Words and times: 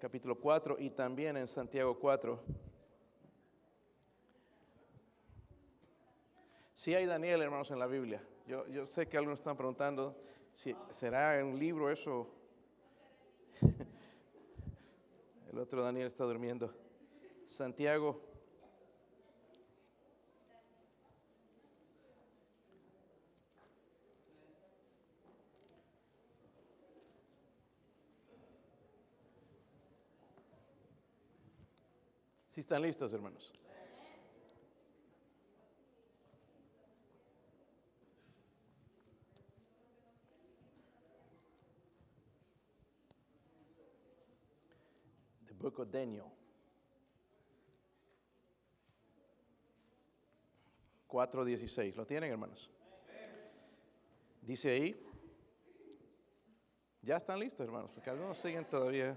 capítulo 0.00 0.34
4 0.34 0.76
y 0.78 0.90
también 0.90 1.36
en 1.36 1.46
Santiago 1.46 1.96
4. 1.98 2.40
Sí 6.74 6.94
hay 6.94 7.04
Daniel, 7.04 7.42
hermanos, 7.42 7.70
en 7.70 7.78
la 7.78 7.86
Biblia. 7.86 8.22
Yo, 8.46 8.66
yo 8.68 8.86
sé 8.86 9.06
que 9.06 9.18
algunos 9.18 9.38
están 9.38 9.58
preguntando 9.58 10.16
si 10.54 10.74
será 10.88 11.44
un 11.44 11.58
libro 11.58 11.90
eso. 11.90 12.26
El 15.52 15.58
otro 15.58 15.82
Daniel 15.82 16.06
está 16.06 16.24
durmiendo. 16.24 16.72
Santiago. 17.44 18.29
Si 32.50 32.60
están 32.62 32.82
listos, 32.82 33.12
hermanos. 33.12 33.52
The 45.46 45.54
Book 45.54 45.78
of 45.78 45.92
Daniel. 45.92 46.24
4.16. 51.06 51.94
¿Lo 51.94 52.04
tienen, 52.04 52.32
hermanos? 52.32 52.68
Dice 54.42 54.70
ahí. 54.70 55.06
Ya 57.02 57.16
están 57.16 57.38
listos, 57.38 57.64
hermanos, 57.64 57.92
porque 57.92 58.10
algunos 58.10 58.38
siguen 58.38 58.68
todavía 58.68 59.16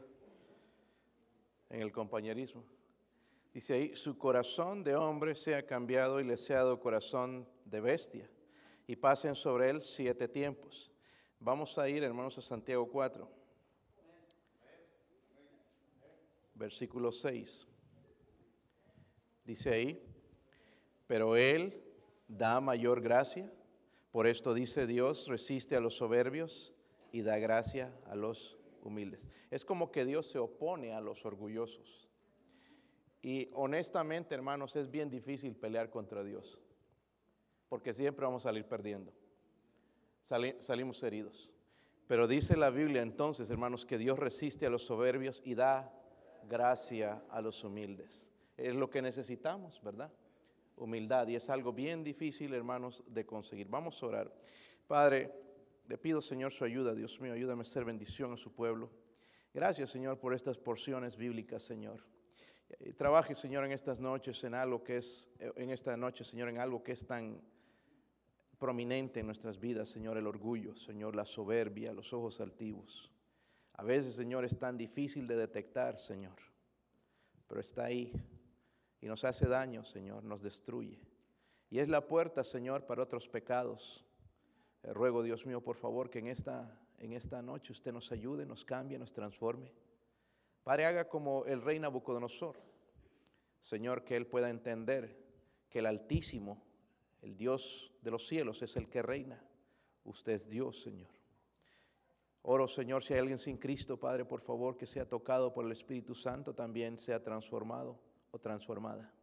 en 1.69 1.81
el 1.81 1.91
compañerismo. 1.91 2.63
Dice 3.53 3.73
ahí, 3.73 3.95
su 3.95 4.17
corazón 4.17 4.83
de 4.83 4.95
hombre 4.95 5.35
sea 5.35 5.65
cambiado 5.65 6.19
y 6.19 6.23
le 6.23 6.37
sea 6.37 6.57
dado 6.57 6.79
corazón 6.79 7.47
de 7.65 7.81
bestia, 7.81 8.27
y 8.87 8.95
pasen 8.95 9.35
sobre 9.35 9.69
él 9.69 9.81
siete 9.81 10.27
tiempos. 10.27 10.91
Vamos 11.39 11.77
a 11.77 11.87
ir, 11.87 12.03
hermanos, 12.03 12.37
a 12.37 12.41
Santiago 12.41 12.87
4, 12.89 13.29
versículo 16.55 17.11
6. 17.11 17.67
Dice 19.45 19.69
ahí, 19.69 20.01
pero 21.05 21.35
él 21.35 21.83
da 22.27 22.59
mayor 22.59 23.01
gracia, 23.01 23.51
por 24.11 24.25
esto 24.25 24.53
dice 24.53 24.87
Dios, 24.87 25.27
resiste 25.27 25.75
a 25.75 25.79
los 25.79 25.95
soberbios 25.95 26.73
y 27.11 27.21
da 27.21 27.37
gracia 27.37 27.93
a 28.07 28.15
los 28.15 28.57
humildes. 28.81 29.27
Es 29.51 29.63
como 29.63 29.91
que 29.91 30.05
Dios 30.05 30.27
se 30.27 30.39
opone 30.39 30.93
a 30.93 31.01
los 31.01 31.25
orgullosos. 31.25 32.09
Y 33.23 33.47
honestamente, 33.53 34.35
hermanos, 34.35 34.75
es 34.75 34.91
bien 34.91 35.09
difícil 35.09 35.55
pelear 35.55 35.89
contra 35.89 36.23
Dios, 36.23 36.61
porque 37.69 37.93
siempre 37.93 38.25
vamos 38.25 38.45
a 38.45 38.49
salir 38.49 38.65
perdiendo. 38.65 39.13
salimos 40.21 41.01
heridos. 41.03 41.49
Pero 42.05 42.27
dice 42.27 42.57
la 42.57 42.69
Biblia 42.69 43.01
entonces, 43.01 43.49
hermanos, 43.49 43.85
que 43.85 43.97
Dios 43.97 44.19
resiste 44.19 44.65
a 44.65 44.69
los 44.69 44.83
soberbios 44.83 45.41
y 45.45 45.55
da 45.55 45.89
gracia 46.49 47.23
a 47.29 47.41
los 47.41 47.63
humildes. 47.63 48.29
Es 48.57 48.75
lo 48.75 48.89
que 48.89 49.01
necesitamos, 49.01 49.81
¿verdad? 49.81 50.11
Humildad. 50.75 51.29
Y 51.29 51.35
es 51.35 51.49
algo 51.49 51.71
bien 51.71 52.03
difícil, 52.03 52.53
hermanos, 52.53 53.05
de 53.07 53.25
conseguir. 53.25 53.69
Vamos 53.69 54.03
a 54.03 54.05
orar. 54.05 54.33
Padre, 54.85 55.31
le 55.87 55.97
pido, 55.97 56.19
Señor, 56.19 56.51
su 56.51 56.65
ayuda. 56.65 56.93
Dios 56.93 57.21
mío, 57.21 57.31
ayúdame 57.31 57.61
a 57.61 57.65
ser 57.65 57.85
bendición 57.85 58.33
a 58.33 58.37
su 58.37 58.51
pueblo. 58.51 58.91
Gracias, 59.53 59.91
Señor, 59.91 60.19
por 60.19 60.33
estas 60.33 60.57
porciones 60.57 61.15
bíblicas, 61.15 61.63
Señor. 61.63 62.03
Eh, 62.69 62.93
trabaje, 62.93 63.35
Señor, 63.35 63.65
en 63.65 63.71
estas 63.71 63.99
noches 63.99 64.43
en 64.43 64.55
algo 64.55 64.83
que 64.83 64.97
es, 64.97 65.29
eh, 65.39 65.51
en 65.55 65.69
esta 65.69 65.95
noche, 65.97 66.23
Señor, 66.23 66.49
en 66.49 66.59
algo 66.59 66.83
que 66.83 66.93
es 66.93 67.05
tan 67.05 67.41
prominente 68.57 69.19
en 69.19 69.25
nuestras 69.25 69.59
vidas, 69.59 69.89
Señor, 69.89 70.17
el 70.17 70.27
orgullo, 70.27 70.75
Señor, 70.75 71.15
la 71.15 71.25
soberbia, 71.25 71.93
los 71.93 72.13
ojos 72.13 72.39
altivos. 72.39 73.11
A 73.73 73.83
veces, 73.83 74.15
Señor, 74.15 74.45
es 74.45 74.57
tan 74.57 74.77
difícil 74.77 75.27
de 75.27 75.35
detectar, 75.35 75.99
Señor, 75.99 76.37
pero 77.47 77.59
está 77.59 77.85
ahí 77.85 78.13
y 79.01 79.07
nos 79.07 79.25
hace 79.25 79.47
daño, 79.47 79.83
Señor, 79.83 80.23
nos 80.23 80.41
destruye. 80.41 80.99
Y 81.69 81.79
es 81.79 81.89
la 81.89 82.07
puerta, 82.07 82.43
Señor, 82.43 82.85
para 82.85 83.03
otros 83.03 83.27
pecados. 83.27 84.05
Eh, 84.83 84.93
ruego, 84.93 85.23
Dios 85.23 85.45
mío, 85.45 85.59
por 85.59 85.75
favor, 85.75 86.09
que 86.09 86.19
en 86.19 86.27
esta, 86.27 86.79
en 86.99 87.13
esta 87.13 87.41
noche 87.41 87.73
usted 87.73 87.91
nos 87.91 88.11
ayude, 88.11 88.45
nos 88.45 88.63
cambie, 88.63 88.97
nos 88.97 89.11
transforme. 89.11 89.73
Padre, 90.63 90.85
haga 90.85 91.07
como 91.07 91.45
el 91.45 91.61
rey 91.61 91.79
Nabucodonosor. 91.79 92.57
Señor, 93.59 94.03
que 94.03 94.15
él 94.15 94.27
pueda 94.27 94.49
entender 94.49 95.17
que 95.69 95.79
el 95.79 95.85
Altísimo, 95.85 96.63
el 97.21 97.35
Dios 97.37 97.93
de 98.01 98.11
los 98.11 98.27
cielos, 98.27 98.61
es 98.61 98.75
el 98.75 98.89
que 98.89 99.01
reina. 99.01 99.41
Usted 100.03 100.33
es 100.33 100.49
Dios, 100.49 100.81
Señor. 100.81 101.09
Oro, 102.41 102.67
Señor, 102.67 103.03
si 103.03 103.13
hay 103.13 103.19
alguien 103.19 103.39
sin 103.39 103.57
Cristo, 103.57 103.97
Padre, 103.97 104.25
por 104.25 104.41
favor, 104.41 104.75
que 104.75 104.85
sea 104.85 105.07
tocado 105.07 105.53
por 105.53 105.65
el 105.65 105.71
Espíritu 105.71 106.13
Santo, 106.13 106.53
también 106.53 106.97
sea 106.97 107.23
transformado 107.23 107.97
o 108.31 108.39
transformada. 108.39 109.13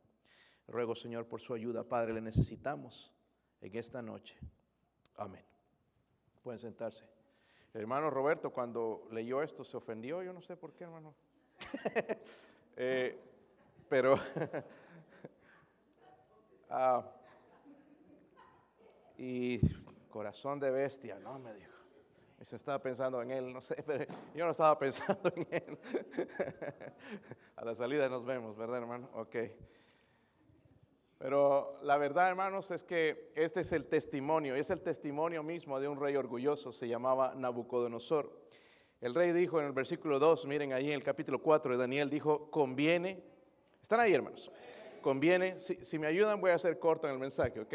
Ruego, 0.66 0.94
Señor, 0.94 1.26
por 1.26 1.40
su 1.40 1.52
ayuda. 1.52 1.84
Padre, 1.84 2.14
le 2.14 2.22
necesitamos 2.22 3.12
en 3.60 3.76
esta 3.76 4.00
noche. 4.00 4.38
Amén. 5.16 5.44
Pueden 6.42 6.58
sentarse. 6.58 7.04
Hermano 7.74 8.08
Roberto, 8.08 8.50
cuando 8.50 9.06
leyó 9.10 9.42
esto, 9.42 9.64
se 9.64 9.76
ofendió. 9.76 10.22
Yo 10.22 10.32
no 10.32 10.40
sé 10.40 10.56
por 10.56 10.72
qué, 10.72 10.84
hermano. 10.84 11.14
Eh, 12.82 13.14
pero 13.90 14.14
ah, 16.70 17.04
y 19.18 19.60
corazón 20.08 20.58
de 20.58 20.70
bestia, 20.70 21.18
no 21.18 21.38
me 21.38 21.52
dijo. 21.52 21.74
Y 22.40 22.44
se 22.46 22.56
estaba 22.56 22.78
pensando 22.78 23.20
en 23.20 23.32
él, 23.32 23.52
no 23.52 23.60
sé, 23.60 23.82
pero 23.86 24.06
yo 24.34 24.46
no 24.46 24.52
estaba 24.52 24.78
pensando 24.78 25.30
en 25.36 25.46
él. 25.50 25.78
A 27.56 27.66
la 27.66 27.74
salida 27.74 28.08
nos 28.08 28.24
vemos, 28.24 28.56
¿verdad, 28.56 28.78
hermano? 28.78 29.10
Ok. 29.12 29.36
Pero 31.18 31.78
la 31.82 31.98
verdad, 31.98 32.30
hermanos, 32.30 32.70
es 32.70 32.82
que 32.82 33.30
este 33.34 33.60
es 33.60 33.72
el 33.72 33.88
testimonio, 33.88 34.54
es 34.54 34.70
el 34.70 34.80
testimonio 34.80 35.42
mismo 35.42 35.78
de 35.78 35.86
un 35.86 36.00
rey 36.00 36.16
orgulloso, 36.16 36.72
se 36.72 36.88
llamaba 36.88 37.34
Nabucodonosor. 37.34 38.40
El 39.00 39.14
rey 39.14 39.32
dijo 39.32 39.58
en 39.58 39.66
el 39.66 39.72
versículo 39.72 40.18
2, 40.18 40.46
miren 40.46 40.74
ahí 40.74 40.88
en 40.88 40.92
el 40.92 41.02
capítulo 41.02 41.40
4 41.40 41.72
de 41.72 41.78
Daniel, 41.78 42.10
dijo, 42.10 42.50
conviene, 42.50 43.22
están 43.82 43.98
ahí 43.98 44.12
hermanos, 44.12 44.52
conviene, 45.00 45.58
si, 45.58 45.98
me 45.98 46.06
ayudan 46.06 46.38
voy 46.38 46.50
a 46.50 46.56
hacer 46.56 46.78
corto 46.78 47.06
en 47.06 47.14
el 47.14 47.18
mensaje, 47.18 47.60
¿ok? 47.60 47.74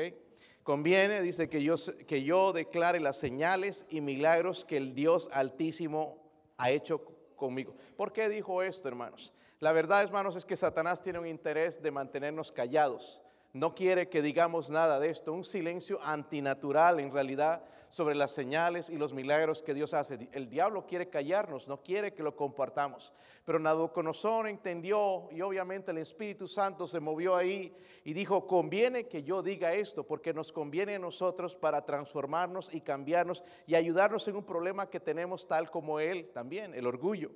Conviene, 0.61 1.23
dice 1.23 1.49
que 1.49 1.63
yo, 1.63 1.75
que 2.07 2.21
yo 2.21 2.53
declare 2.53 2.99
las 2.99 3.17
señales 3.17 3.87
y 3.89 4.01
milagros 4.01 4.65
que 4.65 4.77
el 4.77 4.93
Dios 4.93 5.27
altísimo 5.31 6.23
ha 6.57 6.69
hecho 6.69 7.03
conmigo. 7.35 7.75
¿Por 7.97 8.13
qué 8.13 8.29
dijo 8.29 8.61
esto, 8.61 8.87
hermanos? 8.87 9.33
La 9.59 9.71
verdad, 9.71 10.03
hermanos, 10.03 10.35
es 10.35 10.45
que 10.45 10.55
Satanás 10.55 11.01
tiene 11.01 11.17
un 11.17 11.27
interés 11.27 11.81
de 11.81 11.89
mantenernos 11.89 12.51
callados. 12.51 13.21
No 13.51 13.73
quiere 13.73 14.09
que 14.09 14.21
digamos 14.21 14.69
nada 14.69 14.99
de 14.99 15.09
esto, 15.09 15.33
un 15.33 15.43
silencio 15.43 15.99
antinatural 16.03 16.99
en 16.99 17.11
realidad 17.11 17.63
sobre 17.95 18.13
las 18.13 18.33
señales 18.33 18.89
y 18.89 18.97
los 18.97 19.13
milagros 19.13 19.63
que 19.63 19.73
Dios 19.73 19.93
hace. 19.93 20.27
El 20.33 20.49
diablo 20.49 20.85
quiere 20.85 21.07
callarnos, 21.07 21.69
no 21.69 21.81
quiere 21.81 22.13
que 22.13 22.23
lo 22.23 22.35
compartamos. 22.35 23.13
Pero 23.45 23.57
Nabucodonosor 23.57 24.49
entendió 24.49 25.29
y 25.31 25.39
obviamente 25.39 25.91
el 25.91 25.99
Espíritu 25.99 26.45
Santo 26.45 26.87
se 26.87 26.99
movió 26.99 27.37
ahí 27.37 27.73
y 28.03 28.11
dijo, 28.11 28.45
conviene 28.47 29.07
que 29.07 29.23
yo 29.23 29.41
diga 29.41 29.73
esto 29.73 30.03
porque 30.03 30.33
nos 30.33 30.51
conviene 30.51 30.95
a 30.95 30.99
nosotros 30.99 31.55
para 31.55 31.85
transformarnos 31.85 32.73
y 32.73 32.81
cambiarnos 32.81 33.45
y 33.65 33.75
ayudarnos 33.75 34.27
en 34.27 34.35
un 34.35 34.43
problema 34.43 34.89
que 34.89 34.99
tenemos 34.99 35.47
tal 35.47 35.71
como 35.71 36.01
él 36.01 36.31
también, 36.33 36.73
el 36.73 36.87
orgullo. 36.87 37.31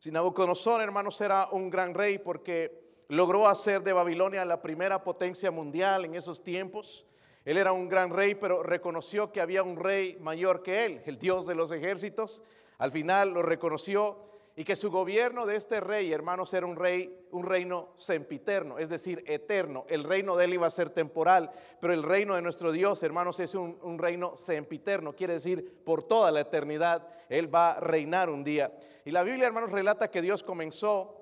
Si 0.00 0.10
Nabucodonosor, 0.10 0.82
hermanos, 0.82 1.18
era 1.22 1.48
un 1.50 1.70
gran 1.70 1.94
rey 1.94 2.18
porque 2.18 3.06
logró 3.08 3.48
hacer 3.48 3.82
de 3.82 3.94
Babilonia 3.94 4.44
la 4.44 4.60
primera 4.60 5.02
potencia 5.02 5.50
mundial 5.50 6.04
en 6.04 6.14
esos 6.14 6.44
tiempos. 6.44 7.06
Él 7.44 7.58
era 7.58 7.72
un 7.72 7.88
gran 7.88 8.10
rey, 8.10 8.34
pero 8.34 8.62
reconoció 8.62 9.30
que 9.30 9.40
había 9.40 9.62
un 9.62 9.76
rey 9.76 10.16
mayor 10.20 10.62
que 10.62 10.84
él, 10.84 11.02
el 11.04 11.18
Dios 11.18 11.46
de 11.46 11.54
los 11.54 11.70
ejércitos. 11.72 12.42
Al 12.78 12.90
final 12.90 13.30
lo 13.34 13.42
reconoció 13.42 14.18
y 14.56 14.64
que 14.64 14.76
su 14.76 14.90
gobierno 14.90 15.46
de 15.46 15.56
este 15.56 15.80
rey, 15.80 16.12
hermanos, 16.12 16.54
era 16.54 16.64
un 16.64 16.76
rey, 16.76 17.26
un 17.32 17.44
reino 17.44 17.88
sempiterno, 17.96 18.78
es 18.78 18.88
decir, 18.88 19.24
eterno. 19.26 19.84
El 19.88 20.04
reino 20.04 20.36
de 20.36 20.44
él 20.44 20.54
iba 20.54 20.66
a 20.66 20.70
ser 20.70 20.90
temporal, 20.90 21.50
pero 21.80 21.92
el 21.92 22.04
reino 22.04 22.36
de 22.36 22.42
nuestro 22.42 22.70
Dios, 22.70 23.02
hermanos, 23.02 23.40
es 23.40 23.54
un, 23.54 23.78
un 23.82 23.98
reino 23.98 24.36
sempiterno, 24.36 25.14
quiere 25.14 25.34
decir 25.34 25.82
por 25.84 26.04
toda 26.04 26.30
la 26.30 26.40
eternidad, 26.40 27.06
él 27.28 27.52
va 27.52 27.72
a 27.72 27.80
reinar 27.80 28.30
un 28.30 28.44
día. 28.44 28.72
Y 29.04 29.10
la 29.10 29.22
Biblia, 29.22 29.46
hermanos, 29.46 29.70
relata 29.70 30.10
que 30.10 30.22
Dios 30.22 30.42
comenzó 30.42 31.20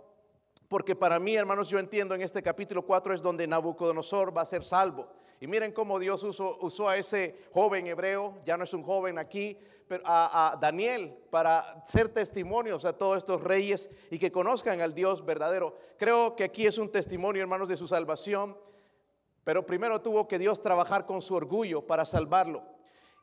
Porque 0.68 0.96
para 0.96 1.18
mí, 1.18 1.36
hermanos, 1.36 1.68
yo 1.68 1.78
entiendo 1.78 2.14
en 2.14 2.22
este 2.22 2.42
capítulo 2.42 2.82
4 2.82 3.12
es 3.12 3.20
donde 3.20 3.46
Nabucodonosor 3.46 4.34
va 4.34 4.40
a 4.40 4.46
ser 4.46 4.62
salvo. 4.64 5.06
Y 5.42 5.48
miren 5.48 5.72
cómo 5.72 5.98
Dios 5.98 6.22
usó, 6.22 6.56
usó 6.60 6.88
a 6.88 6.96
ese 6.96 7.34
joven 7.52 7.88
hebreo, 7.88 8.40
ya 8.46 8.56
no 8.56 8.62
es 8.62 8.72
un 8.74 8.84
joven 8.84 9.18
aquí, 9.18 9.58
pero 9.88 10.04
a, 10.06 10.56
Daniel 10.60 11.18
para 11.30 11.84
ser 11.84 12.10
testimonios 12.10 12.84
a 12.84 12.96
todos 12.96 13.18
estos 13.18 13.42
reyes 13.42 13.90
y 14.12 14.20
que 14.20 14.30
conozcan 14.30 14.80
al 14.80 14.94
Dios 14.94 15.24
verdadero. 15.24 15.76
Creo 15.98 16.36
que 16.36 16.44
aquí 16.44 16.64
es 16.64 16.78
un 16.78 16.92
testimonio, 16.92 17.42
hermanos, 17.42 17.68
de 17.68 17.76
su 17.76 17.88
salvación, 17.88 18.56
pero 19.42 19.66
primero 19.66 20.00
tuvo 20.00 20.28
que 20.28 20.38
Dios 20.38 20.62
trabajar 20.62 21.06
con 21.06 21.20
su 21.20 21.34
orgullo 21.34 21.84
para 21.84 22.04
salvarlo. 22.04 22.62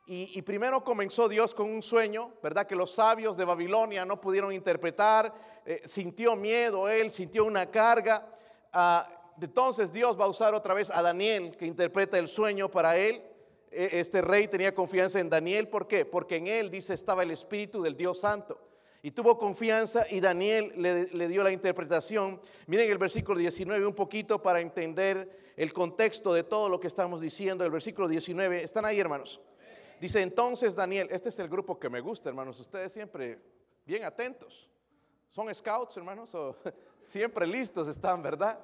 Y, 0.04 0.42
primero 0.42 0.84
comenzó 0.84 1.26
Dios 1.26 1.54
con 1.54 1.70
un 1.70 1.80
sueño, 1.80 2.34
¿verdad? 2.42 2.66
Que 2.66 2.74
los 2.74 2.90
sabios 2.90 3.34
de 3.38 3.46
Babilonia 3.46 4.04
no 4.04 4.20
pudieron 4.20 4.52
interpretar, 4.52 5.32
eh, 5.64 5.80
sintió 5.86 6.36
miedo 6.36 6.86
él, 6.86 7.12
sintió 7.12 7.46
una 7.46 7.70
carga. 7.70 8.26
Uh, 8.74 9.19
entonces 9.46 9.92
Dios 9.92 10.18
va 10.18 10.24
a 10.24 10.28
usar 10.28 10.54
otra 10.54 10.74
vez 10.74 10.90
a 10.90 11.02
Daniel 11.02 11.56
que 11.56 11.66
interpreta 11.66 12.18
el 12.18 12.28
sueño 12.28 12.70
para 12.70 12.96
él. 12.96 13.22
E, 13.70 14.00
este 14.00 14.20
rey 14.20 14.48
tenía 14.48 14.74
confianza 14.74 15.20
en 15.20 15.30
Daniel, 15.30 15.68
¿por 15.68 15.86
qué? 15.86 16.04
Porque 16.04 16.36
en 16.36 16.46
él, 16.46 16.70
dice, 16.70 16.94
estaba 16.94 17.22
el 17.22 17.30
Espíritu 17.30 17.82
del 17.82 17.96
Dios 17.96 18.20
Santo. 18.20 18.58
Y 19.02 19.12
tuvo 19.12 19.38
confianza 19.38 20.04
y 20.10 20.20
Daniel 20.20 20.72
le, 20.76 21.28
dio 21.28 21.42
la 21.42 21.50
interpretación. 21.50 22.38
Miren 22.66 22.90
el 22.90 22.98
versículo 22.98 23.38
19 23.38 23.86
un 23.86 23.94
poquito 23.94 24.42
para 24.42 24.60
entender 24.60 25.52
el 25.56 25.72
contexto 25.72 26.34
de 26.34 26.42
todo 26.42 26.68
lo 26.68 26.78
que 26.78 26.88
estamos 26.88 27.22
diciendo. 27.22 27.64
El 27.64 27.70
versículo 27.70 28.08
19, 28.08 28.62
¿están 28.62 28.84
ahí 28.84 29.00
hermanos? 29.00 29.40
Dice 29.98 30.20
entonces 30.20 30.74
Daniel, 30.74 31.08
este 31.10 31.30
es 31.30 31.38
el 31.38 31.48
grupo 31.48 31.78
que 31.78 31.88
me 31.88 32.00
gusta, 32.00 32.28
hermanos, 32.28 32.60
ustedes 32.60 32.92
siempre 32.92 33.38
bien 33.86 34.04
atentos. 34.04 34.68
¿Son 35.30 35.52
scouts, 35.54 35.96
hermanos? 35.96 36.34
¿O 36.34 36.56
siempre 37.02 37.46
listos 37.46 37.88
están, 37.88 38.22
verdad? 38.22 38.58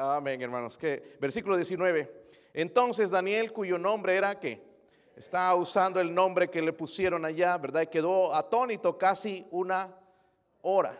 Amén, 0.00 0.40
hermanos. 0.40 0.78
Versículo 1.18 1.56
19. 1.56 2.08
Entonces 2.54 3.10
Daniel, 3.10 3.52
cuyo 3.52 3.78
nombre 3.78 4.14
era 4.14 4.38
que 4.38 4.62
está 5.16 5.52
usando 5.56 5.98
el 5.98 6.14
nombre 6.14 6.48
que 6.48 6.62
le 6.62 6.72
pusieron 6.72 7.24
allá, 7.24 7.58
¿verdad? 7.58 7.82
Y 7.82 7.88
quedó 7.88 8.32
atónito 8.32 8.96
casi 8.96 9.44
una 9.50 9.92
hora. 10.62 10.96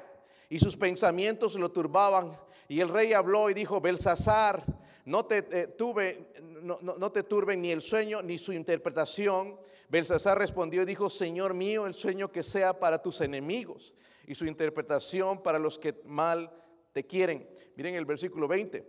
Y 0.48 0.58
sus 0.58 0.76
pensamientos 0.76 1.54
lo 1.54 1.70
turbaban. 1.70 2.36
Y 2.66 2.80
el 2.80 2.88
rey 2.88 3.12
habló 3.12 3.48
y 3.48 3.54
dijo, 3.54 3.80
Belsasar, 3.80 4.64
no 5.04 5.24
te, 5.26 5.46
eh, 5.52 5.68
turben 5.68 7.62
ni 7.62 7.70
el 7.70 7.82
sueño 7.82 8.20
ni 8.20 8.36
su 8.36 8.52
interpretación. 8.52 9.60
Belsasar 9.88 10.36
respondió 10.38 10.82
y 10.82 10.86
dijo, 10.86 11.08
Señor 11.08 11.54
mío, 11.54 11.86
el 11.86 11.94
sueño 11.94 12.32
que 12.32 12.42
sea 12.42 12.76
para 12.80 13.00
tus 13.00 13.20
enemigos 13.20 13.94
y 14.26 14.34
su 14.34 14.44
interpretación 14.44 15.40
para 15.40 15.60
los 15.60 15.78
que 15.78 16.00
mal 16.04 16.50
quieren. 17.06 17.48
Miren 17.76 17.94
el 17.94 18.04
versículo 18.04 18.48
20. 18.48 18.84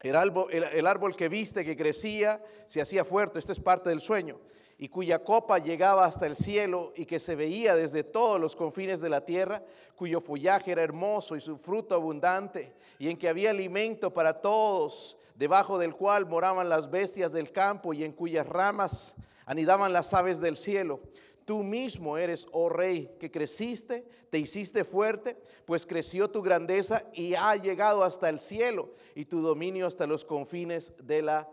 El 0.00 0.16
árbol, 0.16 0.52
el, 0.52 0.86
árbol, 0.86 1.16
que 1.16 1.28
viste 1.28 1.64
que 1.64 1.76
crecía 1.76 2.42
se 2.66 2.80
hacía 2.80 3.04
fuerte, 3.04 3.38
este 3.38 3.52
es 3.52 3.60
parte 3.60 3.88
del 3.88 4.00
sueño, 4.00 4.38
y 4.76 4.88
cuya 4.88 5.20
copa 5.20 5.58
llegaba 5.58 6.04
hasta 6.04 6.26
el 6.26 6.36
cielo 6.36 6.92
y 6.94 7.06
que 7.06 7.18
se 7.18 7.36
veía 7.36 7.74
desde 7.74 8.04
todos 8.04 8.38
los 8.38 8.54
confines 8.54 9.00
de 9.00 9.08
la 9.08 9.24
tierra, 9.24 9.62
cuyo 9.96 10.20
follaje 10.20 10.72
era 10.72 10.82
hermoso 10.82 11.36
y 11.36 11.40
su 11.40 11.56
fruto 11.56 11.94
abundante, 11.94 12.74
y 12.98 13.08
en 13.08 13.16
que 13.16 13.28
había 13.28 13.50
alimento 13.50 14.12
para 14.12 14.40
todos 14.40 15.16
debajo 15.34 15.78
del 15.78 15.94
cual 15.94 16.26
moraban 16.26 16.68
las 16.68 16.90
bestias 16.90 17.32
del 17.32 17.50
campo 17.50 17.92
y 17.92 18.04
en 18.04 18.12
cuyas 18.12 18.46
ramas 18.46 19.14
anidaban 19.46 19.92
las 19.92 20.12
aves 20.14 20.40
del 20.40 20.56
cielo. 20.56 21.00
Tú 21.44 21.62
mismo 21.62 22.16
eres, 22.16 22.46
oh 22.52 22.68
rey, 22.68 23.16
que 23.20 23.30
creciste, 23.30 24.04
te 24.30 24.38
hiciste 24.38 24.84
fuerte, 24.84 25.36
pues 25.66 25.86
creció 25.86 26.30
tu 26.30 26.42
grandeza 26.42 27.02
y 27.12 27.34
ha 27.34 27.54
llegado 27.56 28.02
hasta 28.02 28.28
el 28.28 28.40
cielo 28.40 28.94
y 29.14 29.26
tu 29.26 29.42
dominio 29.42 29.86
hasta 29.86 30.06
los 30.06 30.24
confines 30.24 30.94
de 31.02 31.22
la 31.22 31.48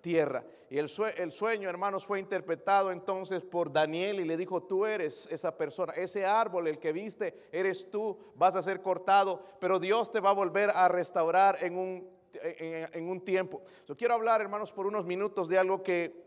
tierra. 0.00 0.44
Y 0.70 0.78
el, 0.78 0.88
sue 0.88 1.14
el 1.18 1.30
sueño, 1.30 1.68
hermanos, 1.68 2.04
fue 2.04 2.18
interpretado 2.18 2.90
entonces 2.90 3.42
por 3.42 3.70
Daniel 3.70 4.20
y 4.20 4.24
le 4.24 4.36
dijo, 4.36 4.62
tú 4.62 4.86
eres 4.86 5.28
esa 5.30 5.56
persona, 5.56 5.92
ese 5.92 6.24
árbol, 6.24 6.66
el 6.66 6.78
que 6.78 6.92
viste, 6.92 7.48
eres 7.52 7.90
tú, 7.90 8.18
vas 8.34 8.56
a 8.56 8.62
ser 8.62 8.80
cortado, 8.80 9.44
pero 9.60 9.78
Dios 9.78 10.10
te 10.10 10.20
va 10.20 10.30
a 10.30 10.34
volver 10.34 10.70
a 10.70 10.88
restaurar 10.88 11.62
en 11.62 11.78
un 11.78 12.14
en 12.42 13.08
un 13.08 13.20
tiempo. 13.20 13.62
Yo 13.86 13.96
quiero 13.96 14.14
hablar, 14.14 14.40
hermanos, 14.40 14.72
por 14.72 14.86
unos 14.86 15.04
minutos 15.06 15.48
de 15.48 15.56
algo 15.58 15.82
que 15.82 16.24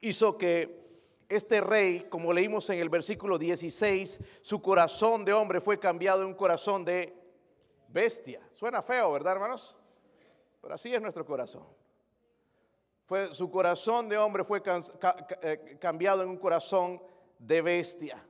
hizo 0.00 0.38
que 0.38 0.85
este 1.28 1.60
rey, 1.60 2.06
como 2.08 2.32
leímos 2.32 2.70
en 2.70 2.78
el 2.78 2.88
versículo 2.88 3.38
16, 3.38 4.20
su 4.42 4.62
corazón 4.62 5.24
de 5.24 5.32
hombre 5.32 5.60
fue 5.60 5.78
cambiado 5.78 6.22
en 6.22 6.28
un 6.28 6.34
corazón 6.34 6.84
de 6.84 7.14
bestia. 7.88 8.40
Suena 8.54 8.82
feo, 8.82 9.12
¿verdad, 9.12 9.34
hermanos? 9.34 9.76
Pero 10.60 10.74
así 10.74 10.94
es 10.94 11.00
nuestro 11.00 11.24
corazón. 11.24 11.64
Fue, 13.04 13.32
su 13.32 13.50
corazón 13.50 14.08
de 14.08 14.18
hombre 14.18 14.44
fue 14.44 14.62
eh, 15.42 15.76
cambiado 15.80 16.22
en 16.22 16.28
un 16.28 16.38
corazón 16.38 17.00
de 17.38 17.62
bestia. 17.62 18.24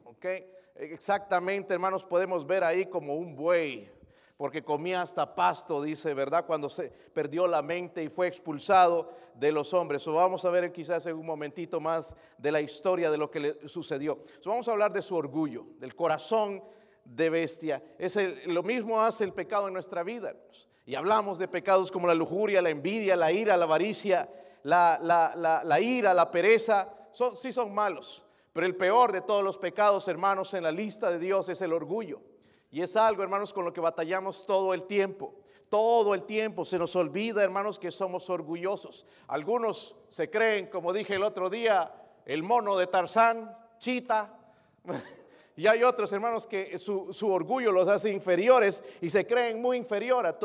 Exactamente, 0.75 1.72
hermanos, 1.72 2.04
podemos 2.04 2.46
ver 2.46 2.64
ahí 2.64 2.87
como 2.87 3.14
un 3.14 3.34
buey 3.34 3.90
porque 4.36 4.62
comía 4.62 5.00
hasta 5.00 5.34
pasto, 5.34 5.80
dice, 5.80 6.12
¿verdad? 6.12 6.44
Cuando 6.44 6.68
se 6.68 6.90
perdió 6.90 7.46
la 7.46 7.62
mente 7.62 8.02
y 8.02 8.08
fue 8.08 8.26
expulsado 8.26 9.10
de 9.34 9.50
los 9.50 9.72
hombres. 9.72 10.02
So, 10.02 10.12
vamos 10.12 10.44
a 10.44 10.50
ver 10.50 10.72
quizás 10.72 11.06
en 11.06 11.16
un 11.16 11.24
momentito 11.24 11.80
más 11.80 12.14
de 12.36 12.52
la 12.52 12.60
historia 12.60 13.10
de 13.10 13.16
lo 13.16 13.30
que 13.30 13.40
le 13.40 13.68
sucedió. 13.68 14.18
So, 14.40 14.50
vamos 14.50 14.68
a 14.68 14.72
hablar 14.72 14.92
de 14.92 15.00
su 15.00 15.16
orgullo, 15.16 15.66
del 15.78 15.94
corazón 15.94 16.62
de 17.04 17.30
bestia. 17.30 17.82
Es 17.98 18.18
lo 18.46 18.62
mismo 18.62 19.00
hace 19.00 19.24
el 19.24 19.32
pecado 19.32 19.68
en 19.68 19.72
nuestra 19.72 20.02
vida. 20.02 20.34
Y 20.84 20.94
hablamos 20.94 21.38
de 21.38 21.48
pecados 21.48 21.90
como 21.90 22.06
la 22.06 22.14
lujuria, 22.14 22.60
la 22.60 22.70
envidia, 22.70 23.16
la 23.16 23.32
ira, 23.32 23.56
la 23.56 23.64
avaricia, 23.64 24.28
la, 24.64 24.98
la, 25.02 25.80
ira, 25.80 26.12
la 26.12 26.30
pereza. 26.30 26.92
Son, 27.12 27.34
sí 27.36 27.54
son 27.54 27.72
malos. 27.72 28.24
Pero 28.52 28.66
el 28.66 28.76
peor 28.76 29.12
de 29.12 29.22
todos 29.22 29.42
los 29.42 29.56
pecados, 29.56 30.08
hermanos, 30.08 30.52
en 30.54 30.62
la 30.62 30.72
lista 30.72 31.10
de 31.10 31.18
Dios 31.18 31.48
es 31.48 31.60
el 31.62 31.72
orgullo. 31.72 32.20
Y 32.70 32.82
es 32.82 32.96
algo, 32.96 33.22
hermanos, 33.22 33.52
con 33.52 33.64
lo 33.64 33.72
que 33.72 33.80
batallamos 33.80 34.44
todo 34.46 34.74
el 34.74 34.84
tiempo. 34.84 35.34
Todo 35.68 36.14
el 36.14 36.22
tiempo 36.22 36.64
se 36.64 36.78
nos 36.78 36.94
olvida, 36.94 37.42
hermanos, 37.42 37.78
que 37.78 37.90
somos 37.90 38.30
orgullosos. 38.30 39.04
Algunos 39.26 39.96
se 40.08 40.30
creen, 40.30 40.66
como 40.66 40.92
dije 40.92 41.14
el 41.14 41.22
otro 41.22 41.50
día, 41.50 41.92
el 42.24 42.42
mono 42.42 42.76
de 42.76 42.86
Tarzán, 42.86 43.56
chita. 43.78 44.32
Y 45.58 45.66
hay 45.66 45.82
otros 45.82 46.12
hermanos 46.12 46.46
que 46.46 46.78
su, 46.78 47.08
orgullo 47.22 47.72
los 47.72 47.88
hace 47.88 48.10
inferiores 48.10 48.84
y 49.00 49.08
se 49.08 49.26
creen 49.26 49.62
muy 49.62 49.78
inferior 49.78 50.26
a, 50.26 50.36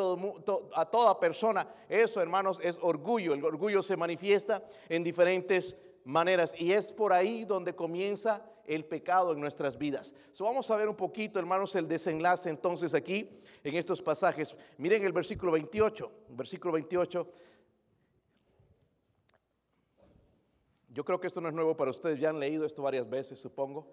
a 0.73 0.85
toda 0.85 1.19
persona. 1.19 1.67
Eso, 1.89 2.21
hermanos, 2.21 2.61
es 2.63 2.79
orgullo. 2.81 3.33
El 3.33 3.43
orgullo 3.43 3.83
se 3.83 3.97
manifiesta 3.97 4.63
en 4.87 5.03
diferentes 5.03 5.75
maneras 6.05 6.55
y 6.57 6.71
es 6.71 6.93
por 6.93 7.11
ahí 7.11 7.43
donde 7.43 7.75
comienza 7.75 8.41
el 8.65 8.85
pecado 8.85 9.33
en 9.33 9.39
nuestras 9.39 9.77
vidas. 9.77 10.13
Vamos 10.39 10.69
a 10.71 10.77
ver 10.77 10.87
un 10.87 10.95
poquito, 10.95 11.39
hermanos, 11.39 11.75
el 11.75 11.87
desenlace 11.87 12.49
entonces 12.49 12.93
aquí 12.93 13.29
en 13.63 13.75
estos 13.75 14.01
pasajes. 14.01 14.55
Miren 14.77 15.03
el 15.03 15.13
versículo 15.13 15.51
28, 15.51 16.11
versículo 16.29 16.73
28. 16.73 17.27
Yo 20.89 21.05
creo 21.05 21.19
que 21.19 21.27
esto 21.27 21.39
no 21.39 21.47
es 21.47 21.53
nuevo 21.53 21.75
para 21.77 21.91
ustedes, 21.91 22.19
ya 22.19 22.29
han 22.29 22.39
leído 22.39 22.65
esto 22.65 22.81
varias 22.81 23.09
veces, 23.09 23.39
supongo. 23.39 23.87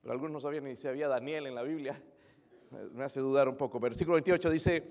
Pero 0.00 0.12
algunos 0.12 0.32
no 0.32 0.40
sabían 0.40 0.64
ni 0.64 0.76
si 0.76 0.88
había 0.88 1.08
Daniel 1.08 1.46
en 1.46 1.54
la 1.54 1.62
Biblia. 1.62 2.02
Me 2.92 3.04
hace 3.04 3.20
dudar 3.20 3.48
un 3.48 3.56
poco. 3.56 3.78
Versículo 3.78 4.14
28 4.14 4.50
dice, 4.50 4.82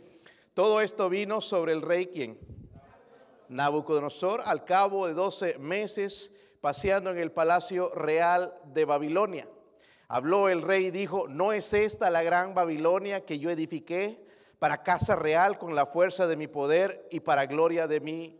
todo 0.53 0.81
esto 0.81 1.09
vino 1.09 1.41
sobre 1.41 1.73
el 1.73 1.81
rey, 1.81 2.07
¿quién? 2.07 2.37
Nabucodonosor, 3.49 4.41
al 4.45 4.63
cabo 4.63 5.07
de 5.07 5.13
12 5.13 5.57
meses 5.57 6.33
paseando 6.61 7.09
en 7.09 7.17
el 7.17 7.31
palacio 7.31 7.89
real 7.89 8.55
de 8.65 8.85
Babilonia. 8.85 9.47
Habló 10.07 10.49
el 10.49 10.61
rey 10.61 10.87
y 10.87 10.91
dijo, 10.91 11.27
¿no 11.27 11.51
es 11.51 11.73
esta 11.73 12.09
la 12.09 12.23
gran 12.23 12.53
Babilonia 12.53 13.25
que 13.25 13.39
yo 13.39 13.49
edifiqué 13.49 14.23
para 14.59 14.83
casa 14.83 15.15
real 15.15 15.57
con 15.57 15.73
la 15.73 15.85
fuerza 15.85 16.27
de 16.27 16.35
mi 16.35 16.47
poder 16.47 17.07
y 17.09 17.21
para 17.21 17.45
gloria 17.45 17.87
de 17.87 17.99
mi 17.99 18.39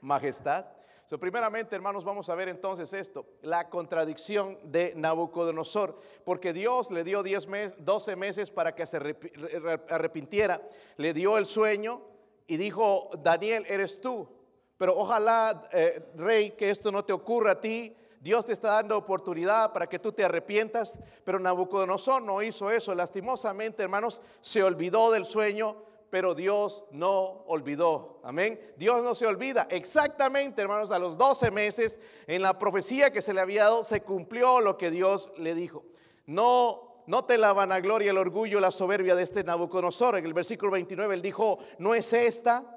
majestad? 0.00 0.66
So, 1.06 1.18
primeramente, 1.18 1.76
hermanos, 1.76 2.04
vamos 2.04 2.28
a 2.30 2.34
ver 2.34 2.48
entonces 2.48 2.92
esto, 2.92 3.26
la 3.42 3.68
contradicción 3.68 4.58
de 4.64 4.94
Nabucodonosor, 4.96 6.00
porque 6.24 6.52
Dios 6.52 6.90
le 6.90 7.04
dio 7.04 7.22
10 7.22 7.46
meses, 7.48 7.74
12 7.78 8.16
meses 8.16 8.50
para 8.50 8.74
que 8.74 8.86
se 8.86 8.96
arrepintiera, 8.96 10.62
le 10.96 11.12
dio 11.12 11.36
el 11.36 11.44
sueño 11.44 12.02
y 12.46 12.56
dijo, 12.56 13.10
Daniel, 13.22 13.64
eres 13.68 14.00
tú. 14.00 14.28
Pero 14.76 14.96
ojalá, 14.96 15.62
eh, 15.72 16.10
rey, 16.16 16.52
que 16.52 16.70
esto 16.70 16.90
no 16.90 17.04
te 17.04 17.12
ocurra 17.12 17.52
a 17.52 17.60
ti. 17.60 17.96
Dios 18.20 18.46
te 18.46 18.52
está 18.52 18.72
dando 18.72 18.96
oportunidad 18.96 19.72
para 19.72 19.86
que 19.86 19.98
tú 19.98 20.12
te 20.12 20.24
arrepientas. 20.24 20.98
Pero 21.24 21.38
Nabucodonosor 21.38 22.22
no 22.22 22.42
hizo 22.42 22.70
eso. 22.70 22.94
Lastimosamente, 22.94 23.82
hermanos, 23.82 24.20
se 24.40 24.62
olvidó 24.62 25.12
del 25.12 25.24
sueño, 25.24 25.76
pero 26.10 26.34
Dios 26.34 26.84
no 26.90 27.44
olvidó. 27.46 28.20
Amén. 28.24 28.58
Dios 28.76 29.02
no 29.02 29.14
se 29.14 29.26
olvida. 29.26 29.66
Exactamente, 29.70 30.62
hermanos, 30.62 30.90
a 30.90 30.98
los 30.98 31.18
12 31.18 31.50
meses, 31.50 32.00
en 32.26 32.42
la 32.42 32.58
profecía 32.58 33.12
que 33.12 33.22
se 33.22 33.34
le 33.34 33.40
había 33.40 33.64
dado, 33.64 33.84
se 33.84 34.00
cumplió 34.00 34.60
lo 34.60 34.76
que 34.76 34.90
Dios 34.90 35.30
le 35.36 35.54
dijo. 35.54 35.84
No 36.26 37.02
note 37.06 37.36
la 37.36 37.52
vanagloria, 37.52 38.10
el 38.10 38.18
orgullo, 38.18 38.60
la 38.60 38.70
soberbia 38.70 39.14
de 39.14 39.22
este 39.22 39.44
Nabucodonosor. 39.44 40.16
En 40.16 40.24
el 40.24 40.34
versículo 40.34 40.72
29 40.72 41.14
él 41.14 41.22
dijo, 41.22 41.58
no 41.78 41.94
es 41.94 42.12
esta 42.12 42.73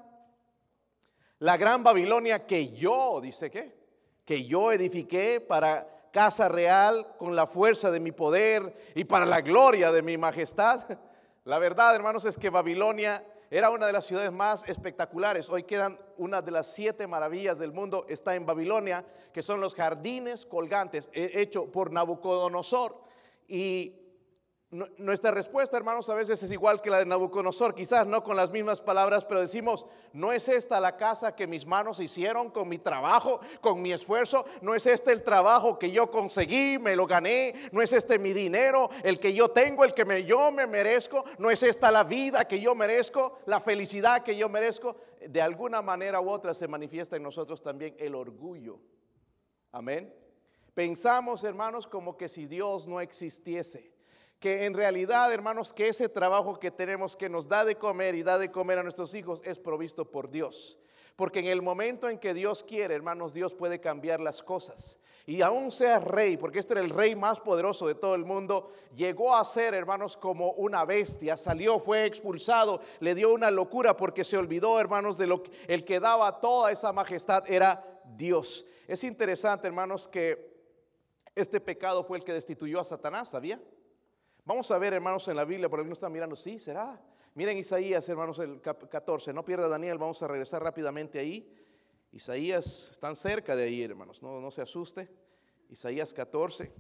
la 1.40 1.58
gran 1.58 1.84
Babilonia 1.84 2.46
que 2.46 2.70
yo, 2.70 3.20
dice 3.22 3.52
que, 3.52 3.76
que 4.26 4.46
yo 4.46 4.72
edifiqué 4.72 5.40
para 5.40 6.10
casa 6.12 6.50
real 6.50 7.16
con 7.18 7.36
la 7.36 7.46
fuerza 7.46 7.92
de 7.92 8.00
mi 8.00 8.12
poder 8.12 8.76
y 8.96 9.04
para 9.04 9.26
la 9.26 9.42
gloria 9.42 9.92
de 9.92 10.02
mi 10.02 10.18
majestad. 10.18 10.98
La 11.44 11.60
verdad, 11.60 11.94
hermanos, 11.94 12.26
es 12.26 12.38
que 12.38 12.50
Babilonia 12.50 13.24
era 13.50 13.70
una 13.70 13.86
de 13.86 13.94
las 13.94 14.06
ciudades 14.06 14.32
más 14.32 14.68
espectaculares. 14.68 15.50
Hoy 15.50 15.64
quedan 15.64 16.00
una 16.18 16.42
de 16.42 16.52
las 16.52 16.68
siete 16.74 17.08
maravillas 17.08 17.60
del 17.60 17.72
mundo, 17.72 18.06
está 18.10 18.36
en 18.36 18.46
Babilonia, 18.46 19.06
que 19.32 19.44
son 19.44 19.62
los 19.62 19.76
jardines 19.76 20.46
colgantes, 20.46 21.10
hecho 21.14 21.72
por 21.72 21.92
Nabucodonosor. 21.92 23.00
Y 23.48 24.07
nuestra 24.70 25.32
respuesta, 25.32 25.78
hermanos, 25.78 26.10
a 26.10 26.14
veces 26.14 26.44
es 26.44 26.52
igual 26.52 26.82
que 26.82 26.90
la 26.90 27.00
de 27.00 27.06
Nabucodonosor, 27.06 27.74
quizás 27.74 28.06
no 28.06 28.22
con 28.22 28.36
las 28.36 28.52
mismas 28.52 28.82
palabras, 28.82 29.24
pero 29.24 29.40
decimos, 29.40 29.86
no 30.12 30.34
es 30.34 30.50
esta 30.50 30.82
la 30.82 30.98
casa 30.98 31.38
que 31.38 31.48
mis 31.48 31.66
manos 31.66 32.02
hicieron 32.02 32.52
con 32.52 32.68
mi 32.68 32.78
trabajo, 32.78 33.40
con 33.62 33.82
mi 33.82 33.94
esfuerzo, 33.94 34.46
no 34.62 34.76
es 34.76 34.86
este 34.86 35.14
el 35.14 35.24
trabajo 35.24 35.80
que 35.80 35.90
yo 35.92 36.12
conseguí, 36.12 36.80
me 36.80 36.98
lo 36.98 37.08
gané, 37.08 37.70
no 37.72 37.82
es 37.82 37.94
este 37.94 38.20
mi 38.20 38.34
dinero, 38.34 38.90
el 39.04 39.22
que 39.22 39.34
yo 39.34 39.48
tengo, 39.48 39.86
el 39.86 39.94
que 39.94 40.04
me, 40.04 40.26
yo 40.26 40.52
me 40.52 40.68
merezco, 40.68 41.24
no 41.38 41.50
es 41.50 41.64
esta 41.64 41.90
la 41.90 42.04
vida 42.04 42.46
que 42.46 42.60
yo 42.60 42.76
merezco, 42.76 43.40
la 43.46 43.62
felicidad 43.62 44.22
que 44.22 44.36
yo 44.36 44.50
merezco. 44.50 44.98
De 45.26 45.42
alguna 45.42 45.82
manera 45.82 46.20
u 46.20 46.30
otra 46.30 46.54
se 46.54 46.68
manifiesta 46.68 47.16
en 47.16 47.24
nosotros 47.24 47.62
también 47.62 47.96
el 48.00 48.16
orgullo. 48.16 48.80
Amén. 49.72 50.14
Pensamos, 50.74 51.46
hermanos, 51.46 51.88
como 51.88 52.18
que 52.18 52.28
si 52.28 52.46
Dios 52.48 52.86
no 52.86 53.00
existiese 53.00 53.97
que 54.40 54.66
en 54.66 54.74
realidad, 54.74 55.34
hermanos, 55.34 55.74
que 55.74 55.88
ese 55.88 56.10
trabajo 56.10 56.60
que 56.60 56.72
tenemos 56.72 57.18
que 57.18 57.30
nos 57.30 57.48
da 57.48 57.66
de 57.66 57.76
comer 57.76 58.16
y 58.16 58.24
da 58.24 58.38
de 58.38 58.52
comer 58.52 58.80
a 58.80 58.84
nuestros 58.84 59.14
hijos 59.14 59.42
es 59.44 59.58
provisto 59.60 60.10
por 60.12 60.30
Dios. 60.30 60.78
Porque 61.16 61.40
en 61.40 61.48
el 61.48 61.64
momento 61.64 62.08
en 62.10 62.20
que 62.20 62.36
Dios 62.36 62.64
quiere, 62.64 62.94
hermanos, 62.94 63.34
Dios 63.34 63.56
puede 63.56 63.80
cambiar 63.80 64.20
las 64.20 64.44
cosas. 64.44 64.98
Y 65.26 65.42
aún 65.42 65.72
sea 65.72 66.00
rey, 66.00 66.38
porque 66.38 66.60
este 66.60 66.74
era 66.74 66.82
el 66.82 66.92
rey 66.92 67.16
más 67.16 67.40
poderoso 67.40 67.88
de 67.88 67.96
todo 67.96 68.14
el 68.14 68.24
mundo, 68.24 68.72
llegó 68.96 69.36
a 69.36 69.44
ser, 69.44 69.74
hermanos, 69.74 70.16
como 70.16 70.52
una 70.52 70.86
bestia, 70.86 71.36
salió, 71.36 71.80
fue 71.80 72.06
expulsado, 72.06 72.82
le 73.00 73.16
dio 73.16 73.34
una 73.34 73.50
locura 73.50 73.98
porque 73.98 74.24
se 74.24 74.38
olvidó, 74.38 74.80
hermanos, 74.80 75.18
de 75.18 75.28
lo 75.28 75.42
que 75.42 75.52
el 75.68 75.84
que 75.84 76.00
daba 76.00 76.40
toda 76.40 76.72
esa 76.72 76.94
majestad 76.94 77.44
era 77.50 77.84
Dios. 78.16 78.66
Es 78.88 79.04
interesante, 79.04 79.68
hermanos, 79.68 80.08
que 80.08 80.56
este 81.34 81.60
pecado 81.60 82.04
fue 82.04 82.20
el 82.20 82.24
que 82.24 82.34
destituyó 82.34 82.80
a 82.80 82.86
Satanás, 82.86 83.30
¿sabía? 83.30 83.60
Vamos 84.48 84.72
a 84.72 84.78
ver, 84.78 84.94
hermanos, 84.94 85.28
en 85.28 85.36
la 85.36 85.44
Biblia, 85.44 85.68
por 85.68 85.82
ahí 85.82 85.86
no 85.86 85.92
están 85.92 86.10
mirando, 86.10 86.34
sí, 86.34 86.58
será. 86.58 86.98
Miren 87.36 87.58
Isaías, 87.58 88.08
hermanos, 88.08 88.40
el 88.40 88.62
14. 88.62 89.34
No 89.34 89.44
pierda 89.44 89.68
Daniel, 89.68 89.98
vamos 89.98 90.24
a 90.24 90.28
regresar 90.30 90.64
rápidamente 90.64 91.20
ahí. 91.20 91.54
Isaías, 92.14 92.92
están 92.94 93.18
cerca 93.18 93.58
de 93.58 93.64
ahí, 93.64 93.84
hermanos, 93.84 94.24
no, 94.24 94.40
no 94.40 94.50
se 94.50 94.62
asuste. 94.62 95.10
Isaías 95.68 96.14
14. 96.14 96.72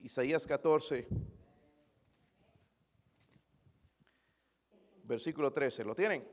Isaías 0.00 0.46
14. 0.46 1.06
Versículo 5.04 5.52
13. 5.52 5.84
¿Lo 5.84 5.94
tienen? 5.94 6.26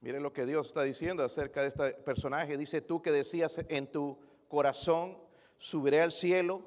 Miren 0.00 0.22
lo 0.22 0.32
que 0.32 0.46
Dios 0.46 0.68
está 0.68 0.84
diciendo 0.84 1.24
acerca 1.24 1.62
de 1.62 1.66
este 1.66 1.94
personaje. 1.94 2.56
Dice, 2.56 2.80
tú 2.80 3.02
que 3.02 3.10
decías 3.10 3.60
en 3.68 3.90
tu 3.90 4.16
corazón, 4.46 5.31
subiré 5.62 6.02
al 6.02 6.10
cielo, 6.10 6.60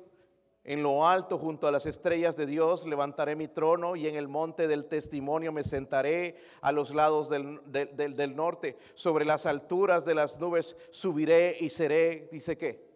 en 0.64 0.82
lo 0.82 1.06
alto 1.06 1.38
junto 1.38 1.68
a 1.68 1.72
las 1.72 1.86
estrellas 1.86 2.38
de 2.38 2.46
Dios 2.46 2.88
levantaré 2.88 3.36
mi 3.36 3.50
trono 3.50 3.98
y 3.98 4.08
en 4.08 4.16
el 4.16 4.30
monte 4.30 4.70
del 4.70 4.86
testimonio 4.86 5.52
me 5.52 5.66
sentaré 5.66 6.38
a 6.62 6.72
los 6.72 6.96
lados 6.96 7.30
del, 7.30 7.60
del, 7.66 8.36
norte. 8.38 8.78
Sobre 8.94 9.25
las 9.25 9.46
alturas 9.46 10.06
de 10.06 10.16
las 10.16 10.40
nubes 10.40 10.78
subiré 10.92 11.58
y 11.60 11.70
seré, 11.70 12.30
dice 12.32 12.58
que, 12.58 12.88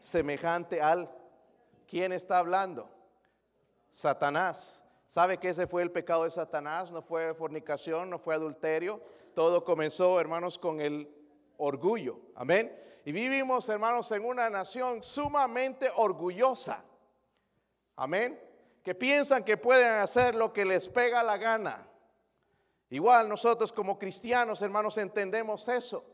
semejante 0.00 0.80
al... 0.80 1.10
¿Quién 1.86 2.12
está 2.12 2.38
hablando? 2.38 2.88
Satanás. 3.90 4.82
¿Sabe 5.06 5.36
que 5.36 5.50
ese 5.50 5.66
fue 5.66 5.82
el 5.82 5.92
pecado 5.92 6.24
de 6.24 6.30
Satanás? 6.30 6.90
No 6.90 7.02
fue 7.02 7.34
fornicación, 7.34 8.08
no 8.08 8.18
fue 8.18 8.34
adulterio. 8.34 9.00
Todo 9.34 9.62
comenzó, 9.62 10.18
hermanos, 10.18 10.58
con 10.58 10.80
el 10.80 11.08
orgullo. 11.58 12.18
Amén. 12.34 12.74
Y 13.04 13.12
vivimos, 13.12 13.68
hermanos, 13.68 14.10
en 14.12 14.24
una 14.24 14.48
nación 14.48 15.02
sumamente 15.02 15.90
orgullosa. 15.96 16.82
Amén. 17.96 18.40
Que 18.82 18.94
piensan 18.94 19.44
que 19.44 19.56
pueden 19.56 20.00
hacer 20.00 20.34
lo 20.34 20.52
que 20.52 20.64
les 20.64 20.88
pega 20.88 21.22
la 21.22 21.36
gana. 21.36 21.86
Igual 22.90 23.28
nosotros 23.28 23.72
como 23.72 23.98
cristianos, 23.98 24.62
hermanos, 24.62 24.96
entendemos 24.98 25.68
eso. 25.68 26.04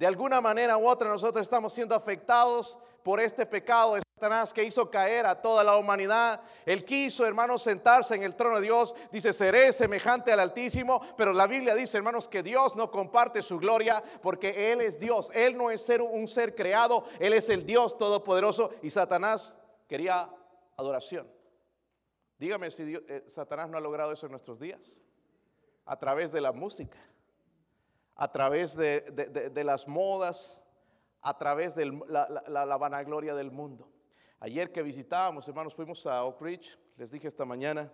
De 0.00 0.06
alguna 0.06 0.40
manera 0.40 0.78
u 0.78 0.88
otra 0.88 1.10
nosotros 1.10 1.42
estamos 1.42 1.74
siendo 1.74 1.94
afectados 1.94 2.78
por 3.02 3.20
este 3.20 3.44
pecado 3.44 3.96
de 3.96 4.00
Satanás 4.14 4.50
que 4.50 4.64
hizo 4.64 4.90
caer 4.90 5.26
a 5.26 5.42
toda 5.42 5.62
la 5.62 5.76
humanidad. 5.76 6.40
Él 6.64 6.86
quiso, 6.86 7.26
hermanos, 7.26 7.62
sentarse 7.62 8.14
en 8.14 8.22
el 8.22 8.34
trono 8.34 8.56
de 8.56 8.62
Dios. 8.62 8.94
Dice, 9.12 9.34
seré 9.34 9.74
semejante 9.74 10.32
al 10.32 10.40
Altísimo. 10.40 11.02
Pero 11.18 11.34
la 11.34 11.46
Biblia 11.46 11.74
dice, 11.74 11.98
hermanos, 11.98 12.28
que 12.28 12.42
Dios 12.42 12.76
no 12.76 12.90
comparte 12.90 13.42
su 13.42 13.58
gloria 13.58 14.02
porque 14.22 14.72
Él 14.72 14.80
es 14.80 14.98
Dios. 14.98 15.30
Él 15.34 15.54
no 15.54 15.70
es 15.70 15.82
ser 15.82 16.00
un 16.00 16.26
ser 16.26 16.54
creado, 16.54 17.04
Él 17.18 17.34
es 17.34 17.50
el 17.50 17.66
Dios 17.66 17.98
todopoderoso. 17.98 18.70
Y 18.80 18.88
Satanás 18.88 19.58
quería 19.86 20.30
adoración. 20.78 21.30
Dígame 22.38 22.70
si 22.70 22.94
eh, 22.94 23.24
Satanás 23.26 23.68
no 23.68 23.76
ha 23.76 23.82
logrado 23.82 24.12
eso 24.12 24.24
en 24.24 24.32
nuestros 24.32 24.58
días. 24.58 25.02
A 25.84 25.98
través 25.98 26.32
de 26.32 26.40
la 26.40 26.52
música, 26.52 26.96
a 28.20 28.30
través 28.30 28.76
de 28.76 29.62
las 29.64 29.88
modas, 29.88 30.60
a 31.22 31.38
través 31.38 31.74
de 31.74 31.86
la, 31.86 32.76
vanagloria 32.76 33.34
del 33.34 33.50
mundo. 33.50 33.88
Ayer 34.40 34.70
que 34.70 34.82
visitábamos, 34.82 35.48
hermanos, 35.48 35.74
fuimos 35.74 36.06
a 36.06 36.22
Oak 36.26 36.42
Ridge, 36.42 36.78
les 36.98 37.10
dije 37.12 37.28
esta 37.28 37.46
mañana, 37.46 37.90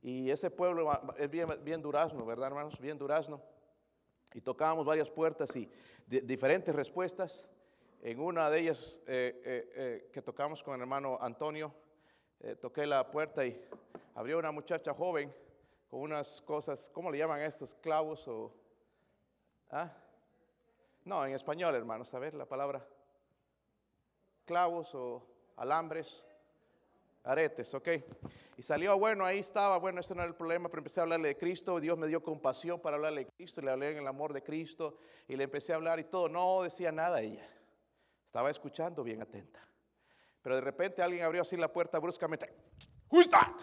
y 0.00 0.30
ese 0.30 0.50
pueblo 0.50 0.90
es 1.18 1.30
bien, 1.30 1.46
bien 1.62 1.82
durazno, 1.82 2.24
¿verdad, 2.24 2.46
hermanos? 2.46 2.80
Bien 2.80 2.96
durazno. 2.96 3.42
Y 4.32 4.40
tocábamos 4.40 4.86
varias 4.86 5.10
puertas 5.10 5.54
y 5.54 5.70
diferentes 6.06 6.74
respuestas. 6.74 7.46
En 8.00 8.18
una 8.18 8.48
de 8.48 8.60
ellas 8.60 9.02
eh, 9.06 9.42
eh, 9.44 9.72
eh, 9.74 10.10
que 10.10 10.22
tocamos 10.22 10.62
con 10.62 10.74
el 10.74 10.80
hermano 10.80 11.18
Antonio, 11.20 11.74
toqué 12.62 12.86
la 12.86 13.10
puerta 13.10 13.44
y 13.44 13.62
abrió 14.14 14.38
una 14.38 14.52
muchacha 14.52 14.94
joven 14.94 15.30
con 15.90 16.00
unas 16.00 16.40
cosas, 16.40 16.88
¿cómo 16.94 17.10
le 17.10 17.18
llaman 17.18 17.42
estos? 17.42 17.74
Clavos 17.74 18.26
o... 18.26 18.59
¿ah? 19.70 19.90
No, 21.04 21.24
en 21.24 21.34
español, 21.34 21.74
hermanos, 21.74 22.12
a 22.14 22.20
la 22.20 22.46
palabra. 22.46 22.86
Clavos 24.44 24.94
o 24.94 25.26
alambres, 25.56 26.24
aretes, 27.24 27.72
ok. 27.74 27.88
Y 28.56 28.62
salió, 28.62 28.98
bueno, 28.98 29.24
ahí 29.24 29.38
estaba, 29.38 29.78
bueno, 29.78 30.00
ese 30.00 30.14
no 30.14 30.22
era 30.22 30.28
el 30.28 30.36
problema, 30.36 30.68
pero 30.68 30.80
empecé 30.80 31.00
a 31.00 31.04
hablarle 31.04 31.28
de 31.28 31.36
Cristo, 31.36 31.80
Dios 31.80 31.96
me 31.96 32.06
dio 32.06 32.22
compasión 32.22 32.80
para 32.80 32.96
hablarle 32.96 33.24
de 33.24 33.30
Cristo, 33.30 33.62
le 33.62 33.70
hablé 33.70 33.92
en 33.92 33.98
el 33.98 34.06
amor 34.06 34.32
de 34.32 34.42
Cristo 34.42 34.98
y 35.28 35.36
le 35.36 35.44
empecé 35.44 35.72
a 35.72 35.76
hablar 35.76 35.98
y 36.00 36.04
todo, 36.04 36.28
no 36.28 36.62
decía 36.62 36.92
nada 36.92 37.20
ella, 37.20 37.48
estaba 38.26 38.50
escuchando 38.50 39.02
bien 39.02 39.22
atenta. 39.22 39.66
Pero 40.42 40.56
de 40.56 40.60
repente 40.60 41.02
alguien 41.02 41.24
abrió 41.24 41.42
así 41.42 41.56
la 41.56 41.72
puerta 41.72 41.98
bruscamente, 41.98 42.52
Who's 43.10 43.28
that? 43.30 43.56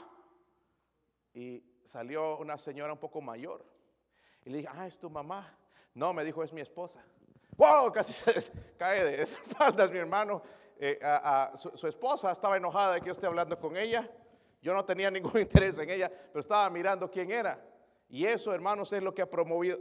Y 1.33 1.63
salió 1.83 2.37
una 2.37 2.57
señora 2.57 2.91
un 2.91 2.99
poco 2.99 3.21
mayor 3.21 3.65
y 4.43 4.49
le 4.49 4.57
dije, 4.57 4.69
ah, 4.73 4.87
es 4.87 4.99
tu 4.99 5.09
mamá. 5.09 5.57
No, 5.97 6.13
me 6.13 6.23
dijo, 6.23 6.43
es 6.43 6.53
mi 6.53 6.61
esposa 6.61 7.03
wow, 7.57 7.91
casi 7.91 8.13
se 8.13 8.51
cae 8.77 9.03
de 9.03 9.21
espaldas 9.23 9.91
mi 9.91 9.97
hermano. 9.97 10.41
Eh, 10.79 10.99
su, 11.55 11.87
esposa 11.87 12.31
estaba 12.31 12.55
enojada 12.55 12.93
de 12.93 12.99
que 13.01 13.07
yo 13.07 13.11
esté 13.11 13.25
hablando 13.25 13.59
con 13.59 13.75
ella. 13.75 14.09
Yo 14.61 14.73
no 14.73 14.85
tenía 14.85 15.11
ningún 15.11 15.37
interés 15.41 15.77
en 15.79 15.89
ella, 15.89 16.09
pero 16.09 16.39
estaba 16.39 16.69
mirando 16.69 17.09
quién 17.09 17.31
era. 17.31 17.59
Y 18.09 18.25
eso, 18.25 18.53
hermanos, 18.53 18.93
es 18.93 19.03
lo 19.03 19.13
que 19.13 19.23
ha 19.23 19.29
promovido, 19.29 19.77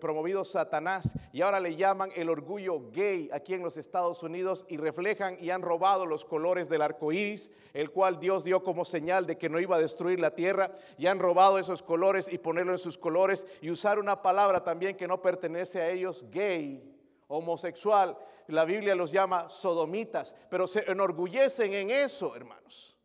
promovido 0.00 0.44
Satanás 0.44 1.14
y 1.32 1.42
ahora 1.42 1.58
le 1.58 1.74
llaman 1.74 2.10
el 2.14 2.28
orgullo 2.28 2.90
gay 2.92 3.28
aquí 3.32 3.54
en 3.54 3.62
los 3.62 3.76
Estados 3.76 4.22
Unidos 4.22 4.64
y 4.68 4.76
reflejan 4.76 5.36
y 5.40 5.50
han 5.50 5.62
robado 5.62 6.06
los 6.06 6.24
colores 6.24 6.68
del 6.68 6.82
arco 6.82 7.12
iris, 7.12 7.50
el 7.72 7.90
cual 7.90 8.20
Dios 8.20 8.44
dio 8.44 8.62
como 8.62 8.84
señal 8.84 9.26
de 9.26 9.36
que 9.36 9.48
no 9.48 9.58
iba 9.58 9.76
a 9.76 9.80
destruir 9.80 10.20
la 10.20 10.34
tierra, 10.34 10.72
y 10.98 11.06
han 11.06 11.18
robado 11.18 11.58
esos 11.58 11.82
colores 11.82 12.32
y 12.32 12.38
ponerlo 12.38 12.72
en 12.72 12.78
sus 12.78 12.96
colores 12.96 13.46
y 13.60 13.70
usar 13.70 13.98
una 13.98 14.22
palabra 14.22 14.62
también 14.62 14.96
que 14.96 15.08
no 15.08 15.20
pertenece 15.20 15.80
a 15.80 15.90
ellos, 15.90 16.26
gay, 16.30 16.82
homosexual. 17.26 18.16
La 18.48 18.64
Biblia 18.64 18.94
los 18.94 19.10
llama 19.10 19.48
sodomitas, 19.48 20.34
pero 20.48 20.66
se 20.66 20.90
enorgullecen 20.90 21.74
en 21.74 21.90
eso, 21.90 22.36
hermanos. 22.36 22.96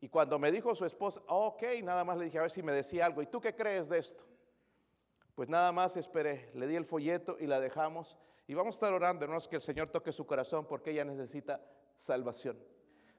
Y 0.00 0.08
cuando 0.08 0.38
me 0.38 0.52
dijo 0.52 0.74
su 0.74 0.84
esposa, 0.84 1.20
ok, 1.26 1.62
nada 1.82 2.04
más 2.04 2.18
le 2.18 2.26
dije 2.26 2.38
a 2.38 2.42
ver 2.42 2.50
si 2.50 2.62
me 2.62 2.72
decía 2.72 3.06
algo. 3.06 3.22
¿Y 3.22 3.26
tú 3.26 3.40
qué 3.40 3.54
crees 3.54 3.88
de 3.88 3.98
esto? 3.98 4.24
Pues 5.36 5.50
nada 5.50 5.70
más 5.70 5.98
esperé, 5.98 6.50
le 6.54 6.66
di 6.66 6.76
el 6.76 6.86
folleto 6.86 7.36
y 7.38 7.46
la 7.46 7.60
dejamos. 7.60 8.16
Y 8.48 8.54
vamos 8.54 8.74
a 8.74 8.76
estar 8.76 8.92
orando, 8.94 9.22
hermanos, 9.22 9.46
que 9.46 9.56
el 9.56 9.62
Señor 9.62 9.90
toque 9.90 10.10
su 10.10 10.26
corazón 10.26 10.66
porque 10.66 10.92
ella 10.92 11.04
necesita 11.04 11.60
salvación. 11.98 12.58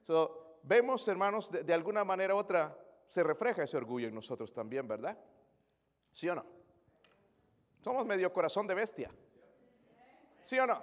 So, 0.02 0.58
vemos, 0.64 1.06
hermanos, 1.06 1.52
de, 1.52 1.62
de 1.62 1.72
alguna 1.72 2.02
manera 2.02 2.34
u 2.34 2.38
otra 2.38 2.76
se 3.06 3.22
refleja 3.22 3.62
ese 3.62 3.76
orgullo 3.76 4.08
en 4.08 4.16
nosotros 4.16 4.52
también, 4.52 4.88
¿verdad? 4.88 5.16
¿Sí 6.10 6.28
o 6.28 6.34
no? 6.34 6.44
Somos 7.80 8.04
medio 8.04 8.32
corazón 8.32 8.66
de 8.66 8.74
bestia. 8.74 9.12
¿Sí 10.44 10.58
o 10.58 10.66
no? 10.66 10.82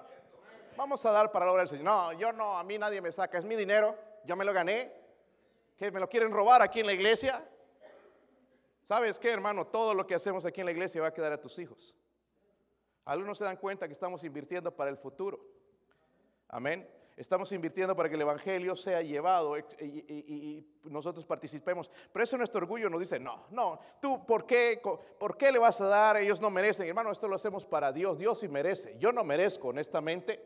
Vamos 0.77 1.05
a 1.05 1.11
dar 1.11 1.33
para 1.33 1.45
la 1.45 1.51
obra 1.51 1.63
del 1.63 1.67
Señor. 1.67 1.83
No, 1.83 2.13
yo 2.13 2.31
no, 2.31 2.57
a 2.57 2.63
mí 2.63 2.77
nadie 2.77 3.01
me 3.01 3.11
saca, 3.11 3.37
es 3.37 3.43
mi 3.43 3.57
dinero, 3.57 3.97
yo 4.23 4.37
me 4.37 4.45
lo 4.45 4.53
gané. 4.53 5.03
¿Que 5.75 5.91
me 5.91 5.99
lo 5.99 6.07
quieren 6.07 6.31
robar 6.31 6.61
aquí 6.61 6.79
en 6.79 6.85
la 6.85 6.93
iglesia? 6.93 7.45
¿Sabes 8.85 9.17
qué, 9.19 9.31
hermano? 9.31 9.65
Todo 9.65 9.95
lo 9.95 10.05
que 10.05 10.13
hacemos 10.13 10.45
aquí 10.45 10.61
en 10.61 10.65
la 10.65 10.71
iglesia 10.71 11.01
va 11.01 11.07
a 11.07 11.13
quedar 11.13 11.33
a 11.33 11.41
tus 11.41 11.57
hijos. 11.57 11.95
Algunos 13.03 13.39
se 13.39 13.43
dan 13.43 13.57
cuenta 13.57 13.87
que 13.87 13.93
estamos 13.93 14.23
invirtiendo 14.23 14.75
para 14.75 14.91
el 14.91 14.97
futuro. 14.97 15.43
Amén. 16.47 16.87
Estamos 17.17 17.51
invirtiendo 17.51 17.95
para 17.95 18.09
que 18.09 18.15
el 18.15 18.21
Evangelio 18.21 18.75
sea 18.75 19.01
llevado 19.01 19.57
y, 19.57 20.63
nosotros 20.83 21.25
participemos. 21.25 21.89
Pero 22.11 22.23
eso 22.23 22.37
nuestro 22.37 22.59
orgullo 22.59 22.87
nos 22.87 22.99
dice, 22.99 23.19
no, 23.19 23.47
no, 23.49 23.79
tú, 23.99 24.23
¿por 24.23 24.45
qué, 24.45 24.79
¿por 25.17 25.35
qué 25.35 25.51
le 25.51 25.57
vas 25.57 25.81
a 25.81 25.87
dar? 25.87 26.17
Ellos 26.17 26.39
no 26.39 26.51
merecen. 26.51 26.87
Hermano, 26.87 27.11
esto 27.11 27.27
lo 27.27 27.37
hacemos 27.37 27.65
para 27.65 27.91
Dios. 27.91 28.19
Dios 28.19 28.39
sí 28.39 28.47
merece. 28.47 28.97
Yo 28.99 29.11
no 29.11 29.23
merezco, 29.23 29.69
honestamente, 29.69 30.43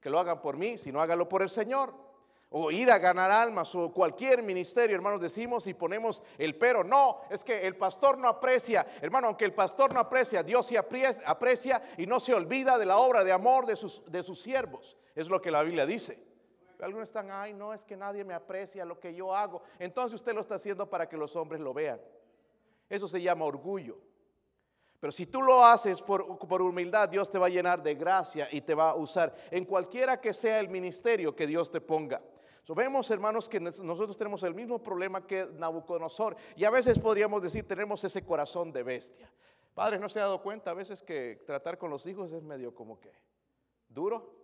que 0.00 0.08
lo 0.08 0.20
hagan 0.20 0.40
por 0.40 0.56
mí, 0.56 0.78
sino 0.78 1.00
hágalo 1.00 1.28
por 1.28 1.42
el 1.42 1.48
Señor 1.48 2.11
o 2.52 2.70
ir 2.70 2.90
a 2.90 2.98
ganar 2.98 3.30
almas 3.30 3.74
o 3.74 3.92
cualquier 3.92 4.42
ministerio, 4.42 4.94
hermanos, 4.94 5.20
decimos 5.20 5.66
y 5.66 5.74
ponemos 5.74 6.22
el 6.38 6.56
pero. 6.56 6.84
No, 6.84 7.20
es 7.30 7.44
que 7.44 7.66
el 7.66 7.76
pastor 7.76 8.18
no 8.18 8.28
aprecia, 8.28 8.86
hermano, 9.00 9.28
aunque 9.28 9.44
el 9.44 9.54
pastor 9.54 9.92
no 9.92 10.00
aprecia, 10.00 10.42
Dios 10.42 10.66
sí 10.66 10.76
aprecia, 10.76 11.82
y 11.96 12.06
no 12.06 12.20
se 12.20 12.34
olvida 12.34 12.78
de 12.78 12.86
la 12.86 12.98
obra 12.98 13.24
de 13.24 13.32
amor 13.32 13.66
de 13.66 13.76
sus, 13.76 14.02
de 14.10 14.22
sus 14.22 14.40
siervos. 14.40 14.96
Es 15.14 15.28
lo 15.28 15.40
que 15.40 15.50
la 15.50 15.62
Biblia 15.62 15.86
dice. 15.86 16.22
Algunos 16.80 17.08
están, 17.08 17.30
ay, 17.30 17.52
no, 17.52 17.72
es 17.72 17.84
que 17.84 17.96
nadie 17.96 18.24
me 18.24 18.34
aprecia 18.34 18.84
lo 18.84 18.98
que 18.98 19.14
yo 19.14 19.34
hago. 19.34 19.62
Entonces 19.78 20.14
usted 20.14 20.34
lo 20.34 20.40
está 20.40 20.56
haciendo 20.56 20.90
para 20.90 21.08
que 21.08 21.16
los 21.16 21.36
hombres 21.36 21.60
lo 21.60 21.72
vean. 21.72 22.00
Eso 22.88 23.06
se 23.06 23.22
llama 23.22 23.44
orgullo. 23.44 23.98
Pero 24.98 25.12
si 25.12 25.26
tú 25.26 25.42
lo 25.42 25.64
haces 25.64 26.00
por, 26.00 26.38
por, 26.38 26.62
humildad, 26.62 27.08
Dios 27.08 27.30
te 27.30 27.38
va 27.38 27.46
a 27.46 27.50
llenar 27.50 27.82
de 27.82 27.94
gracia 27.94 28.48
y 28.52 28.60
te 28.60 28.74
va 28.74 28.90
a 28.90 28.94
usar 28.94 29.34
en 29.50 29.64
cualquiera 29.64 30.20
que 30.20 30.32
sea 30.32 30.60
el 30.60 30.68
ministerio 30.68 31.34
que 31.34 31.46
Dios 31.46 31.70
te 31.70 31.80
ponga. 31.80 32.20
So, 32.62 32.74
vemos, 32.76 33.10
hermanos, 33.10 33.48
que 33.48 33.58
nosotros 33.58 34.16
tenemos 34.16 34.42
el 34.44 34.54
mismo 34.54 34.80
problema 34.80 35.26
que 35.26 35.46
Nabucodonosor. 35.46 36.36
Y 36.54 36.64
a 36.64 36.70
veces 36.70 36.98
podríamos 36.98 37.42
decir, 37.42 37.66
tenemos 37.66 38.04
ese 38.04 38.24
corazón 38.24 38.72
de 38.72 38.84
bestia. 38.84 39.32
Padre, 39.74 39.98
¿no 39.98 40.08
se 40.08 40.20
ha 40.20 40.24
dado 40.24 40.42
cuenta 40.42 40.70
a 40.70 40.74
veces 40.74 41.02
que 41.02 41.42
tratar 41.44 41.76
con 41.76 41.90
los 41.90 42.06
hijos 42.06 42.30
es 42.32 42.42
medio 42.42 42.74
como 42.74 43.00
que 43.00 43.12
duro? 43.88 44.42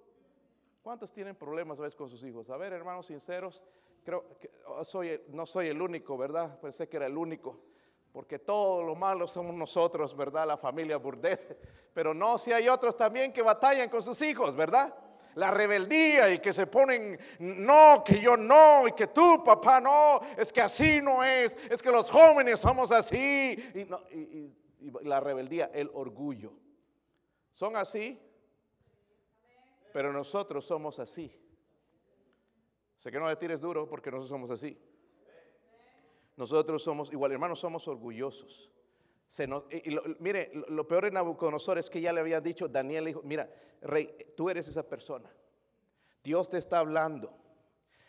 ¿Cuántos 0.82 1.12
tienen 1.12 1.36
problemas 1.36 1.78
a 1.78 1.82
veces 1.82 1.94
con 1.94 2.08
sus 2.08 2.24
hijos? 2.24 2.50
A 2.50 2.56
ver, 2.56 2.72
hermanos 2.72 3.06
sinceros, 3.06 3.62
creo 4.02 4.38
que 4.38 4.50
oh, 4.66 4.84
soy, 4.84 5.22
no 5.28 5.46
soy 5.46 5.68
el 5.68 5.80
único, 5.80 6.16
¿verdad? 6.16 6.58
Pensé 6.60 6.88
que 6.88 6.96
era 6.96 7.06
el 7.06 7.16
único. 7.16 7.60
Porque 8.10 8.38
todo 8.38 8.82
lo 8.82 8.96
malo 8.96 9.28
somos 9.28 9.54
nosotros, 9.54 10.16
¿verdad? 10.16 10.46
La 10.46 10.56
familia 10.56 10.96
Burdette. 10.96 11.56
Pero 11.94 12.14
no, 12.14 12.36
si 12.38 12.52
hay 12.52 12.68
otros 12.68 12.96
también 12.96 13.32
que 13.32 13.42
batallan 13.42 13.88
con 13.90 14.02
sus 14.02 14.20
hijos, 14.22 14.56
¿verdad? 14.56 14.92
La 15.38 15.52
rebeldía 15.52 16.32
y 16.34 16.40
que 16.40 16.52
se 16.52 16.66
ponen, 16.66 17.16
no, 17.38 18.02
que 18.04 18.20
yo 18.20 18.36
no, 18.36 18.88
y 18.88 18.92
que 18.92 19.06
tú, 19.06 19.44
papá, 19.44 19.80
no, 19.80 20.20
es 20.36 20.52
que 20.52 20.60
así 20.60 21.00
no 21.00 21.22
es, 21.22 21.56
es 21.70 21.80
que 21.80 21.92
los 21.92 22.10
jóvenes 22.10 22.58
somos 22.58 22.90
así, 22.90 23.16
y, 23.72 23.86
la 25.06 25.20
rebeldía, 25.20 25.70
el 25.72 25.90
orgullo. 25.94 26.52
Son 27.52 27.76
así, 27.76 28.20
pero 29.92 30.12
nosotros 30.12 30.64
somos 30.64 30.98
así. 30.98 31.32
Sé 32.96 33.12
que 33.12 33.20
no 33.20 33.28
le 33.28 33.36
tires 33.36 33.60
duro 33.60 33.88
porque 33.88 34.10
nosotros 34.10 34.30
somos 34.30 34.50
así. 34.50 34.76
Nosotros 36.36 36.82
somos 36.82 37.12
igual, 37.12 37.30
hermanos, 37.30 37.60
somos 37.60 37.86
orgullosos 37.86 38.72
mire, 40.20 40.50
lo, 40.68 40.86
peor 40.86 41.06
en 41.06 41.14
Nabucodonosor 41.14 41.78
es 41.78 41.90
que 41.90 42.00
ya 42.00 42.12
le 42.12 42.20
habían 42.20 42.42
dicho, 42.42 42.68
Daniel 42.68 43.04
dijo, 43.04 43.22
mira, 43.22 43.48
rey, 43.82 44.32
tú 44.36 44.48
eres 44.48 44.68
esa 44.68 44.82
persona. 44.82 45.30
Dios 46.22 46.48
te 46.48 46.58
está 46.58 46.78
hablando. 46.78 47.32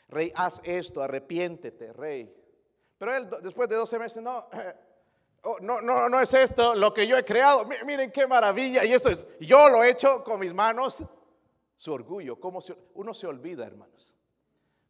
Rey, 0.07 0.31
haz 0.35 0.61
esto, 0.63 1.01
arrepiéntete, 1.01 1.93
rey. 1.93 2.33
Pero 2.97 3.15
él 3.15 3.29
después 3.43 3.69
de 3.69 3.75
12 3.75 3.99
meses, 3.99 4.23
no, 4.23 4.47
oh, 5.43 5.57
no, 5.61 5.81
no, 5.81 6.09
no 6.09 6.19
es 6.19 6.33
esto 6.33 6.73
lo 6.73 6.93
que 6.93 7.05
yo 7.05 7.17
he 7.17 7.25
creado. 7.25 7.65
Miren 7.85 8.11
qué 8.11 8.25
maravilla. 8.25 8.83
Y 8.85 8.93
esto 8.93 9.09
es, 9.09 9.23
yo 9.39 9.69
lo 9.69 9.83
he 9.83 9.91
hecho 9.91 10.23
con 10.23 10.39
mis 10.39 10.53
manos. 10.53 11.03
Su 11.75 11.93
orgullo, 11.93 12.39
¿cómo 12.39 12.59
uno 12.95 13.13
se 13.13 13.25
olvida, 13.25 13.65
hermanos. 13.65 14.13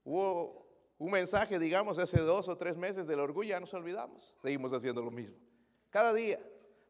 Hubo 0.04 0.65
un 0.98 1.12
mensaje, 1.12 1.60
digamos, 1.60 2.00
hace 2.00 2.20
dos 2.22 2.48
o 2.48 2.58
tres 2.58 2.76
meses 2.76 3.06
del 3.06 3.20
orgullo, 3.20 3.50
ya 3.50 3.60
nos 3.60 3.74
olvidamos. 3.74 4.36
Seguimos 4.42 4.74
haciendo 4.74 5.02
lo 5.02 5.12
mismo. 5.12 5.38
Cada 5.89 6.13
día 6.13 6.39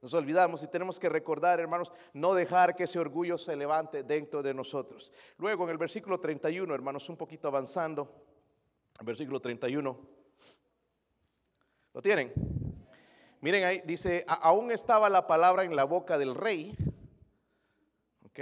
nos 0.02 0.14
olvidamos 0.14 0.64
y 0.64 0.68
tenemos 0.68 1.00
que 1.00 1.10
recordar, 1.10 1.60
hermanos, 1.60 1.92
no 2.14 2.34
dejar 2.34 2.76
que 2.76 2.84
ese 2.84 3.00
orgullo 3.00 3.38
se 3.38 3.56
levante 3.56 4.04
dentro 4.04 4.42
de 4.42 4.54
nosotros. 4.54 5.12
Luego 5.38 5.66
en 5.66 5.72
el 5.72 5.78
versículo 5.78 6.20
31, 6.20 6.74
hermanos, 6.74 7.10
un 7.10 7.18
poquito 7.18 7.48
avanzando, 7.48 8.10
versículo 9.04 9.40
31. 9.40 10.00
¿Lo 11.94 12.02
tienen? 12.02 12.34
Miren 13.42 13.64
ahí, 13.64 13.82
dice, 13.86 14.26
aún 14.28 14.72
estaba 14.72 15.10
la 15.10 15.28
palabra 15.28 15.64
en 15.64 15.76
la 15.76 15.86
boca 15.86 16.18
del 16.18 16.36
rey, 16.36 16.76
¿ok? 18.26 18.40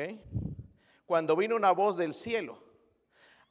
Cuando 1.06 1.36
vino 1.36 1.56
una 1.56 1.72
voz 1.72 1.98
del 1.98 2.14
cielo, 2.14 2.64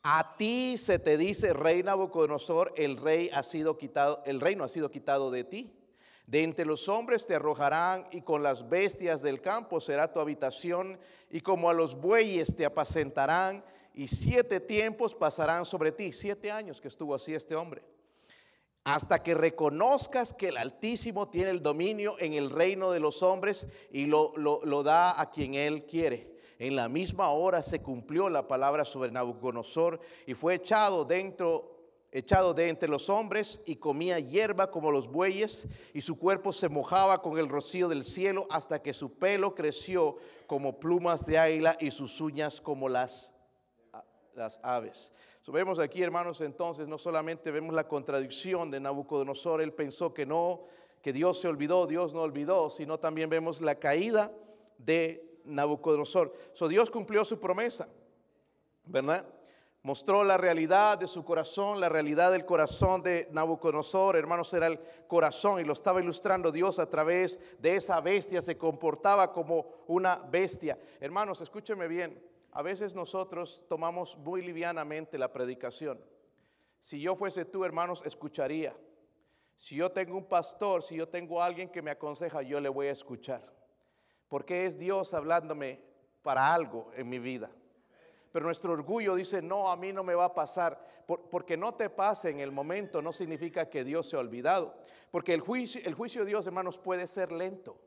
a 0.03 0.37
ti 0.37 0.77
se 0.77 0.99
te 0.99 1.17
dice, 1.17 1.53
rey 1.53 1.83
Nabucodonosor, 1.83 2.73
el 2.77 2.97
rey 2.97 3.31
ha 3.33 3.43
sido 3.43 3.77
quitado, 3.77 4.23
el 4.27 4.41
reino 4.41 4.63
ha 4.63 4.69
sido 4.69 4.91
quitado 4.91 5.31
de 5.31 5.45
ti 5.45 5.86
de 6.27 6.43
entre 6.43 6.65
los 6.65 6.89
hombres 6.89 7.27
te 7.27 7.37
arrojarán 7.37 8.09
y 8.11 8.23
con 8.23 8.43
las 8.43 8.69
bestias 8.69 9.23
del 9.23 9.41
campo 9.41 9.81
será 9.81 10.13
tu 10.13 10.19
habitación 10.19 10.99
y 11.31 11.41
como 11.41 11.71
a 11.71 11.75
los 11.75 11.95
bueyes 11.95 12.57
te 12.57 12.65
apacentarán 12.65 13.65
y 13.95 14.09
siete 14.09 14.59
tiempos 14.59 15.15
pasarán 15.15 15.65
sobre 15.65 15.93
ti. 15.93 16.13
Siete 16.13 16.51
años 16.51 16.81
que 16.81 16.89
estuvo 16.89 17.15
así 17.15 17.33
este 17.33 17.55
hombre. 17.55 17.83
Hasta 18.83 19.23
que 19.23 19.35
reconozcas 19.35 20.33
que 20.33 20.49
el 20.49 20.57
Altísimo 20.57 21.29
tiene 21.29 21.51
el 21.51 21.63
dominio 21.63 22.17
en 22.19 22.35
el 22.35 22.51
reino 22.51 22.91
de 22.91 23.01
los 23.01 23.23
hombres 23.23 23.67
y 23.91 24.07
lo, 24.07 24.33
lo 24.37 24.83
da 24.83 25.21
a 25.21 25.31
quien 25.31 25.55
él 25.55 25.87
quiere. 25.87 26.37
En 26.59 26.75
la 26.75 26.89
misma 26.89 27.31
hora 27.31 27.63
se 27.63 27.83
cumplió 27.83 28.29
la 28.29 28.49
palabra 28.49 28.85
sobre 28.85 29.11
Nabucodonosor 29.11 30.01
y 30.27 30.35
fue 30.35 30.55
echado 30.55 31.05
dentro 31.05 31.76
echado 32.13 32.55
de 32.55 32.69
entre 32.69 32.89
los 32.89 33.11
hombres 33.11 33.61
y 33.67 33.77
comía 33.77 34.19
hierba 34.19 34.71
como 34.71 34.91
los 34.91 35.09
bueyes 35.09 35.67
y 35.93 36.01
su 36.01 36.19
cuerpo 36.19 36.53
se 36.53 36.69
mojaba 36.69 37.21
con 37.21 37.39
el 37.39 37.49
rocío 37.49 37.89
del 37.89 38.05
cielo 38.05 38.47
hasta 38.51 38.81
que 38.81 38.95
su 38.95 39.15
pelo 39.15 39.55
creció 39.55 40.17
como 40.47 40.79
plumas 40.79 41.27
de 41.27 41.39
águila 41.39 41.77
y 41.81 41.91
sus 41.91 42.21
uñas 42.21 42.61
como 42.61 42.89
las, 42.89 43.35
las 44.35 44.61
aves. 44.63 45.13
vemos 45.47 45.79
aquí, 45.79 46.03
hermanos, 46.03 46.41
entonces 46.41 46.89
no 46.89 46.99
solamente 46.99 47.51
vemos 47.51 47.75
la 47.75 47.87
contradicción 47.89 48.71
de 48.71 48.81
Nabucodonosor, 48.81 49.61
él 49.61 49.73
pensó 49.73 50.15
que 50.15 50.27
no, 50.27 50.65
que 51.03 51.13
Dios 51.13 51.41
se 51.41 51.49
olvidó, 51.49 51.87
Dios 51.87 52.15
no 52.15 52.23
olvidó, 52.23 52.71
sino 52.71 52.99
también 52.99 53.29
vemos 53.29 53.61
la 53.61 53.77
caída 53.77 54.33
de 54.79 55.41
Nabucodonosor. 55.45 56.33
So, 56.53 56.69
Dios 56.69 56.91
cumplió 56.91 57.25
su 57.25 57.39
promesa, 57.39 57.89
¿verdad? 58.85 59.27
Mostró 59.87 60.25
la 60.25 60.37
realidad 60.37 60.99
de 60.99 61.07
su 61.07 61.25
corazón, 61.25 61.79
la 61.79 61.89
realidad 61.89 62.33
del 62.33 62.45
corazón 62.45 63.05
de 63.05 63.29
Nabucodonosor. 63.31 64.17
Hermanos, 64.17 64.53
era 64.53 64.67
el 64.67 64.81
corazón 65.07 65.61
y 65.61 65.65
lo 65.65 65.75
estaba 65.75 66.03
ilustrando 66.03 66.51
Dios 66.51 66.81
a 66.81 66.91
través 66.91 67.39
de 67.61 67.77
esa 67.77 68.01
bestia. 68.01 68.43
Se 68.43 68.59
comportaba 68.59 69.33
como 69.33 69.65
una 69.87 70.17
bestia. 70.17 70.77
Hermanos, 70.99 71.41
escúcheme 71.41 71.87
bien. 71.87 72.21
A 72.51 72.63
veces 72.63 72.97
nosotros 72.97 73.65
tomamos 73.69 74.19
muy 74.19 74.43
livianamente 74.43 75.19
la 75.19 75.33
predicación. 75.33 76.01
Si 76.81 77.01
yo 77.01 77.15
fuese 77.15 77.45
tú, 77.45 77.65
hermanos, 77.65 78.03
escucharía. 78.05 78.77
Si 79.55 79.77
yo 79.77 79.93
tengo 79.93 80.17
un 80.17 80.27
pastor, 80.27 80.83
si 80.83 80.97
yo 80.97 81.09
tengo 81.09 81.41
alguien 81.41 81.69
que 81.69 81.81
me 81.81 81.93
aconseja, 81.93 82.43
yo 82.43 82.59
le 82.59 82.69
voy 82.69 82.89
a 82.89 82.93
escuchar. 82.93 83.41
Porque 84.27 84.67
es 84.67 84.81
Dios 84.81 85.15
hablándome 85.15 85.81
para 86.23 86.53
algo 86.53 86.91
en 86.97 87.09
mi 87.09 87.21
vida. 87.21 87.53
Pero 88.37 88.45
nuestro 88.45 88.75
orgullo 88.75 89.15
dice, 89.15 89.41
no, 89.41 89.71
a 89.71 89.77
mí 89.79 89.95
no 89.95 90.05
me 90.05 90.15
va 90.15 90.27
a 90.27 90.35
pasar. 90.35 90.79
porque 91.07 91.57
no 91.57 91.73
te 91.73 91.89
pase 91.89 92.29
en 92.29 92.41
el 92.41 92.53
momento 92.53 93.01
no 93.01 93.11
significa 93.11 93.71
que 93.71 93.83
Dios 93.83 94.11
se 94.11 94.17
ha 94.17 94.19
olvidado. 94.19 94.75
Porque 95.11 95.33
el 95.33 95.41
juicio, 95.41 95.81
el 95.83 95.95
juicio 95.95 96.21
de 96.21 96.27
Dios, 96.27 96.47
hermanos, 96.47 96.77
puede 96.77 97.07
ser 97.07 97.33
lento, 97.33 97.81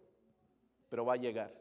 pero 0.89 1.05
va 1.05 1.13
a 1.13 1.17
llegar. 1.17 1.53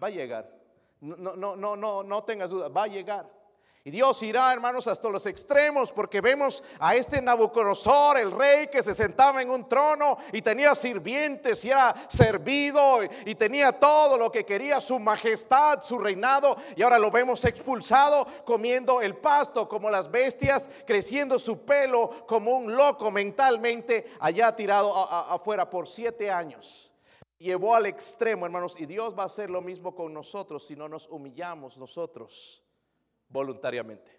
Va 0.00 0.06
a 0.06 0.10
llegar. 0.10 0.56
No, 1.00 1.34
no, 1.34 1.56
no, 1.56 1.74
no, 1.74 2.04
no 2.04 2.22
tengas 2.22 2.50
duda, 2.50 2.68
va 2.68 2.84
a 2.84 2.86
llegar. 2.86 3.28
Y 3.82 3.90
Dios 3.90 4.22
irá, 4.22 4.52
hermanos, 4.52 4.86
hasta 4.88 5.08
los 5.08 5.24
extremos 5.24 5.90
porque 5.90 6.20
vemos 6.20 6.62
a 6.78 6.94
este 6.94 7.22
Nabucodonosor, 7.22 8.18
el 8.18 8.30
rey 8.30 8.66
que 8.66 8.82
se 8.82 8.94
sentaba 8.94 9.40
en 9.40 9.48
un 9.48 9.66
trono 9.66 10.18
y 10.32 10.42
tenía 10.42 10.74
sirvientes 10.74 11.64
y 11.64 11.70
era 11.70 11.94
servido 12.10 12.98
y 13.24 13.34
tenía 13.36 13.72
todo 13.72 14.18
lo 14.18 14.30
que 14.30 14.44
quería, 14.44 14.82
su 14.82 14.98
majestad, 14.98 15.80
su 15.80 15.98
reinado. 15.98 16.58
Y 16.76 16.82
ahora 16.82 16.98
lo 16.98 17.10
vemos 17.10 17.42
expulsado, 17.46 18.26
comiendo 18.44 19.00
el 19.00 19.16
pasto 19.16 19.66
como 19.66 19.88
las 19.88 20.10
bestias, 20.10 20.68
creciendo 20.86 21.38
su 21.38 21.64
pelo 21.64 22.26
como 22.26 22.58
un 22.58 22.76
loco 22.76 23.10
mentalmente, 23.10 24.12
allá 24.20 24.54
tirado 24.54 24.94
afuera 25.10 25.70
por 25.70 25.88
siete 25.88 26.30
años. 26.30 26.92
Llevó 27.38 27.74
al 27.74 27.86
extremo, 27.86 28.44
hermanos, 28.44 28.78
y 28.78 28.84
Dios 28.84 29.18
va 29.18 29.22
a 29.22 29.26
hacer 29.26 29.48
lo 29.48 29.62
mismo 29.62 29.94
con 29.94 30.12
nosotros 30.12 30.66
si 30.66 30.76
no 30.76 30.86
nos 30.86 31.08
humillamos 31.08 31.78
nosotros 31.78 32.62
voluntariamente. 33.30 34.10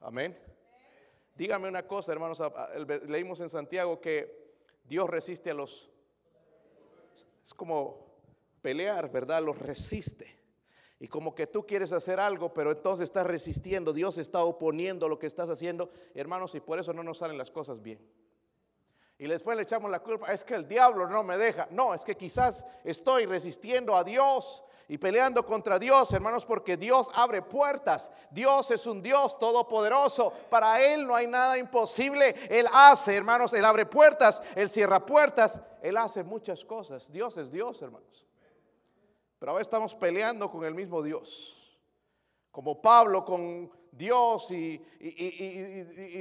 Amén. 0.00 0.38
Dígame 1.34 1.68
una 1.68 1.86
cosa, 1.86 2.12
hermanos. 2.12 2.42
Leímos 3.06 3.40
en 3.40 3.48
Santiago 3.48 4.00
que 4.00 4.52
Dios 4.84 5.08
resiste 5.08 5.50
a 5.50 5.54
los... 5.54 5.88
Es 7.44 7.54
como 7.54 8.12
pelear, 8.60 9.10
¿verdad? 9.10 9.42
Los 9.42 9.58
resiste. 9.58 10.38
Y 11.00 11.08
como 11.08 11.34
que 11.34 11.48
tú 11.48 11.66
quieres 11.66 11.92
hacer 11.92 12.20
algo, 12.20 12.52
pero 12.52 12.70
entonces 12.70 13.04
estás 13.04 13.26
resistiendo. 13.26 13.92
Dios 13.92 14.18
está 14.18 14.44
oponiendo 14.44 15.08
lo 15.08 15.18
que 15.18 15.26
estás 15.26 15.48
haciendo, 15.48 15.90
hermanos, 16.14 16.54
y 16.54 16.60
por 16.60 16.78
eso 16.78 16.92
no 16.92 17.02
nos 17.02 17.18
salen 17.18 17.38
las 17.38 17.50
cosas 17.50 17.82
bien. 17.82 17.98
Y 19.18 19.26
después 19.26 19.56
le 19.56 19.64
echamos 19.64 19.90
la 19.90 20.00
culpa, 20.00 20.32
es 20.32 20.44
que 20.44 20.54
el 20.54 20.66
diablo 20.68 21.08
no 21.08 21.22
me 21.22 21.38
deja. 21.38 21.66
No, 21.70 21.94
es 21.94 22.04
que 22.04 22.16
quizás 22.16 22.64
estoy 22.84 23.26
resistiendo 23.26 23.96
a 23.96 24.04
Dios 24.04 24.62
y 24.92 24.98
peleando 24.98 25.46
contra 25.46 25.78
Dios, 25.78 26.12
hermanos, 26.12 26.44
porque 26.44 26.76
Dios 26.76 27.10
abre 27.14 27.40
puertas. 27.40 28.10
Dios 28.30 28.70
es 28.72 28.86
un 28.86 29.00
Dios 29.00 29.38
todopoderoso. 29.38 30.34
Para 30.50 30.82
Él 30.82 31.06
no 31.06 31.16
hay 31.16 31.26
nada 31.26 31.56
imposible. 31.56 32.36
Él 32.50 32.66
hace, 32.70 33.16
hermanos, 33.16 33.54
Él 33.54 33.64
abre 33.64 33.86
puertas, 33.86 34.42
Él 34.54 34.68
cierra 34.68 35.06
puertas, 35.06 35.58
Él 35.80 35.96
hace 35.96 36.22
muchas 36.22 36.62
cosas. 36.62 37.10
Dios 37.10 37.38
es 37.38 37.50
Dios, 37.50 37.80
hermanos. 37.80 38.26
Pero 39.38 39.52
ahora 39.52 39.62
estamos 39.62 39.94
peleando 39.94 40.50
con 40.50 40.62
el 40.62 40.74
mismo 40.74 41.02
Dios. 41.02 41.74
Como 42.50 42.82
Pablo 42.82 43.24
con 43.24 43.72
Dios 43.92 44.50
y, 44.50 44.78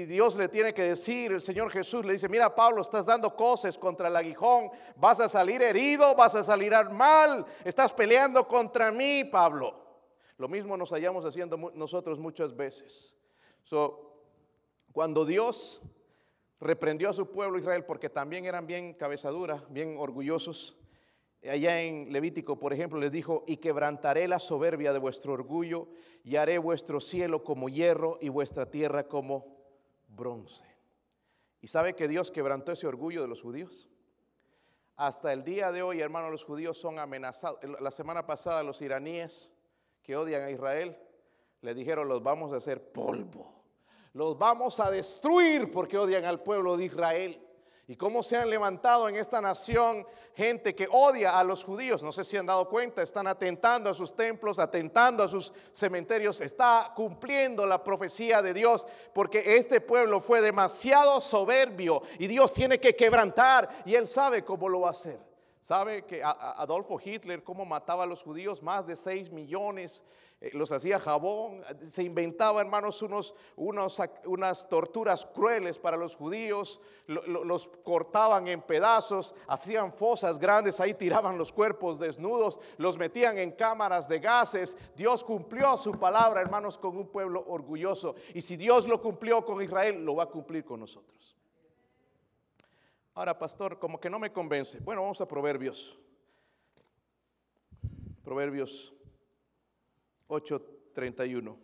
Dios 0.06 0.36
le 0.36 0.50
tiene 0.50 0.74
que 0.74 0.84
decir, 0.84 1.32
el 1.32 1.42
Señor 1.42 1.72
Jesús 1.72 2.06
le 2.06 2.14
dice, 2.14 2.28
mira 2.28 2.54
Pablo, 2.54 2.82
estás 2.82 3.06
dando 3.06 3.34
cosas 3.34 3.78
contra 3.78 4.10
el 4.10 4.16
aguijón, 4.16 4.70
vas 4.98 5.22
a 5.22 5.30
salir 5.30 5.62
herido, 5.62 6.14
vas 6.14 6.36
a 6.36 6.44
salir 6.44 6.74
mal, 6.92 7.46
estás 7.64 7.94
peleando 7.94 8.46
contra 8.46 8.92
mí, 8.92 9.24
Pablo. 9.24 9.82
Lo 10.38 10.50
mismo 10.50 10.76
nos 10.76 10.90
hallamos 10.92 11.24
haciendo 11.24 11.56
nosotros 11.74 12.20
muchas 12.20 12.54
veces. 12.56 13.16
Cuando 14.92 15.24
Dios 15.24 15.82
reprendió 16.60 17.10
a 17.10 17.14
su 17.14 17.32
pueblo 17.32 17.58
Israel, 17.58 17.86
porque 17.86 18.10
también 18.10 18.46
eran 18.46 18.68
bien 18.68 18.94
cabezadura, 18.94 19.64
bien 19.70 19.96
orgullosos, 19.98 20.76
allá 21.50 21.82
en 21.82 22.12
Levítico, 22.14 22.60
por 22.60 22.74
ejemplo, 22.74 23.00
les 23.00 23.12
dijo, 23.12 23.44
y 23.48 23.58
quebrantaré 23.58 24.28
la 24.28 24.40
soberbia 24.40 24.94
de 24.94 25.00
vuestro 25.00 25.34
orgullo 25.34 25.88
y 26.24 26.36
haré 26.36 26.58
vuestro 26.60 27.00
cielo 27.00 27.44
como 27.44 27.68
hierro 27.68 28.18
y 28.22 28.30
vuestra 28.30 28.70
tierra 28.70 29.08
como 29.08 29.58
bronce. 30.08 30.66
¿Y 31.62 31.68
sabe 31.68 31.96
que 31.96 32.08
Dios 32.08 32.32
quebrantó 32.32 32.72
ese 32.72 32.88
orgullo 32.88 33.22
de 33.22 33.28
los 33.28 33.42
judíos? 33.42 33.90
Hasta 34.96 35.34
el 35.34 35.44
día 35.44 35.72
de 35.72 35.82
hoy, 35.82 36.00
hermanos, 36.00 36.32
los 36.32 36.44
judíos 36.44 36.78
son 36.78 37.00
amenazados. 37.00 37.60
La 37.80 37.92
semana 37.92 38.26
pasada 38.26 38.62
los 38.62 38.82
iraníes 38.82 39.52
que 40.04 40.16
odian 40.16 40.44
a 40.44 40.52
Israel 40.52 40.98
le 41.62 41.74
dijeron, 41.74 42.08
los 42.08 42.22
vamos 42.22 42.54
a 42.54 42.58
hacer 42.58 42.92
polvo. 42.92 43.64
Los 44.14 44.38
vamos 44.38 44.80
a 44.80 44.92
destruir 44.92 45.72
porque 45.72 45.98
odian 45.98 46.26
al 46.26 46.42
pueblo 46.42 46.78
de 46.78 46.86
Israel 46.86 47.40
y 47.92 47.98
cómo 47.98 48.24
se 48.24 48.38
han 48.38 48.50
levantado 48.50 49.10
en 49.10 49.18
esta 49.18 49.42
nación 49.42 50.08
gente 50.34 50.74
que 50.74 50.88
odia 50.90 51.38
a 51.38 51.44
los 51.44 51.66
judíos. 51.66 52.02
No 52.02 52.14
sé 52.14 52.24
si 52.24 52.38
han 52.38 52.46
dado 52.46 52.70
cuenta, 52.70 53.02
están 53.02 53.28
atentando 53.28 53.90
a 53.90 53.94
sus 53.94 54.16
templos, 54.16 54.60
atentando 54.60 55.26
a 55.26 55.28
sus 55.28 55.52
cementerios. 55.74 56.40
Está 56.40 56.94
cumpliendo 56.96 57.66
la 57.66 57.84
profecía 57.84 58.42
de 58.42 58.54
Dios 58.54 58.88
porque 59.14 59.58
este 59.58 59.82
pueblo 59.82 60.22
fue 60.22 60.40
demasiado 60.40 61.20
soberbio 61.20 62.02
y 62.18 62.28
Dios 62.28 62.54
tiene 62.54 62.80
que 62.80 62.96
quebrantar 62.96 63.68
y 63.84 63.96
él 63.96 64.08
sabe 64.08 64.46
cómo 64.46 64.70
lo 64.70 64.80
va 64.80 64.88
a 64.88 64.92
hacer. 64.92 65.20
¿Sabe 65.62 66.06
que 66.06 66.24
Adolfo 66.24 66.98
Hitler 66.98 67.44
cómo 67.44 67.66
mataba 67.66 68.04
a 68.04 68.08
los 68.08 68.24
judíos? 68.24 68.64
Más 68.64 68.88
de 68.88 68.96
6 68.96 69.32
millones 69.32 70.06
los 70.54 70.72
hacía 70.72 71.00
jabón, 71.00 71.64
se 71.88 72.02
inventaba, 72.02 72.62
hermanos, 72.62 73.04
unos, 73.04 73.36
unas 73.56 74.68
torturas 74.68 75.24
crueles 75.24 75.78
para 75.78 75.98
los 75.98 76.16
judíos, 76.16 76.82
los 77.06 77.68
cortaban 77.84 78.48
en 78.48 78.64
pedazos, 78.64 79.36
hacían 79.48 79.94
fosas 79.94 80.40
grandes, 80.40 80.80
ahí 80.80 80.96
tiraban 80.96 81.38
los 81.38 81.54
cuerpos 81.54 82.00
desnudos, 82.00 82.60
los 82.78 82.98
metían 82.98 83.38
en 83.38 83.52
cámaras 83.52 84.08
de 84.08 84.18
gases. 84.18 84.76
Dios 84.96 85.24
cumplió 85.24 85.78
su 85.78 85.92
palabra, 85.92 86.42
hermanos, 86.42 86.76
con 86.76 86.98
un 86.98 87.08
pueblo 87.08 87.44
orgulloso. 87.46 88.16
Y 88.34 88.42
si 88.42 88.58
Dios 88.58 88.88
lo 88.88 89.00
cumplió 89.00 89.46
con 89.46 89.62
Israel, 89.62 90.04
lo 90.04 90.16
va 90.16 90.24
a 90.24 90.30
cumplir 90.30 90.66
con 90.66 90.80
nosotros. 90.80 91.38
Ahora, 93.14 93.38
pastor, 93.38 93.78
como 93.78 94.00
que 94.00 94.10
no 94.10 94.18
me 94.18 94.34
convence. 94.34 94.80
Bueno, 94.80 95.04
vamos 95.04 95.22
a 95.22 95.28
Proverbios. 95.28 96.00
Proverbios 98.24 98.94
8:31. 100.32 101.58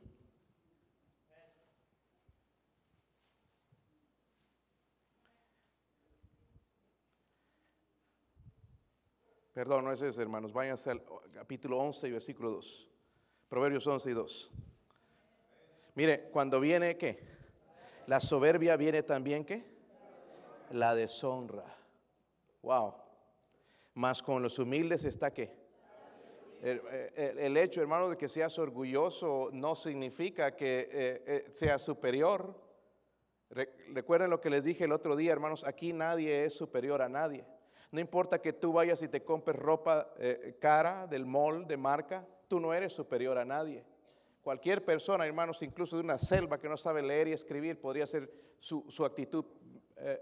Perdón, 9.54 9.86
no 9.86 9.92
es 9.92 10.02
ese, 10.02 10.22
hermanos. 10.22 10.54
Váyanse 10.54 10.92
al 10.92 11.02
capítulo 11.34 11.80
11 11.80 12.10
y 12.10 12.12
versículo 12.12 12.52
2. 12.52 12.90
Proverbios 13.50 13.88
11 13.88 14.12
y 14.12 14.14
2. 14.14 14.52
Mire, 15.96 16.30
cuando 16.30 16.60
viene, 16.60 16.98
¿qué? 16.98 17.24
La 18.06 18.20
soberbia 18.20 18.76
viene 18.76 19.02
también, 19.02 19.46
¿qué? 19.46 19.66
La 20.72 20.94
deshonra. 20.94 21.66
Wow. 22.62 22.94
Más 23.96 24.22
con 24.22 24.44
los 24.44 24.60
humildes 24.60 25.06
está, 25.06 25.34
¿qué? 25.34 25.67
El, 26.62 27.58
hecho, 27.58 27.82
hermano, 27.82 28.10
de 28.10 28.18
que 28.18 28.28
seas 28.28 28.58
orgulloso 28.58 29.50
no 29.54 29.76
significa 29.76 30.56
que 30.56 30.90
eh, 30.92 31.24
eh, 31.26 31.46
seas 31.52 31.82
superior. 31.82 32.56
recuerden 33.94 34.30
lo 34.30 34.42
que 34.42 34.50
les 34.50 34.64
dije 34.64 34.86
el 34.86 34.92
otro 34.92 35.16
día, 35.16 35.32
hermanos, 35.32 35.64
aquí 35.64 35.94
nadie 35.94 36.46
es 36.46 36.56
superior 36.56 37.02
a 37.02 37.10
nadie. 37.10 37.46
No 37.92 38.00
importa 38.00 38.42
que 38.42 38.54
tú 38.54 38.74
vayas 38.74 39.02
y 39.02 39.08
te 39.08 39.24
compres 39.24 39.58
ropa 39.58 40.14
eh, 40.18 40.58
cara 40.60 41.08
del 41.08 41.26
mall, 41.26 41.68
de 41.68 41.78
marca, 41.78 42.28
tú 42.48 42.60
no 42.60 42.74
eres 42.74 42.92
superior 42.92 43.38
a 43.38 43.46
nadie. 43.46 43.86
Cualquier 44.42 44.84
persona, 44.84 45.26
hermanos, 45.26 45.62
incluso 45.62 45.98
de 45.98 46.04
una 46.04 46.18
selva 46.18 46.60
que 46.60 46.70
no 46.70 46.78
sabe 46.78 47.02
leer 47.02 47.28
y 47.28 47.34
escribir, 47.34 47.80
podría 47.80 48.08
ser 48.08 48.32
su, 48.60 48.86
su 48.90 49.06
actitud 49.06 49.46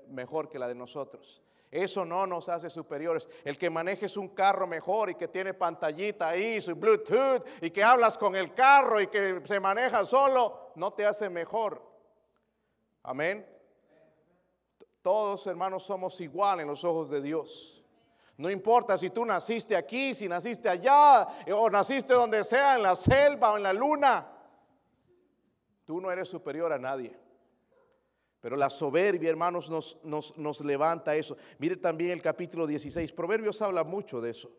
mejor 0.08 0.50
que 0.50 0.58
la 0.58 0.68
de 0.68 0.76
nosotros. 0.76 1.44
Eso 1.76 2.06
no 2.06 2.26
nos 2.26 2.48
hace 2.48 2.70
superiores. 2.70 3.28
El 3.44 3.58
que 3.58 3.70
manejes 3.70 4.16
un 4.16 4.30
carro 4.30 4.66
mejor 4.66 5.10
y 5.10 5.16
que 5.16 5.28
tiene 5.28 5.54
pantallita 5.54 6.30
ahí, 6.30 6.62
su 6.62 6.74
Bluetooth, 6.74 7.46
y 7.62 7.70
que 7.70 7.84
hablas 7.84 8.18
con 8.18 8.34
el 8.34 8.54
carro 8.54 9.02
y 9.02 9.08
que 9.08 9.42
se 9.44 9.60
maneja 9.60 10.06
solo, 10.06 10.72
no 10.76 10.94
te 10.94 11.06
hace 11.06 11.30
mejor. 11.30 11.82
Amén. 13.04 13.46
Todos 15.02 15.46
hermanos 15.48 15.84
somos 15.84 16.22
igual 16.22 16.62
en 16.62 16.68
los 16.68 16.86
ojos 16.86 17.10
de 17.10 17.22
Dios. 17.22 17.84
No 18.38 18.50
importa 18.50 18.98
si 18.98 19.10
tú 19.10 19.26
naciste 19.26 19.76
aquí, 19.76 20.14
si 20.14 20.30
naciste 20.30 20.70
allá, 20.70 21.28
o 21.54 21.70
naciste 21.70 22.14
donde 22.14 22.46
sea, 22.46 22.78
en 22.78 22.84
la 22.84 22.96
selva 22.96 23.52
o 23.52 23.58
en 23.58 23.64
la 23.64 23.74
luna. 23.74 24.32
Tú 25.84 26.00
no 26.00 26.10
eres 26.10 26.30
superior 26.30 26.72
a 26.72 26.80
nadie. 26.80 27.25
Pero 28.46 28.58
la 28.58 28.70
soberbia, 28.70 29.32
hermanos, 29.32 29.72
nos, 29.72 29.98
nos, 30.38 30.62
levanta 30.64 31.16
eso. 31.16 31.36
Mire 31.58 31.78
también 31.78 32.12
el 32.12 32.22
capítulo 32.22 32.68
16. 32.68 33.12
Proverbios 33.12 33.60
habla 33.64 33.84
mucho 33.84 34.22
de 34.22 34.30
eso. 34.30 34.56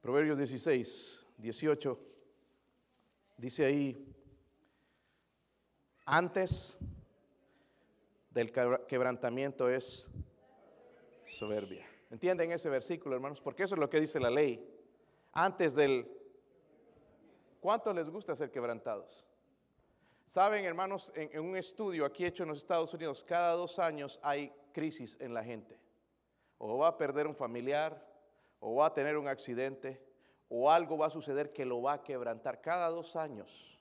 Proverbios 0.00 0.38
16, 0.38 1.26
18. 1.36 2.00
Dice 3.38 3.64
ahí, 3.64 4.06
antes 6.04 6.78
del 8.30 8.52
quebrantamiento 8.86 9.68
es 9.68 10.08
soberbia. 11.26 11.84
¿Entienden 12.08 12.52
ese 12.52 12.70
versículo, 12.70 13.16
hermanos? 13.16 13.40
Porque 13.40 13.64
eso 13.64 13.74
es 13.74 13.80
lo 13.80 13.90
que 13.90 14.00
dice 14.00 14.20
la 14.20 14.30
ley. 14.30 14.64
Antes 15.32 15.74
del 15.74 16.17
¿Cuánto 17.60 17.92
les 17.92 18.08
gusta 18.08 18.36
ser 18.36 18.50
quebrantados? 18.50 19.26
Saben, 20.26 20.64
hermanos, 20.64 21.10
en, 21.14 21.40
un 21.40 21.56
estudio 21.56 22.04
aquí 22.04 22.24
hecho 22.24 22.42
en 22.42 22.50
los 22.50 22.58
Estados 22.58 22.92
Unidos, 22.92 23.24
cada 23.24 23.52
dos 23.54 23.78
años 23.78 24.20
hay 24.22 24.52
crisis 24.72 25.16
en 25.20 25.32
la 25.32 25.42
gente. 25.42 25.80
O 26.58 26.78
va 26.78 26.88
a 26.88 26.98
perder 26.98 27.26
un 27.26 27.34
familiar, 27.34 28.06
o 28.60 28.76
va 28.76 28.86
a 28.86 28.94
tener 28.94 29.16
un 29.16 29.26
accidente, 29.26 30.02
o 30.48 30.70
algo 30.70 30.98
va 30.98 31.06
a 31.06 31.10
suceder 31.10 31.52
que 31.52 31.64
lo 31.64 31.80
va 31.80 31.94
a 31.94 32.02
quebrantar 32.02 32.60
cada 32.60 32.90
dos 32.90 33.16
años. 33.16 33.78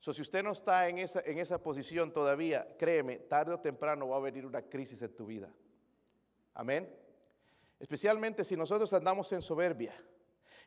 So, 0.00 0.12
si 0.12 0.22
usted 0.22 0.42
no 0.42 0.52
está 0.52 0.88
en 0.88 0.98
esa, 0.98 1.20
en 1.20 1.38
esa 1.38 1.62
posición 1.62 2.12
todavía, 2.12 2.76
créeme, 2.78 3.18
tarde 3.18 3.54
o 3.54 3.60
temprano 3.60 4.08
va 4.08 4.16
a 4.16 4.20
venir 4.20 4.46
una 4.46 4.62
crisis 4.62 5.00
en 5.02 5.14
tu 5.14 5.26
vida. 5.26 5.52
Amén. 6.54 6.94
Especialmente 7.78 8.44
si 8.44 8.56
nosotros 8.56 8.92
andamos 8.92 9.32
en 9.32 9.42
soberbia. 9.42 9.94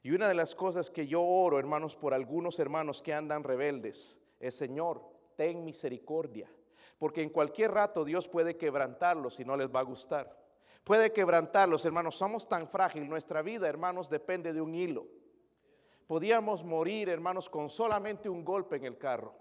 Y 0.04 0.12
una 0.12 0.28
de 0.28 0.34
las 0.34 0.54
cosas 0.54 0.90
que 0.90 1.08
yo 1.08 1.24
oro, 1.24 1.58
hermanos, 1.58 1.96
por 1.96 2.14
algunos 2.14 2.60
hermanos 2.60 3.02
que 3.02 3.14
andan 3.14 3.44
rebeldes, 3.44 4.20
es 4.38 4.54
Señor, 4.54 5.02
ten 5.38 5.64
misericordia. 5.64 6.52
Porque 7.00 7.22
en 7.22 7.30
cualquier 7.30 7.72
rato 7.72 8.04
Dios 8.04 8.28
puede 8.28 8.58
quebrantarlos 8.58 9.40
y 9.40 9.46
no 9.46 9.56
les 9.56 9.74
va 9.74 9.80
a 9.80 9.84
gustar. 9.84 10.38
Puede 10.84 11.14
quebrantarlos, 11.14 11.86
hermanos. 11.86 12.16
Somos 12.16 12.50
tan 12.50 12.68
frágil. 12.68 13.08
Nuestra 13.08 13.42
vida, 13.42 13.70
hermanos, 13.70 14.10
depende 14.10 14.52
de 14.52 14.60
un 14.60 14.76
hilo. 14.76 15.08
Podíamos 16.06 16.66
morir, 16.66 17.08
hermanos, 17.08 17.50
con 17.50 17.70
solamente 17.70 18.28
un 18.28 18.44
golpe 18.44 18.76
en 18.76 18.84
el 18.84 18.98
carro. 18.98 19.34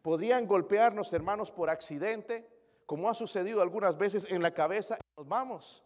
Podían 0.00 0.46
golpearnos, 0.46 1.12
hermanos, 1.12 1.50
por 1.50 1.70
accidente, 1.70 2.48
como 2.86 3.10
ha 3.10 3.14
sucedido 3.14 3.60
algunas 3.60 3.98
veces 3.98 4.30
en 4.30 4.42
la 4.42 4.54
cabeza. 4.54 4.96
Nos 5.16 5.26
vamos 5.26 5.84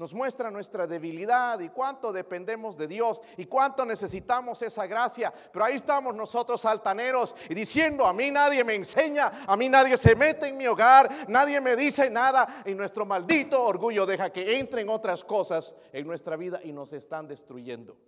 nos 0.00 0.14
muestra 0.14 0.50
nuestra 0.50 0.86
debilidad 0.86 1.60
y 1.60 1.68
cuánto 1.68 2.10
dependemos 2.10 2.78
de 2.78 2.88
Dios 2.88 3.20
y 3.36 3.44
cuánto 3.44 3.84
necesitamos 3.84 4.62
esa 4.62 4.86
gracia. 4.86 5.30
Pero 5.52 5.62
ahí 5.62 5.74
estamos 5.74 6.14
nosotros 6.14 6.64
altaneros 6.64 7.36
y 7.50 7.54
diciendo, 7.54 8.06
a 8.06 8.14
mí 8.14 8.30
nadie 8.30 8.64
me 8.64 8.74
enseña, 8.74 9.44
a 9.46 9.54
mí 9.58 9.68
nadie 9.68 9.98
se 9.98 10.16
mete 10.16 10.46
en 10.46 10.56
mi 10.56 10.66
hogar, 10.66 11.28
nadie 11.28 11.60
me 11.60 11.76
dice 11.76 12.08
nada 12.08 12.62
y 12.64 12.74
nuestro 12.74 13.04
maldito 13.04 13.62
orgullo 13.62 14.06
deja 14.06 14.32
que 14.32 14.58
entren 14.58 14.88
otras 14.88 15.22
cosas 15.22 15.76
en 15.92 16.06
nuestra 16.06 16.34
vida 16.34 16.60
y 16.64 16.72
nos 16.72 16.94
están 16.94 17.28
destruyendo. 17.28 17.98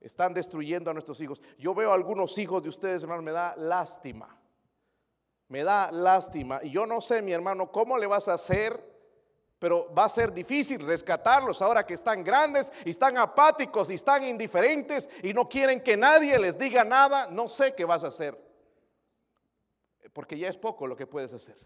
Están 0.00 0.32
destruyendo 0.32 0.92
a 0.92 0.94
nuestros 0.94 1.20
hijos. 1.20 1.42
Yo 1.58 1.74
veo 1.74 1.90
a 1.90 1.94
algunos 1.94 2.38
hijos 2.38 2.62
de 2.62 2.68
ustedes, 2.68 3.02
hermano, 3.02 3.22
me 3.22 3.32
da 3.32 3.56
lástima. 3.56 4.38
Me 5.48 5.64
da 5.64 5.90
lástima. 5.90 6.60
Y 6.62 6.70
yo 6.70 6.86
no 6.86 7.00
sé, 7.00 7.20
mi 7.20 7.32
hermano, 7.32 7.72
cómo 7.72 7.98
le 7.98 8.06
vas 8.06 8.28
a 8.28 8.34
hacer 8.34 8.93
pero 9.64 9.90
va 9.94 10.04
a 10.04 10.08
ser 10.10 10.30
difícil 10.30 10.86
rescatarlos 10.86 11.62
ahora 11.62 11.86
que 11.86 11.94
están 11.94 12.22
grandes 12.22 12.70
y 12.84 12.90
están 12.90 13.16
apáticos 13.16 13.88
y 13.88 13.94
están 13.94 14.22
indiferentes 14.22 15.08
y 15.22 15.32
no 15.32 15.48
quieren 15.48 15.80
que 15.80 15.96
nadie 15.96 16.38
les 16.38 16.58
diga 16.58 16.84
nada. 16.84 17.28
No 17.30 17.48
sé 17.48 17.74
qué 17.74 17.86
vas 17.86 18.04
a 18.04 18.08
hacer, 18.08 18.38
porque 20.12 20.36
ya 20.36 20.50
es 20.50 20.58
poco 20.58 20.86
lo 20.86 20.94
que 20.94 21.06
puedes 21.06 21.32
hacer. 21.32 21.56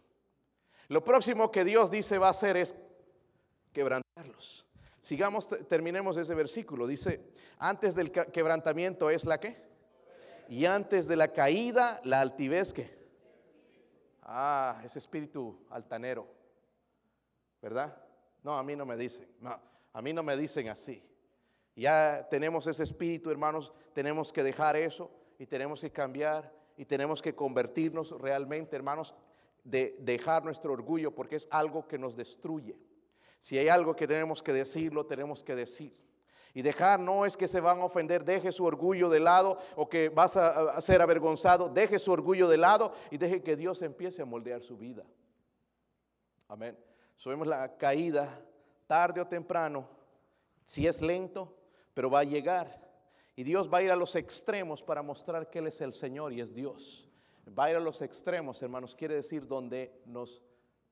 Lo 0.87 1.03
próximo 1.03 1.51
que 1.51 1.65
Dios 1.65 1.91
dice 1.91 2.19
va 2.19 2.29
a 2.29 2.31
hacer 2.31 2.57
es 2.57 2.77
quebrantarlos. 3.73 4.65
Sigamos, 5.03 5.49
terminemos 5.67 6.17
ese 6.19 6.37
versículo. 6.37 6.87
Dice, 6.87 7.33
antes 7.59 7.97
del 7.97 8.13
quebrantamiento 8.13 9.11
es 9.11 9.25
la 9.25 9.41
que. 9.41 9.61
Y 10.49 10.67
antes 10.67 11.09
de 11.09 11.17
la 11.17 11.33
caída, 11.33 12.01
la 12.05 12.21
altivez 12.21 12.73
que. 12.73 12.97
Ah, 14.23 14.81
ese 14.85 15.01
espíritu 15.01 15.67
altanero. 15.69 16.38
¿Verdad? 17.61 17.97
No, 18.43 18.57
a 18.57 18.63
mí 18.63 18.77
no 18.77 18.87
me 18.87 18.97
dicen, 18.97 19.29
no, 19.41 19.59
a 19.93 20.03
mí 20.03 20.13
no 20.13 20.23
me 20.23 20.37
dicen 20.37 20.69
así. 20.69 21.03
Ya 21.75 22.27
tenemos 22.29 22.67
ese 22.67 22.83
espíritu, 22.83 23.31
hermanos, 23.31 23.73
tenemos 23.93 24.33
que 24.33 24.43
dejar 24.43 24.77
eso 24.77 25.11
y 25.39 25.47
tenemos 25.47 25.81
que 25.81 25.93
cambiar 25.93 26.53
y 26.77 26.85
tenemos 26.85 27.23
que 27.23 27.35
convertirnos 27.35 28.11
realmente, 28.21 28.77
hermanos, 28.77 29.15
de 29.65 29.97
dejar 30.01 30.45
nuestro 30.45 30.73
orgullo 30.73 31.15
porque 31.15 31.37
es 31.37 31.49
algo 31.51 31.87
que 31.87 31.99
nos 31.99 32.17
destruye. 32.17 32.77
Si 33.41 33.59
hay 33.59 33.69
algo 33.69 33.95
que 33.95 34.07
tenemos 34.07 34.43
que 34.43 34.53
decirlo, 34.53 35.07
tenemos 35.07 35.43
que 35.43 35.55
decir. 35.55 35.93
Y 36.55 36.63
dejar 36.63 36.99
no 36.99 37.25
es 37.25 37.37
que 37.37 37.47
se 37.47 37.61
van 37.61 37.81
a 37.81 37.85
ofender, 37.85 38.25
deje 38.25 38.51
su 38.51 38.65
orgullo 38.65 39.09
de 39.09 39.21
lado 39.21 39.59
o 39.77 39.89
que 39.89 40.09
vas 40.09 40.37
a, 40.37 40.81
ser 40.81 41.03
avergonzado, 41.03 41.69
deje 41.69 41.99
su 41.99 42.11
orgullo 42.11 42.49
de 42.49 42.57
lado 42.57 42.93
y 43.11 43.19
deje 43.19 43.43
que 43.43 43.57
Dios 43.57 43.83
empiece 43.83 44.23
a 44.23 44.25
moldear 44.25 44.63
su 44.63 44.77
vida. 44.77 45.05
Amén. 46.49 46.77
Subimos 47.19 47.49
la 47.49 47.77
caída 47.77 48.41
tarde 48.87 49.21
o 49.21 49.27
temprano, 49.27 49.89
si 50.65 50.87
es 50.87 51.03
lento, 51.03 51.53
pero 51.93 52.09
va 52.09 52.21
a 52.21 52.25
llegar. 52.25 52.89
Y 53.35 53.43
Dios 53.43 53.73
va 53.73 53.79
a 53.79 53.83
ir 53.83 53.91
a 53.91 53.97
los 53.97 54.15
extremos 54.15 54.83
para 54.85 55.03
mostrar 55.03 55.51
que 55.51 55.59
Él 55.59 55.67
es 55.67 55.81
el 55.81 55.93
Señor 55.93 56.33
y 56.33 56.41
es 56.41 56.55
Dios. 56.55 57.09
Va 57.57 57.65
a 57.65 57.71
ir 57.71 57.77
a 57.77 57.81
los 57.81 58.03
extremos, 58.03 58.63
hermanos, 58.63 58.95
quiere 58.95 59.17
decir 59.17 59.47
donde 59.47 60.01
nos 60.07 60.43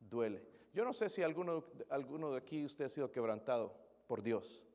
duele. 0.01 0.45
Yo 0.75 0.85
no 0.85 0.93
sé 0.93 1.09
si 1.11 1.23
alguno, 1.23 1.65
alguno 1.91 2.33
de 2.33 2.39
aquí 2.39 2.65
usted 2.65 2.87
ha 2.87 2.89
sido 2.89 3.11
quebrantado 3.13 3.75
por 4.09 4.21
Dios, 4.21 4.67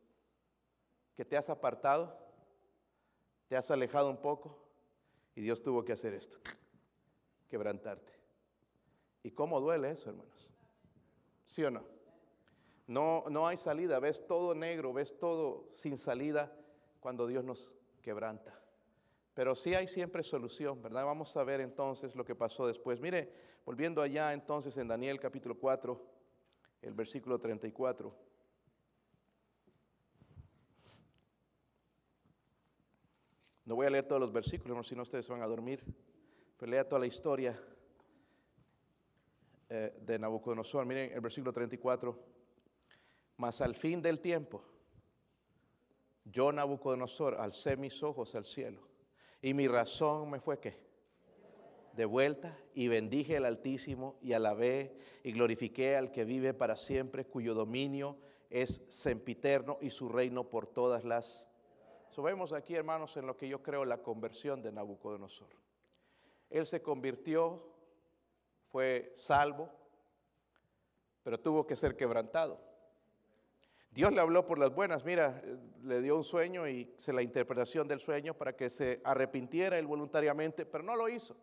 que 1.15 1.25
te 1.25 1.35
has 1.35 1.49
apartado, 1.49 2.17
te 3.49 3.57
has 3.57 3.69
alejado 3.71 4.09
un 4.09 4.17
poco 4.17 4.57
y 5.35 5.41
Dios 5.41 5.61
tuvo 5.61 5.83
que 5.83 5.91
hacer 5.91 6.13
esto, 6.13 6.37
quebrantarte. 7.49 8.13
¿Y 9.21 9.31
cómo 9.31 9.59
duele 9.59 9.91
eso, 9.91 10.09
hermanos? 10.09 10.53
¿Sí 11.51 11.65
o 11.65 11.69
no? 11.69 11.83
No, 12.87 13.25
no 13.29 13.45
hay 13.45 13.57
salida, 13.57 13.99
ves 13.99 14.25
todo 14.25 14.55
negro, 14.55 14.93
ves 14.93 15.19
todo 15.19 15.67
sin 15.73 15.97
salida 15.97 16.49
cuando 17.01 17.27
Dios 17.27 17.43
nos 17.43 17.73
quebranta. 18.01 18.57
Pero 19.33 19.53
sí 19.53 19.75
hay 19.75 19.85
siempre 19.89 20.23
solución, 20.23 20.81
¿verdad? 20.81 21.03
Vamos 21.03 21.35
a 21.35 21.43
ver 21.43 21.59
entonces 21.59 22.15
lo 22.15 22.23
que 22.23 22.35
pasó 22.35 22.65
después. 22.65 23.01
Mire, 23.01 23.33
volviendo 23.65 24.01
allá 24.01 24.31
entonces 24.31 24.77
en 24.77 24.87
Daniel 24.87 25.19
capítulo 25.19 25.59
4, 25.59 26.01
el 26.83 26.93
versículo 26.93 27.37
34. 27.37 28.15
No 33.65 33.75
voy 33.75 33.87
a 33.87 33.89
leer 33.89 34.07
todos 34.07 34.21
los 34.21 34.31
versículos, 34.31 34.87
si 34.87 34.95
no 34.95 35.01
ustedes 35.01 35.27
van 35.27 35.41
a 35.41 35.47
dormir, 35.47 35.83
pero 36.57 36.71
lea 36.71 36.87
toda 36.87 37.01
la 37.01 37.07
historia 37.07 37.61
eh, 39.73 39.93
de 40.01 40.19
Nabucodonosor. 40.19 40.85
Miren 40.85 41.13
el 41.13 41.21
versículo 41.21 41.53
34. 41.53 42.19
Mas 43.37 43.61
al 43.61 43.73
fin 43.73 44.01
del 44.01 44.19
tiempo, 44.19 44.65
yo 46.25 46.51
Nabucodonosor 46.51 47.35
alcé 47.35 47.77
mis 47.77 48.03
ojos 48.03 48.35
al 48.35 48.43
cielo 48.43 48.81
y 49.41 49.53
mi 49.53 49.69
razón 49.69 50.29
me 50.29 50.41
fue 50.41 50.59
que 50.59 50.77
de 51.93 52.03
vuelta 52.03 52.57
y 52.73 52.89
bendije 52.89 53.37
al 53.37 53.45
Altísimo 53.45 54.17
y 54.21 54.33
alabé 54.33 54.93
y 55.23 55.31
glorifiqué 55.31 55.95
al 55.95 56.11
que 56.11 56.25
vive 56.25 56.53
para 56.53 56.75
siempre, 56.75 57.23
cuyo 57.23 57.53
dominio 57.53 58.17
es 58.49 58.83
sempiterno 58.89 59.77
y 59.79 59.89
su 59.91 60.09
reino 60.09 60.49
por 60.49 60.67
todas 60.67 61.05
las. 61.05 61.47
So, 62.09 62.21
vemos 62.23 62.51
aquí, 62.51 62.75
hermanos, 62.75 63.15
en 63.15 63.25
lo 63.25 63.37
que 63.37 63.47
yo 63.47 63.63
creo 63.63 63.85
la 63.85 64.03
conversión 64.03 64.61
de 64.61 64.73
Nabucodonosor. 64.73 65.47
Él 66.49 66.65
se 66.65 66.81
convirtió 66.81 67.70
fue 68.71 69.11
salvo, 69.15 69.69
pero 71.23 71.39
tuvo 71.39 71.67
que 71.67 71.75
ser 71.75 71.95
quebrantado. 71.95 72.59
Dios 73.91 74.13
le 74.13 74.21
habló 74.21 74.45
por 74.45 74.57
las 74.57 74.73
buenas, 74.73 75.03
mira, 75.03 75.41
le 75.83 76.01
dio 76.01 76.15
un 76.15 76.23
sueño 76.23 76.67
y 76.67 76.93
se 76.97 77.11
la 77.11 77.21
interpretación 77.21 77.87
del 77.87 77.99
sueño 77.99 78.33
para 78.33 78.55
que 78.55 78.69
se 78.69 79.01
arrepintiera 79.03 79.77
él 79.77 79.85
voluntariamente, 79.85 80.65
pero 80.65 80.83
no 80.83 80.95
lo 80.95 81.09
hizo. 81.09 81.35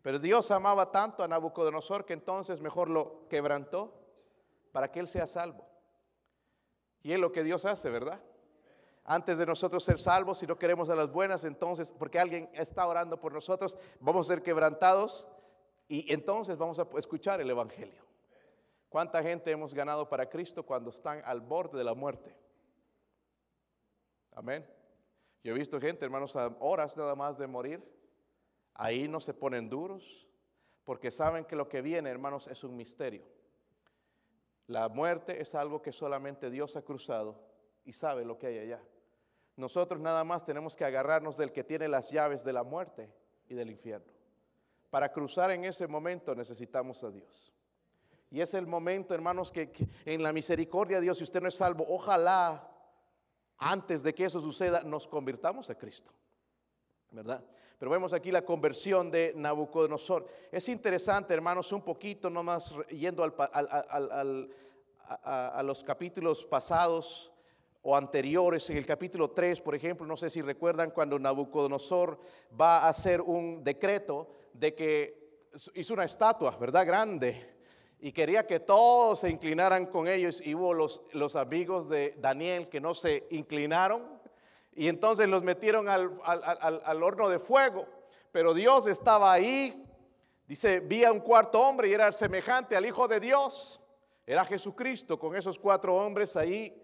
Pero 0.00 0.20
Dios 0.20 0.52
amaba 0.52 0.92
tanto 0.92 1.24
a 1.24 1.28
Nabucodonosor 1.28 2.04
que 2.04 2.12
entonces 2.12 2.60
mejor 2.60 2.88
lo 2.88 3.26
quebrantó 3.28 4.00
para 4.70 4.92
que 4.92 5.00
él 5.00 5.08
sea 5.08 5.26
salvo. 5.26 5.66
Y 7.02 7.12
es 7.12 7.18
lo 7.18 7.32
que 7.32 7.42
Dios 7.42 7.64
hace, 7.64 7.90
¿verdad? 7.90 8.22
Antes 9.04 9.38
de 9.38 9.46
nosotros 9.46 9.82
ser 9.82 9.98
salvos, 9.98 10.38
si 10.38 10.46
no 10.46 10.58
queremos 10.58 10.88
a 10.90 10.94
las 10.94 11.10
buenas, 11.10 11.42
entonces, 11.42 11.90
porque 11.90 12.20
alguien 12.20 12.48
está 12.52 12.86
orando 12.86 13.18
por 13.18 13.32
nosotros, 13.32 13.76
vamos 13.98 14.28
a 14.28 14.34
ser 14.34 14.42
quebrantados 14.42 15.28
y 15.88 16.12
entonces 16.12 16.56
vamos 16.56 16.78
a 16.78 16.88
escuchar 16.98 17.40
el 17.40 17.50
Evangelio. 17.50 18.04
¿Cuánta 18.88 19.22
gente 19.22 19.50
hemos 19.50 19.74
ganado 19.74 20.08
para 20.08 20.28
Cristo 20.28 20.64
cuando 20.64 20.90
están 20.90 21.20
al 21.24 21.40
borde 21.40 21.78
de 21.78 21.84
la 21.84 21.94
muerte? 21.94 22.34
Amén. 24.32 24.66
Yo 25.42 25.54
he 25.54 25.58
visto 25.58 25.80
gente, 25.80 26.04
hermanos, 26.04 26.34
a 26.36 26.48
horas 26.60 26.96
nada 26.96 27.14
más 27.14 27.38
de 27.38 27.46
morir. 27.46 27.82
Ahí 28.74 29.08
no 29.08 29.20
se 29.20 29.32
ponen 29.32 29.68
duros 29.68 30.26
porque 30.84 31.10
saben 31.10 31.44
que 31.44 31.56
lo 31.56 31.68
que 31.68 31.82
viene, 31.82 32.10
hermanos, 32.10 32.48
es 32.48 32.62
un 32.64 32.76
misterio. 32.76 33.24
La 34.66 34.88
muerte 34.88 35.40
es 35.40 35.54
algo 35.54 35.80
que 35.80 35.92
solamente 35.92 36.50
Dios 36.50 36.76
ha 36.76 36.82
cruzado 36.82 37.40
y 37.84 37.92
sabe 37.92 38.24
lo 38.24 38.38
que 38.38 38.48
hay 38.48 38.58
allá. 38.58 38.82
Nosotros 39.56 40.00
nada 40.00 40.24
más 40.24 40.44
tenemos 40.44 40.76
que 40.76 40.84
agarrarnos 40.84 41.36
del 41.36 41.52
que 41.52 41.64
tiene 41.64 41.88
las 41.88 42.10
llaves 42.10 42.44
de 42.44 42.52
la 42.52 42.62
muerte 42.62 43.10
y 43.48 43.54
del 43.54 43.70
infierno. 43.70 44.12
Para 44.90 45.12
cruzar 45.12 45.50
en 45.50 45.64
ese 45.64 45.86
momento 45.86 46.34
necesitamos 46.34 47.02
a 47.04 47.10
Dios. 47.10 47.52
Y 48.30 48.40
es 48.40 48.54
el 48.54 48.66
momento, 48.66 49.14
hermanos, 49.14 49.52
que, 49.52 49.72
en 50.04 50.22
la 50.22 50.32
misericordia 50.32 50.96
de 50.98 51.04
Dios, 51.04 51.18
si 51.18 51.24
usted 51.24 51.40
no 51.40 51.48
es 51.48 51.54
salvo, 51.54 51.86
ojalá 51.88 52.70
antes 53.58 54.02
de 54.02 54.14
que 54.14 54.24
eso 54.24 54.40
suceda 54.40 54.82
nos 54.82 55.06
convirtamos 55.06 55.70
a 55.70 55.74
Cristo. 55.76 56.12
¿Verdad? 57.10 57.44
Pero 57.78 57.90
vemos 57.90 58.12
aquí 58.12 58.30
la 58.30 58.44
conversión 58.44 59.10
de 59.10 59.32
Nabucodonosor. 59.36 60.26
Es 60.50 60.68
interesante, 60.68 61.34
hermanos, 61.34 61.72
un 61.72 61.82
poquito 61.82 62.30
nomás 62.30 62.74
yendo 62.90 63.22
a, 63.22 63.32
los 65.62 65.84
capítulos 65.84 66.44
pasados 66.44 67.30
o 67.82 67.96
anteriores, 67.96 68.68
en 68.70 68.78
el 68.78 68.86
capítulo 68.86 69.30
3, 69.30 69.60
por 69.60 69.74
ejemplo, 69.74 70.06
no 70.06 70.16
sé 70.16 70.30
si 70.30 70.42
recuerdan 70.42 70.90
cuando 70.90 71.18
Nabucodonosor 71.18 72.18
va 72.58 72.80
a 72.80 72.88
hacer 72.88 73.20
un 73.20 73.62
decreto 73.62 74.35
de 74.58 74.74
que 74.74 75.50
hizo 75.74 75.94
una 75.94 76.04
estatua, 76.04 76.56
¿verdad? 76.58 76.86
Grande. 76.86 77.54
Y 77.98 78.12
quería 78.12 78.46
que 78.46 78.60
todos 78.60 79.20
se 79.20 79.30
inclinaran 79.30 79.86
con 79.86 80.08
ellos. 80.08 80.40
Y 80.44 80.54
hubo 80.54 80.74
los, 80.74 81.02
los 81.12 81.36
amigos 81.36 81.88
de 81.88 82.14
Daniel 82.18 82.68
que 82.68 82.80
no 82.80 82.94
se 82.94 83.26
inclinaron. 83.30 84.20
Y 84.74 84.88
entonces 84.88 85.28
los 85.28 85.42
metieron 85.42 85.88
al, 85.88 86.20
al, 86.24 86.82
al 86.84 87.02
horno 87.02 87.28
de 87.28 87.38
fuego. 87.38 87.86
Pero 88.32 88.52
Dios 88.52 88.86
estaba 88.86 89.32
ahí. 89.32 89.82
Dice, 90.46 90.80
vi 90.80 91.04
a 91.04 91.12
un 91.12 91.20
cuarto 91.20 91.60
hombre 91.60 91.88
y 91.88 91.94
era 91.94 92.12
semejante 92.12 92.76
al 92.76 92.86
Hijo 92.86 93.08
de 93.08 93.18
Dios. 93.18 93.80
Era 94.26 94.44
Jesucristo 94.44 95.18
con 95.18 95.34
esos 95.34 95.58
cuatro 95.58 95.96
hombres 95.96 96.36
ahí. 96.36 96.82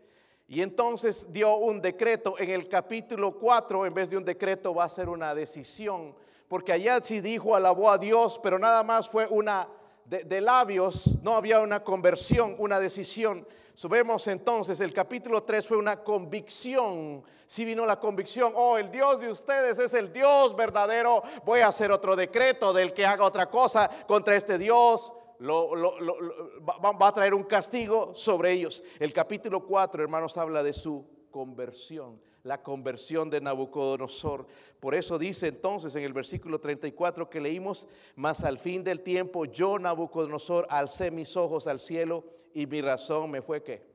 Y 0.48 0.60
entonces 0.60 1.32
dio 1.32 1.56
un 1.56 1.80
decreto. 1.80 2.38
En 2.38 2.50
el 2.50 2.68
capítulo 2.68 3.38
4, 3.38 3.86
en 3.86 3.94
vez 3.94 4.10
de 4.10 4.16
un 4.16 4.24
decreto, 4.24 4.74
va 4.74 4.84
a 4.84 4.88
ser 4.88 5.08
una 5.08 5.34
decisión. 5.34 6.14
Porque 6.52 6.70
allá 6.70 7.00
sí 7.02 7.22
dijo, 7.22 7.56
alabó 7.56 7.90
a 7.90 7.96
Dios, 7.96 8.38
pero 8.42 8.58
nada 8.58 8.82
más 8.82 9.08
fue 9.08 9.26
una 9.26 9.66
de, 10.04 10.38
labios, 10.42 11.22
no 11.22 11.34
había 11.34 11.60
una 11.60 11.82
conversión, 11.82 12.56
una 12.58 12.78
decisión. 12.78 13.48
Subemos 13.72 14.28
entonces, 14.28 14.78
el 14.80 14.92
capítulo 14.92 15.44
3 15.44 15.66
fue 15.66 15.78
una 15.78 16.04
convicción. 16.04 17.24
Si 17.46 17.64
vino 17.64 17.86
la 17.86 17.98
convicción, 17.98 18.52
oh, 18.54 18.76
el 18.76 18.90
Dios 18.90 19.18
de 19.18 19.30
ustedes 19.30 19.78
es 19.78 19.94
el 19.94 20.12
Dios 20.12 20.54
verdadero, 20.54 21.22
voy 21.42 21.60
a 21.60 21.68
hacer 21.68 21.90
otro 21.90 22.14
decreto 22.14 22.74
del 22.74 22.92
que 22.92 23.06
haga 23.06 23.24
otra 23.24 23.48
cosa 23.48 23.88
contra 24.06 24.36
este 24.36 24.58
Dios 24.58 25.10
va, 25.40 27.08
a 27.08 27.14
traer 27.14 27.32
un 27.32 27.44
castigo 27.44 28.14
sobre 28.14 28.52
ellos. 28.52 28.84
El 28.98 29.14
capítulo 29.14 29.64
4, 29.64 30.02
hermanos, 30.02 30.36
habla 30.36 30.62
de 30.62 30.74
su 30.74 31.02
conversión, 31.30 32.20
la 32.42 32.62
conversión 32.62 33.30
de 33.30 33.40
Nabucodonosor. 33.40 34.46
Por 34.80 34.94
eso 34.94 35.18
dice 35.18 35.48
entonces 35.48 35.94
en 35.94 36.02
el 36.02 36.12
versículo 36.12 36.60
34 36.60 37.30
que 37.30 37.40
leímos, 37.40 37.86
mas 38.16 38.42
al 38.42 38.58
fin 38.58 38.82
del 38.82 39.00
tiempo 39.00 39.44
yo, 39.44 39.78
Nabucodonosor, 39.78 40.66
alcé 40.68 41.10
mis 41.10 41.36
ojos 41.36 41.66
al 41.66 41.80
cielo 41.80 42.24
y 42.52 42.66
mi 42.66 42.80
razón 42.80 43.30
me 43.30 43.42
fue 43.42 43.62
que. 43.62 43.92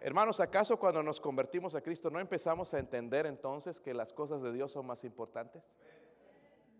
Hermanos, 0.00 0.40
¿acaso 0.40 0.76
cuando 0.78 1.00
nos 1.02 1.20
convertimos 1.20 1.76
a 1.76 1.80
Cristo 1.80 2.10
no 2.10 2.18
empezamos 2.18 2.74
a 2.74 2.80
entender 2.80 3.24
entonces 3.26 3.78
que 3.78 3.94
las 3.94 4.12
cosas 4.12 4.42
de 4.42 4.52
Dios 4.52 4.72
son 4.72 4.84
más 4.84 5.04
importantes? 5.04 5.62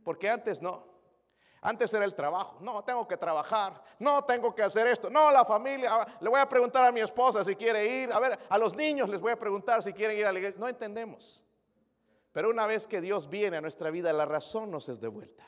Porque 0.03 0.29
antes 0.29 0.61
no. 0.61 0.92
Antes 1.65 1.95
era 1.95 2.05
el 2.05 2.15
trabajo. 2.15 2.57
No, 2.61 2.83
tengo 2.83 3.07
que 3.07 3.17
trabajar. 3.17 3.81
No, 4.01 4.25
tengo 4.25 4.53
que 4.53 4.65
hacer 4.65 4.89
esto. 4.89 5.09
No, 5.09 5.31
la 5.31 5.45
familia. 5.45 5.91
Ah, 5.93 6.07
le 6.21 6.29
voy 6.29 6.41
a 6.41 6.49
preguntar 6.49 6.85
a 6.85 6.91
mi 6.91 7.01
esposa 7.01 7.45
si 7.45 7.55
quiere 7.55 7.87
ir. 7.87 8.13
A 8.13 8.19
ver, 8.19 8.37
a 8.49 8.59
los 8.59 8.75
niños 8.75 9.09
les 9.09 9.21
voy 9.21 9.31
a 9.31 9.39
preguntar 9.39 9.81
si 9.81 9.93
quieren 9.93 10.19
ir 10.19 10.27
a 10.27 10.33
la 10.33 10.41
iglesia. 10.41 10.59
No 10.59 10.69
entendemos. 10.69 11.45
Pero 12.33 12.51
una 12.51 12.67
vez 12.67 12.89
que 12.89 13.01
Dios 13.01 13.29
viene 13.29 13.59
a 13.59 13.61
nuestra 13.61 13.91
vida, 13.91 14.13
la 14.13 14.25
razón 14.25 14.73
nos 14.73 14.89
es 14.89 15.01
de 15.01 15.07
vuelta. 15.07 15.45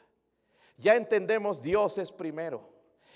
Ya 0.76 0.94
entendemos, 0.94 1.60
Dios 1.60 1.98
es 1.98 2.12
primero. 2.12 2.70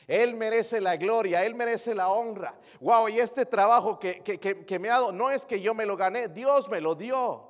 Él 0.09 0.35
merece 0.35 0.81
la 0.81 0.97
gloria, 0.97 1.45
Él 1.45 1.55
merece 1.55 1.95
la 1.95 2.09
honra. 2.09 2.59
Wow, 2.81 3.11
y 3.11 3.21
este 3.21 3.47
trabajo 3.47 4.01
que, 4.01 4.23
que 4.25 4.79
me 4.81 4.89
ha 4.89 4.95
dado, 4.95 5.13
no 5.13 5.31
es 5.31 5.47
que 5.47 5.61
yo 5.61 5.73
me 5.73 5.87
lo 5.87 5.97
gané, 5.97 6.27
Dios 6.27 6.69
me 6.69 6.81
lo 6.81 6.97
dio. 6.97 7.49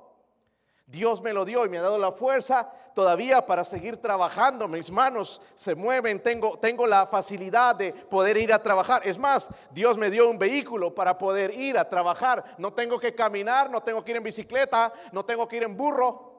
Dios 0.85 1.21
me 1.21 1.33
lo 1.33 1.45
dio 1.45 1.65
y 1.65 1.69
me 1.69 1.77
ha 1.77 1.83
dado 1.83 1.99
la 1.99 2.11
fuerza 2.11 2.71
todavía 2.93 3.45
para 3.45 3.63
seguir 3.63 3.97
trabajando. 3.97 4.67
Mis 4.67 4.91
manos 4.91 5.41
se 5.55 5.75
mueven, 5.75 6.21
tengo, 6.21 6.59
tengo 6.59 6.85
la 6.85 7.07
facilidad 7.07 7.75
de 7.75 7.93
poder 7.93 8.37
ir 8.37 8.53
a 8.53 8.61
trabajar. 8.61 9.01
Es 9.05 9.17
más, 9.17 9.49
Dios 9.71 9.97
me 9.97 10.09
dio 10.09 10.29
un 10.29 10.37
vehículo 10.37 10.93
para 10.93 11.17
poder 11.17 11.53
ir 11.53 11.77
a 11.77 11.89
trabajar. 11.89 12.55
No 12.57 12.73
tengo 12.73 12.99
que 12.99 13.15
caminar, 13.15 13.69
no 13.69 13.81
tengo 13.81 14.03
que 14.03 14.11
ir 14.11 14.17
en 14.17 14.23
bicicleta, 14.23 14.93
no 15.11 15.25
tengo 15.25 15.47
que 15.47 15.57
ir 15.57 15.63
en 15.63 15.75
burro. 15.75 16.29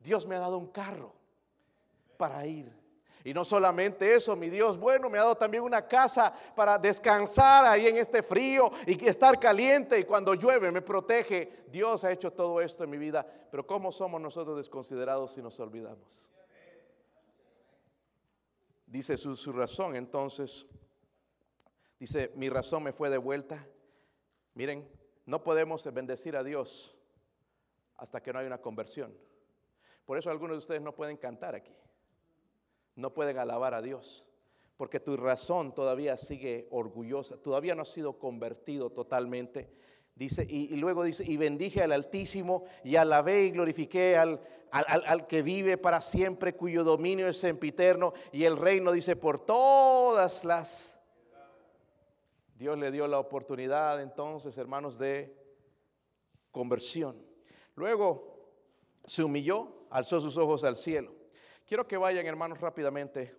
Dios 0.00 0.26
me 0.26 0.36
ha 0.36 0.40
dado 0.40 0.58
un 0.58 0.68
carro 0.68 1.14
para 2.16 2.46
ir 2.46 2.75
y 3.26 3.34
no 3.34 3.44
solamente 3.44 4.14
eso, 4.14 4.36
mi 4.36 4.48
Dios 4.48 4.78
bueno 4.78 5.10
me 5.10 5.18
ha 5.18 5.22
dado 5.22 5.36
también 5.36 5.64
una 5.64 5.84
casa 5.88 6.32
para 6.54 6.78
descansar 6.78 7.64
ahí 7.64 7.88
en 7.88 7.96
este 7.96 8.22
frío 8.22 8.70
y 8.86 9.04
estar 9.04 9.40
caliente 9.40 9.98
y 9.98 10.04
cuando 10.04 10.32
llueve 10.34 10.70
me 10.70 10.80
protege. 10.80 11.64
Dios 11.66 12.04
ha 12.04 12.12
hecho 12.12 12.32
todo 12.32 12.60
esto 12.60 12.84
en 12.84 12.90
mi 12.90 12.98
vida, 12.98 13.26
pero 13.50 13.66
¿cómo 13.66 13.90
somos 13.90 14.20
nosotros 14.20 14.56
desconsiderados 14.56 15.32
si 15.32 15.42
nos 15.42 15.58
olvidamos? 15.58 16.30
Dice 18.86 19.16
su, 19.16 19.34
su 19.34 19.52
razón, 19.52 19.96
entonces, 19.96 20.64
dice, 21.98 22.30
mi 22.36 22.48
razón 22.48 22.84
me 22.84 22.92
fue 22.92 23.10
de 23.10 23.18
vuelta. 23.18 23.66
Miren, 24.54 24.88
no 25.24 25.42
podemos 25.42 25.84
bendecir 25.92 26.36
a 26.36 26.44
Dios 26.44 26.94
hasta 27.96 28.22
que 28.22 28.32
no 28.32 28.38
hay 28.38 28.46
una 28.46 28.58
conversión. 28.58 29.12
Por 30.04 30.16
eso 30.16 30.30
algunos 30.30 30.54
de 30.54 30.58
ustedes 30.58 30.80
no 30.80 30.94
pueden 30.94 31.16
cantar 31.16 31.56
aquí 31.56 31.74
no 32.96 33.12
pueden 33.12 33.38
alabar 33.38 33.74
a 33.74 33.82
Dios, 33.82 34.24
porque 34.76 35.00
tu 35.00 35.16
razón 35.16 35.74
todavía 35.74 36.16
sigue 36.16 36.66
orgullosa, 36.70 37.36
todavía 37.36 37.74
no 37.74 37.82
ha 37.82 37.86
sido 37.86 38.18
convertido 38.18 38.90
totalmente. 38.90 39.70
Dice, 40.14 40.46
y, 40.48 40.74
luego 40.76 41.04
dice, 41.04 41.24
y 41.24 41.36
bendije 41.36 41.82
al 41.82 41.92
Altísimo, 41.92 42.64
y 42.82 42.96
alabé 42.96 43.44
y 43.44 43.50
glorifiqué 43.50 44.16
al, 44.16 44.40
al, 44.70 45.04
al, 45.06 45.26
que 45.26 45.42
vive 45.42 45.76
para 45.76 46.00
siempre, 46.00 46.54
cuyo 46.54 46.84
dominio 46.84 47.28
es 47.28 47.38
sempiterno, 47.38 48.14
y 48.32 48.44
el 48.44 48.56
reino 48.56 48.92
dice, 48.92 49.14
por 49.14 49.44
todas 49.44 50.44
las... 50.44 50.98
Dios 52.54 52.78
le 52.78 52.90
dio 52.90 53.06
la 53.06 53.18
oportunidad 53.18 54.00
entonces, 54.00 54.56
hermanos, 54.56 54.98
de 54.98 55.36
conversión. 56.50 57.22
Luego 57.74 58.50
se 59.04 59.22
humilló, 59.22 59.86
alzó 59.90 60.22
sus 60.22 60.38
ojos 60.38 60.64
al 60.64 60.78
cielo. 60.78 61.15
Quiero 61.66 61.88
que 61.88 61.96
vayan, 61.96 62.24
hermanos, 62.26 62.60
rápidamente 62.60 63.34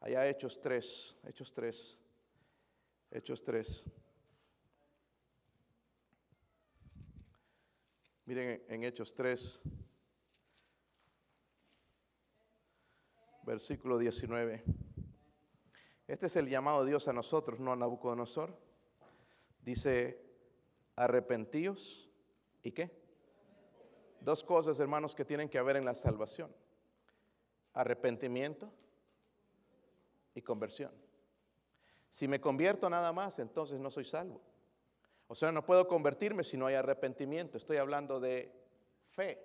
allá 0.00 0.28
Hechos 0.28 0.60
3, 0.60 1.16
Hechos 1.24 1.54
3, 1.54 1.98
Hechos 3.12 3.42
3. 3.42 3.84
Miren 8.26 8.62
en 8.68 8.84
Hechos 8.84 9.14
3, 9.14 9.62
versículo 13.44 13.96
19. 13.96 14.62
Este 16.08 16.26
es 16.26 16.36
el 16.36 16.50
llamado 16.50 16.84
de 16.84 16.90
Dios 16.90 17.08
a 17.08 17.14
nosotros, 17.14 17.58
no 17.58 17.72
a 17.72 17.76
Nabucodonosor. 17.76 18.54
Dice, 19.62 20.22
arrepentíos 20.94 22.06
y 22.62 22.72
qué? 22.72 22.90
Dos 24.20 24.44
cosas, 24.44 24.78
hermanos, 24.78 25.14
que 25.14 25.24
tienen 25.24 25.48
que 25.48 25.56
haber 25.56 25.76
en 25.76 25.86
la 25.86 25.94
salvación 25.94 26.54
arrepentimiento 27.76 28.72
y 30.34 30.42
conversión. 30.42 30.90
Si 32.10 32.26
me 32.26 32.40
convierto 32.40 32.88
nada 32.88 33.12
más, 33.12 33.38
entonces 33.38 33.78
no 33.78 33.90
soy 33.90 34.04
salvo. 34.04 34.40
O 35.28 35.34
sea, 35.34 35.52
no 35.52 35.64
puedo 35.64 35.86
convertirme 35.86 36.42
si 36.42 36.56
no 36.56 36.66
hay 36.66 36.74
arrepentimiento. 36.74 37.58
Estoy 37.58 37.76
hablando 37.76 38.18
de 38.18 38.50
fe. 39.10 39.38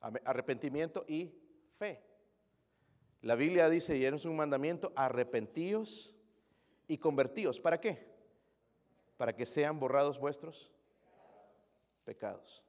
Arrepentimiento 0.00 1.04
y 1.08 1.34
fe. 1.76 2.00
La 3.22 3.34
Biblia 3.34 3.68
dice, 3.68 3.96
y 3.96 4.04
es 4.04 4.24
un 4.24 4.36
mandamiento, 4.36 4.92
arrepentíos 4.94 6.14
y 6.86 6.98
convertíos. 6.98 7.60
¿Para 7.60 7.80
qué? 7.80 8.12
Para 9.16 9.34
que 9.34 9.46
sean 9.46 9.80
borrados 9.80 10.18
vuestros 10.18 10.70
pecados. 12.04 12.64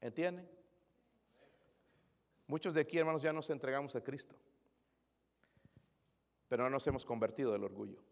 ¿Entienden? 0.00 0.48
Muchos 2.48 2.74
de 2.74 2.80
aquí, 2.80 2.98
hermanos, 2.98 3.22
ya 3.22 3.32
nos 3.32 3.48
entregamos 3.50 3.94
a 3.94 4.02
Cristo, 4.02 4.34
pero 6.48 6.64
no 6.64 6.70
nos 6.70 6.86
hemos 6.86 7.04
convertido 7.04 7.52
del 7.52 7.62
orgullo. 7.62 8.02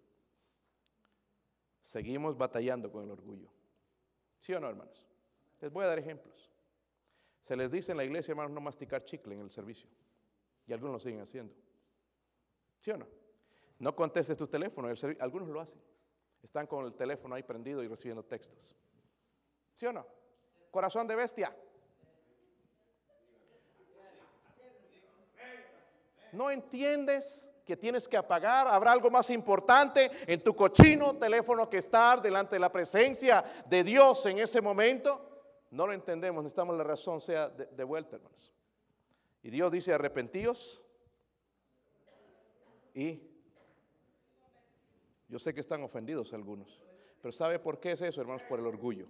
Seguimos 1.81 2.37
batallando 2.37 2.93
con 2.93 3.05
el 3.05 3.11
orgullo. 3.11 3.49
¿Sí 4.39 4.53
o 4.53 4.61
no, 4.61 4.69
hermanos? 4.69 5.07
Les 5.61 5.73
voy 5.73 5.85
a 5.85 5.89
dar 5.89 5.99
ejemplos. 5.99 6.51
Se 7.41 7.57
les 7.57 7.71
dice 7.71 7.93
en 7.93 7.99
la 7.99 8.05
iglesia, 8.05 8.33
hermanos, 8.33 8.53
no 8.53 8.61
masticar 8.61 9.05
chicle 9.05 9.35
en 9.35 9.41
el 9.41 9.51
servicio. 9.51 9.89
Y 10.67 10.73
algunos 10.73 10.95
lo 10.95 11.01
siguen 11.01 11.21
haciendo. 11.21 11.55
¿Sí 12.81 12.91
o 12.91 12.99
no? 12.99 13.07
No 13.79 13.97
contestes 13.97 14.37
tu 14.37 14.47
teléfono. 14.47 14.89
algunos 15.21 15.49
lo 15.49 15.61
hacen. 15.61 15.81
Están 16.43 16.67
con 16.67 16.85
el 16.85 16.95
teléfono 16.95 17.35
ahí 17.35 17.43
prendido 17.43 17.83
y 17.83 17.89
recibiendo 17.89 18.23
textos. 18.23 18.77
¿Sí 19.73 19.87
o 19.87 19.93
no? 19.93 20.07
Corazón 20.71 21.07
de 21.07 21.15
bestia. 21.15 21.57
No 26.33 26.51
entiendes 26.51 27.49
que 27.67 27.77
tienes 27.77 28.07
que 28.07 28.17
apagar, 28.17 28.69
habrá 28.69 28.93
algo 28.93 29.11
más 29.11 29.29
importante 29.31 30.11
en 30.27 30.43
tu 30.43 30.55
cochino 30.55 31.17
teléfono 31.17 31.69
que 31.69 31.79
estar 31.79 32.23
delante 32.23 32.55
de 32.55 32.61
la 32.61 32.71
presencia 32.71 33.45
de 33.67 33.83
Dios 33.83 34.25
en 34.27 34.39
ese 34.39 34.61
momento. 34.61 35.37
No 35.73 35.87
lo 35.87 35.93
entendemos, 35.93 36.45
necesitamos 36.45 36.77
la 36.77 36.85
razón 36.85 37.21
sea 37.21 37.49
de, 37.49 37.85
vuelta, 37.85 38.17
hermanos. 38.17 38.53
Y 39.43 39.51
Dios 39.51 39.73
dice, 39.73 39.93
arrepentíos. 39.93 40.81
Y 42.95 43.21
yo 45.29 45.41
sé 45.41 45.53
que 45.53 45.61
están 45.61 45.83
ofendidos 45.83 46.33
algunos, 46.33 46.81
pero 47.21 47.33
¿sabe 47.33 47.59
por 47.59 47.81
qué 47.81 47.93
es 47.93 48.01
eso, 48.01 48.21
hermanos? 48.21 48.43
Por 48.49 48.61
el 48.61 48.67
orgullo. 48.67 49.09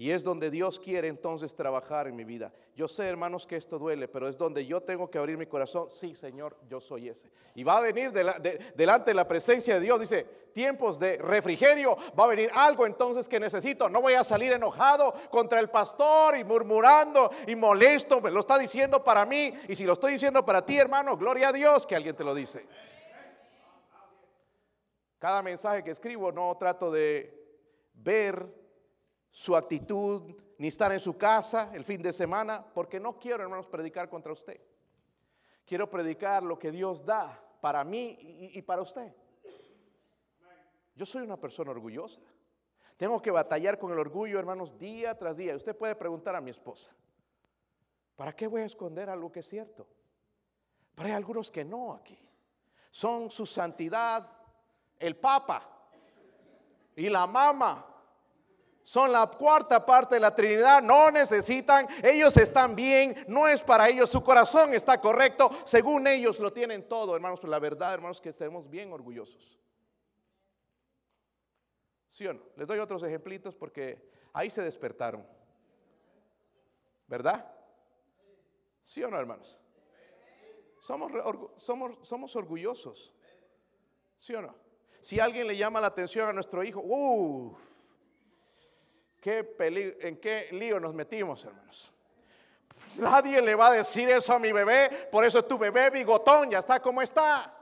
Y 0.00 0.12
es 0.12 0.24
donde 0.24 0.50
Dios 0.50 0.80
quiere 0.80 1.08
entonces 1.08 1.54
trabajar 1.54 2.08
en 2.08 2.16
mi 2.16 2.24
vida. 2.24 2.54
Yo 2.74 2.88
sé, 2.88 3.06
hermanos, 3.06 3.46
que 3.46 3.56
esto 3.56 3.78
duele, 3.78 4.08
pero 4.08 4.28
es 4.28 4.38
donde 4.38 4.64
yo 4.64 4.80
tengo 4.80 5.10
que 5.10 5.18
abrir 5.18 5.36
mi 5.36 5.44
corazón. 5.44 5.90
Sí, 5.90 6.14
Señor, 6.14 6.56
yo 6.70 6.80
soy 6.80 7.10
ese. 7.10 7.30
Y 7.54 7.64
va 7.64 7.76
a 7.76 7.80
venir 7.82 8.10
delante 8.10 9.10
de 9.10 9.14
la 9.14 9.28
presencia 9.28 9.74
de 9.74 9.80
Dios. 9.80 10.00
Dice, 10.00 10.24
tiempos 10.54 10.98
de 10.98 11.18
refrigerio. 11.18 11.98
Va 12.18 12.24
a 12.24 12.28
venir 12.28 12.50
algo 12.54 12.86
entonces 12.86 13.28
que 13.28 13.38
necesito. 13.38 13.90
No 13.90 14.00
voy 14.00 14.14
a 14.14 14.24
salir 14.24 14.54
enojado 14.54 15.12
contra 15.28 15.60
el 15.60 15.68
pastor 15.68 16.34
y 16.38 16.44
murmurando 16.44 17.30
y 17.46 17.54
molesto. 17.54 18.22
Me 18.22 18.30
lo 18.30 18.40
está 18.40 18.56
diciendo 18.56 19.04
para 19.04 19.26
mí. 19.26 19.52
Y 19.68 19.76
si 19.76 19.84
lo 19.84 19.92
estoy 19.92 20.12
diciendo 20.12 20.46
para 20.46 20.64
ti, 20.64 20.78
hermano, 20.78 21.14
gloria 21.18 21.50
a 21.50 21.52
Dios 21.52 21.86
que 21.86 21.94
alguien 21.94 22.16
te 22.16 22.24
lo 22.24 22.34
dice. 22.34 22.66
Cada 25.18 25.42
mensaje 25.42 25.84
que 25.84 25.90
escribo 25.90 26.32
no 26.32 26.56
trato 26.56 26.90
de 26.90 27.38
ver 27.92 28.59
su 29.30 29.56
actitud, 29.56 30.34
ni 30.58 30.68
estar 30.68 30.92
en 30.92 31.00
su 31.00 31.16
casa 31.16 31.70
el 31.72 31.84
fin 31.84 32.02
de 32.02 32.12
semana, 32.12 32.64
porque 32.74 33.00
no 33.00 33.18
quiero, 33.18 33.42
hermanos, 33.42 33.66
predicar 33.66 34.08
contra 34.08 34.32
usted. 34.32 34.60
Quiero 35.64 35.88
predicar 35.88 36.42
lo 36.42 36.58
que 36.58 36.70
Dios 36.70 37.04
da 37.04 37.42
para 37.60 37.84
mí 37.84 38.18
y, 38.20 38.60
para 38.62 38.82
usted. 38.82 39.14
Yo 40.94 41.06
soy 41.06 41.22
una 41.22 41.36
persona 41.36 41.70
orgullosa. 41.70 42.20
Tengo 42.96 43.22
que 43.22 43.30
batallar 43.30 43.78
con 43.78 43.92
el 43.92 43.98
orgullo, 43.98 44.38
hermanos, 44.38 44.76
día 44.76 45.16
tras 45.16 45.36
día. 45.36 45.56
Usted 45.56 45.76
puede 45.76 45.94
preguntar 45.94 46.34
a 46.34 46.40
mi 46.40 46.50
esposa, 46.50 46.92
¿para 48.16 48.34
qué 48.34 48.46
voy 48.46 48.62
a 48.62 48.66
esconder 48.66 49.08
algo 49.08 49.32
que 49.32 49.40
es 49.40 49.48
cierto? 49.48 49.86
Pero 50.94 51.06
hay 51.06 51.14
algunos 51.14 51.50
que 51.50 51.64
no 51.64 51.94
aquí. 51.94 52.18
Son 52.90 53.30
su 53.30 53.46
santidad, 53.46 54.28
el 54.98 55.16
Papa 55.16 55.88
y 56.96 57.08
la 57.08 57.26
Mama 57.26 57.86
son 58.90 59.12
la 59.12 59.24
cuarta 59.28 59.86
parte 59.86 60.16
de 60.16 60.20
la 60.20 60.34
Trinidad, 60.34 60.82
no 60.82 61.12
necesitan, 61.12 61.86
ellos 62.02 62.36
están 62.36 62.74
bien, 62.74 63.24
no 63.28 63.46
es 63.46 63.62
para 63.62 63.88
ellos, 63.88 64.10
su 64.10 64.20
corazón 64.20 64.74
está 64.74 65.00
correcto, 65.00 65.48
según 65.62 66.08
ellos 66.08 66.40
lo 66.40 66.52
tienen 66.52 66.88
todo, 66.88 67.14
hermanos, 67.14 67.38
pero 67.38 67.52
la 67.52 67.60
verdad, 67.60 67.94
hermanos, 67.94 68.20
que 68.20 68.30
estemos 68.30 68.68
bien 68.68 68.92
orgullosos. 68.92 69.60
¿Sí 72.08 72.26
o 72.26 72.34
no? 72.34 72.40
Les 72.56 72.66
doy 72.66 72.80
otros 72.80 73.04
ejemplitos 73.04 73.54
porque 73.54 74.10
ahí 74.32 74.50
se 74.50 74.64
despertaron. 74.64 75.24
¿Verdad? 77.06 77.48
¿Sí 78.82 79.04
o 79.04 79.08
no, 79.08 79.20
hermanos? 79.20 79.60
Somos, 80.80 81.12
somos, 82.02 82.34
orgullosos. 82.34 83.14
¿Sí 84.18 84.34
o 84.34 84.42
no? 84.42 84.52
Si 85.00 85.20
alguien 85.20 85.46
le 85.46 85.56
llama 85.56 85.80
la 85.80 85.86
atención 85.86 86.28
a 86.28 86.32
nuestro 86.32 86.64
hijo, 86.64 86.80
uff 86.82 87.69
¿Qué 89.20 89.54
¿En 90.00 90.16
qué 90.16 90.48
lío 90.52 90.80
nos 90.80 90.94
metimos, 90.94 91.44
hermanos? 91.44 91.92
Nadie 92.96 93.40
le 93.40 93.54
va 93.54 93.68
a 93.68 93.72
decir 93.72 94.08
eso 94.10 94.32
a 94.32 94.38
mi 94.38 94.50
bebé, 94.50 95.08
por 95.12 95.24
eso 95.24 95.40
es 95.40 95.48
tu 95.48 95.58
bebé 95.58 95.90
bigotón, 95.90 96.50
ya 96.50 96.58
está 96.58 96.80
como 96.80 97.02
está. 97.02 97.54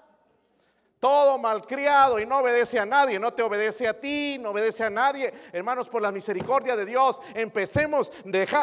Todo 0.98 1.38
malcriado 1.38 2.18
y 2.18 2.26
no 2.26 2.38
obedece 2.38 2.78
a 2.78 2.86
nadie, 2.86 3.20
no 3.20 3.32
te 3.32 3.42
obedece 3.42 3.86
a 3.86 3.98
ti, 3.98 4.36
no 4.40 4.50
obedece 4.50 4.82
a 4.82 4.90
nadie. 4.90 5.32
Hermanos, 5.52 5.88
por 5.88 6.02
la 6.02 6.10
misericordia 6.10 6.74
de 6.74 6.84
Dios, 6.84 7.20
empecemos 7.34 8.10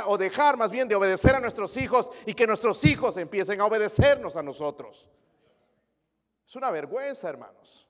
o 0.05 0.17
dejar 0.17 0.57
más 0.57 0.69
bien 0.69 0.87
de 0.87 0.95
obedecer 0.95 1.33
a 1.35 1.39
nuestros 1.39 1.77
hijos 1.77 2.11
y 2.25 2.33
que 2.33 2.45
nuestros 2.45 2.83
hijos 2.83 3.15
empiecen 3.15 3.61
a 3.61 3.65
obedecernos 3.65 4.35
a 4.35 4.43
nosotros. 4.43 5.09
Es 6.45 6.55
una 6.57 6.71
vergüenza, 6.71 7.29
hermanos. 7.29 7.87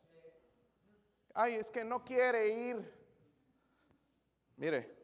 Ay, 1.34 1.56
es 1.56 1.72
que 1.72 1.84
no 1.84 2.04
quiere 2.04 2.48
ir. 2.48 2.94
Mire, 4.58 4.95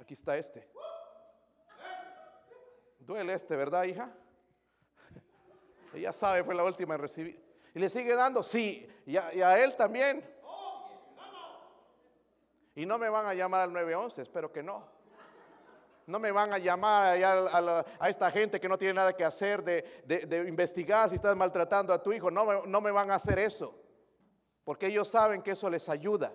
Aquí 0.00 0.14
está 0.14 0.36
este. 0.36 0.68
Duele 2.98 3.34
este, 3.34 3.54
¿verdad, 3.54 3.84
hija? 3.84 4.10
Ella 5.94 6.12
sabe, 6.12 6.42
fue 6.42 6.54
la 6.54 6.64
última 6.64 6.94
en 6.94 7.00
recibir. 7.00 7.44
¿Y 7.74 7.78
le 7.78 7.88
sigue 7.88 8.14
dando? 8.14 8.42
Sí. 8.42 8.88
Y 9.06 9.16
a, 9.16 9.62
él 9.62 9.74
también. 9.76 10.24
Y 12.76 12.86
no 12.86 12.98
me 12.98 13.08
van 13.08 13.26
a 13.26 13.34
llamar 13.34 13.62
al 13.62 13.72
911, 13.72 14.22
espero 14.22 14.50
que 14.50 14.62
no. 14.62 14.88
No 16.06 16.18
me 16.18 16.32
van 16.32 16.52
a 16.52 16.58
llamar 16.58 17.16
a, 17.22 18.08
esta 18.08 18.30
gente 18.30 18.60
que 18.60 18.68
no 18.68 18.76
tiene 18.76 18.94
nada 18.94 19.14
que 19.14 19.24
hacer 19.24 19.62
de, 19.62 20.44
investigar 20.46 21.08
si 21.08 21.16
estás 21.16 21.36
maltratando 21.36 21.92
a 21.92 22.02
tu 22.02 22.12
hijo. 22.12 22.30
No, 22.30 22.66
no 22.66 22.80
me 22.80 22.90
van 22.90 23.10
a 23.10 23.14
hacer 23.14 23.38
eso. 23.38 23.78
Porque 24.64 24.86
ellos 24.86 25.08
saben 25.08 25.42
que 25.42 25.52
eso 25.52 25.68
les 25.68 25.88
ayuda. 25.88 26.32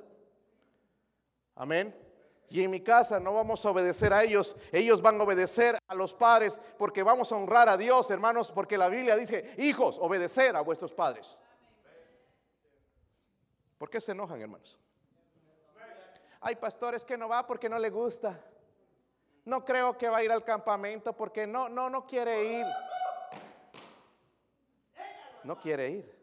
Amén. 1.55 2.08
Y 2.49 2.63
en 2.63 2.71
mi 2.71 2.81
casa 2.81 3.19
no 3.19 3.33
vamos 3.33 3.63
a 3.63 3.69
obedecer 3.69 4.11
a 4.11 4.23
ellos, 4.23 4.55
ellos 4.71 5.01
van 5.01 5.19
a 5.19 5.23
obedecer 5.23 5.77
a 5.87 5.93
los 5.93 6.15
padres 6.15 6.59
porque 6.77 7.03
vamos 7.03 7.31
a 7.31 7.35
honrar 7.35 7.69
a 7.69 7.77
Dios, 7.77 8.09
hermanos, 8.09 8.51
porque 8.51 8.77
la 8.77 8.89
Biblia 8.89 9.15
dice, 9.15 9.53
hijos, 9.59 9.99
obedecer 9.99 10.55
a 10.55 10.61
vuestros 10.61 10.93
padres. 10.93 11.41
¿Por 13.77 13.89
qué 13.89 14.01
se 14.01 14.13
enojan, 14.13 14.41
hermanos? 14.41 14.79
Hay 16.41 16.55
pastores 16.55 17.05
que 17.05 17.17
no 17.17 17.29
va 17.29 17.45
porque 17.45 17.69
no 17.69 17.77
le 17.77 17.89
gusta. 17.89 18.39
No 19.45 19.63
creo 19.63 19.97
que 19.97 20.09
va 20.09 20.17
a 20.17 20.23
ir 20.23 20.31
al 20.31 20.43
campamento 20.43 21.13
porque 21.15 21.45
no, 21.45 21.69
no, 21.69 21.89
no 21.89 22.05
quiere 22.05 22.59
ir. 22.59 22.65
No 25.43 25.57
quiere 25.59 25.89
ir. 25.89 26.19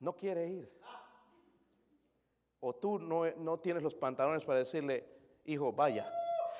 No 0.00 0.14
quiere 0.14 0.48
ir 0.48 0.83
o 2.66 2.72
tú 2.74 2.98
no, 2.98 3.58
tienes 3.58 3.82
los 3.82 3.94
pantalones 3.94 4.42
para 4.42 4.60
decirle, 4.60 5.04
hijo, 5.44 5.70
vaya. 5.70 6.10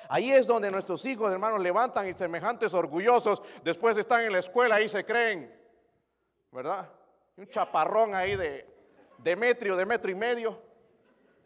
Ahí 0.07 0.31
es 0.31 0.45
donde 0.45 0.69
nuestros 0.69 1.03
hijos, 1.07 1.31
hermanos, 1.31 1.59
levantan 1.59 2.07
y 2.07 2.13
semejantes 2.13 2.75
orgullosos, 2.75 3.41
después 3.63 3.97
están 3.97 4.21
en 4.21 4.33
la 4.33 4.37
escuela 4.37 4.79
y 4.79 4.87
se 4.87 5.03
creen, 5.03 5.51
¿verdad? 6.51 6.87
Un 7.35 7.47
chaparrón 7.47 8.13
ahí 8.13 8.35
de, 8.35 8.67
de 9.17 9.35
metro, 9.35 9.75
de 9.75 9.83
metro 9.83 10.11
y 10.11 10.15
medio, 10.15 10.61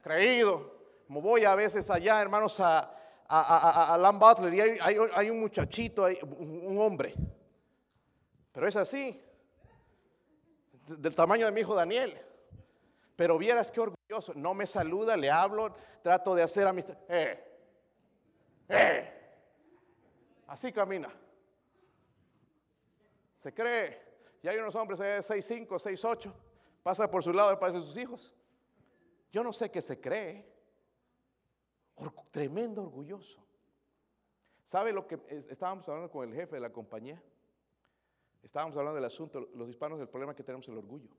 creído. 0.01 0.78
Como 1.07 1.22
voy 1.22 1.45
a 1.45 1.55
veces 1.55 1.89
allá, 1.89 2.22
hermanos, 2.22 2.60
a, 2.60 2.93
a, 3.30 3.93
a, 3.93 4.12
Butler 4.12 4.53
y 4.53 4.60
hay, 4.82 5.30
un 5.30 5.39
muchachito, 5.39 6.03
hay, 6.03 6.20
un 6.22 6.78
hombre, 6.82 7.16
pero 8.51 8.68
es 8.68 8.76
así, 8.76 9.24
del 10.97 11.16
tamaño 11.16 11.45
de 11.45 11.53
mi 11.53 11.62
hijo 11.62 11.74
Daniel. 11.74 12.26
Pero 13.20 13.38
vieras 13.38 13.70
qué 13.70 13.82
orgulloso. 13.82 14.34
No 14.34 14.53
me 14.53 14.65
saluda, 14.65 15.17
le 15.17 15.30
hablo, 15.30 15.76
trato 16.01 16.34
de 16.34 16.41
hacer 16.41 16.65
amistad. 16.65 16.95
Eh, 17.09 17.43
eh. 18.70 19.13
Así 20.47 20.72
camina. 20.72 21.13
Se 23.36 23.53
cree. 23.53 24.01
Y 24.41 24.47
hay 24.47 24.57
unos 24.57 24.74
hombres 24.76 24.99
de 24.99 25.17
6'5, 25.17 25.67
6'8. 25.67 26.34
Pasa 26.82 27.11
por 27.11 27.22
su 27.22 27.34
lado 27.34 27.51
y 27.51 27.57
parecen 27.57 27.82
sus 27.82 27.97
hijos. 27.97 28.34
Yo 29.34 29.43
no 29.43 29.51
sé 29.51 29.70
qué 29.70 29.82
se 29.82 29.99
cree. 29.99 30.49
tremendo 32.32 32.84
orgulloso. 32.84 33.45
¿Sabe 34.63 34.93
lo 34.93 35.05
que 35.05 35.20
estábamos 35.49 35.86
hablando 35.89 36.09
con 36.09 36.26
el 36.26 36.34
jefe 36.34 36.55
de 36.55 36.61
la 36.61 36.72
compañía? 36.72 37.22
Estábamos 38.41 38.78
hablando 38.78 38.95
del 38.95 39.03
asunto, 39.03 39.41
los 39.55 39.67
hispanos, 39.67 39.99
del 39.99 40.07
problema 40.07 40.34
que 40.34 40.43
tenemos 40.45 40.65
el 40.70 40.78
orgullo 40.78 41.09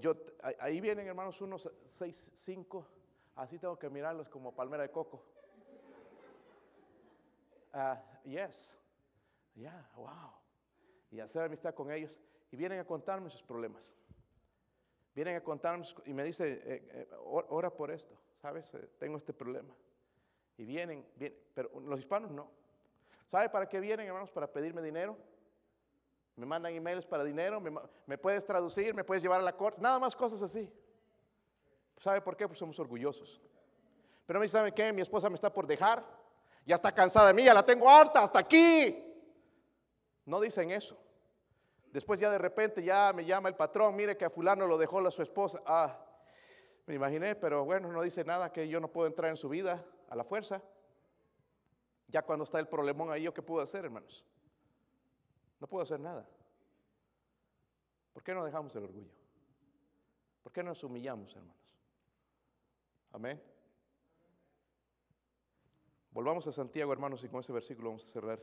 yo, 0.00 0.14
ahí 0.58 0.80
vienen 0.80 1.06
hermanos 1.06 1.40
unos 1.40 1.70
seis, 1.86 2.30
cinco, 2.34 2.86
así 3.34 3.58
tengo 3.58 3.78
que 3.78 3.88
mirarlos 3.88 4.28
como 4.28 4.54
palmera 4.54 4.82
de 4.82 4.90
coco. 4.90 5.22
Uh, 7.72 8.28
yes, 8.28 8.78
yeah, 9.54 9.90
wow. 9.96 10.32
Y 11.10 11.20
hacer 11.20 11.42
amistad 11.42 11.74
con 11.74 11.90
ellos. 11.90 12.20
Y 12.50 12.56
vienen 12.56 12.78
a 12.78 12.84
contarme 12.84 13.30
sus 13.30 13.42
problemas. 13.42 13.92
Vienen 15.14 15.36
a 15.36 15.40
contarme 15.42 15.84
y 16.06 16.12
me 16.12 16.24
dice, 16.24 16.60
eh, 16.64 16.88
eh, 16.92 17.08
ora 17.24 17.70
por 17.70 17.90
esto, 17.90 18.16
¿sabes? 18.40 18.72
Eh, 18.74 18.90
tengo 18.98 19.16
este 19.16 19.32
problema. 19.32 19.74
Y 20.56 20.64
vienen, 20.64 21.06
vienen, 21.16 21.38
pero 21.54 21.80
los 21.80 21.98
hispanos 21.98 22.30
no. 22.30 22.50
¿Sabe 23.26 23.48
para 23.48 23.68
qué 23.68 23.80
vienen, 23.80 24.06
hermanos? 24.06 24.30
Para 24.30 24.52
pedirme 24.52 24.82
dinero 24.82 25.16
me 26.36 26.46
mandan 26.46 26.74
emails 26.74 27.06
para 27.06 27.22
dinero, 27.22 27.60
me, 27.60 28.18
puedes 28.18 28.44
traducir, 28.44 28.94
me 28.94 29.04
puedes 29.04 29.22
llevar 29.22 29.40
a 29.40 29.42
la 29.42 29.56
corte, 29.56 29.80
nada 29.80 29.98
más 29.98 30.16
cosas 30.16 30.42
así. 30.42 30.70
¿Sabe 31.98 32.20
por 32.20 32.36
qué? 32.36 32.46
Pues 32.46 32.58
somos 32.58 32.78
orgullosos. 32.80 33.40
Pero 34.26 34.40
me 34.40 34.48
¿saben 34.48 34.74
qué? 34.74 34.92
Mi 34.92 35.02
esposa 35.02 35.28
me 35.28 35.36
está 35.36 35.52
por 35.52 35.66
dejar, 35.66 36.04
ya 36.66 36.74
está 36.74 36.92
cansada 36.92 37.28
de 37.28 37.34
mí, 37.34 37.44
ya 37.44 37.54
la 37.54 37.64
tengo 37.64 37.88
harta, 37.88 38.22
hasta 38.22 38.40
aquí. 38.40 39.14
No 40.24 40.40
dicen 40.40 40.70
eso. 40.70 40.98
Después 41.92 42.18
ya 42.18 42.30
de 42.30 42.38
repente 42.38 42.82
ya 42.82 43.12
me 43.14 43.24
llama 43.24 43.48
el 43.48 43.54
patrón, 43.54 43.94
mire 43.94 44.16
que 44.16 44.24
a 44.24 44.30
fulano 44.30 44.66
lo 44.66 44.76
dejó 44.76 45.08
su 45.12 45.22
esposa. 45.22 45.62
Ah, 45.64 45.96
me 46.86 46.94
imaginé, 46.94 47.36
pero 47.36 47.64
bueno, 47.64 47.92
no 47.92 48.02
dice 48.02 48.24
nada 48.24 48.50
que 48.50 48.68
yo 48.68 48.80
no 48.80 48.88
puedo 48.88 49.06
entrar 49.06 49.30
en 49.30 49.36
su 49.36 49.48
vida 49.48 49.84
a 50.08 50.16
la 50.16 50.24
fuerza. 50.24 50.60
Ya 52.08 52.22
cuando 52.22 52.44
está 52.44 52.58
el 52.58 52.66
problemón 52.66 53.12
ahí, 53.12 53.22
¿yo 53.22 53.32
qué 53.32 53.42
puedo 53.42 53.62
hacer, 53.62 53.84
hermanos? 53.84 54.26
No 55.64 55.68
puedo 55.68 55.82
hacer 55.82 55.98
nada. 55.98 56.28
¿Por 58.12 58.22
qué 58.22 58.34
no 58.34 58.44
dejamos 58.44 58.76
el 58.76 58.84
orgullo? 58.84 59.10
¿Por 60.42 60.52
qué 60.52 60.62
nos 60.62 60.84
humillamos, 60.84 61.34
hermanos? 61.34 61.56
Amén. 63.12 63.42
Volvamos 66.10 66.46
a 66.46 66.52
Santiago, 66.52 66.92
hermanos, 66.92 67.24
y 67.24 67.30
con 67.30 67.40
ese 67.40 67.54
versículo 67.54 67.88
vamos 67.88 68.04
a 68.04 68.08
cerrar. 68.08 68.42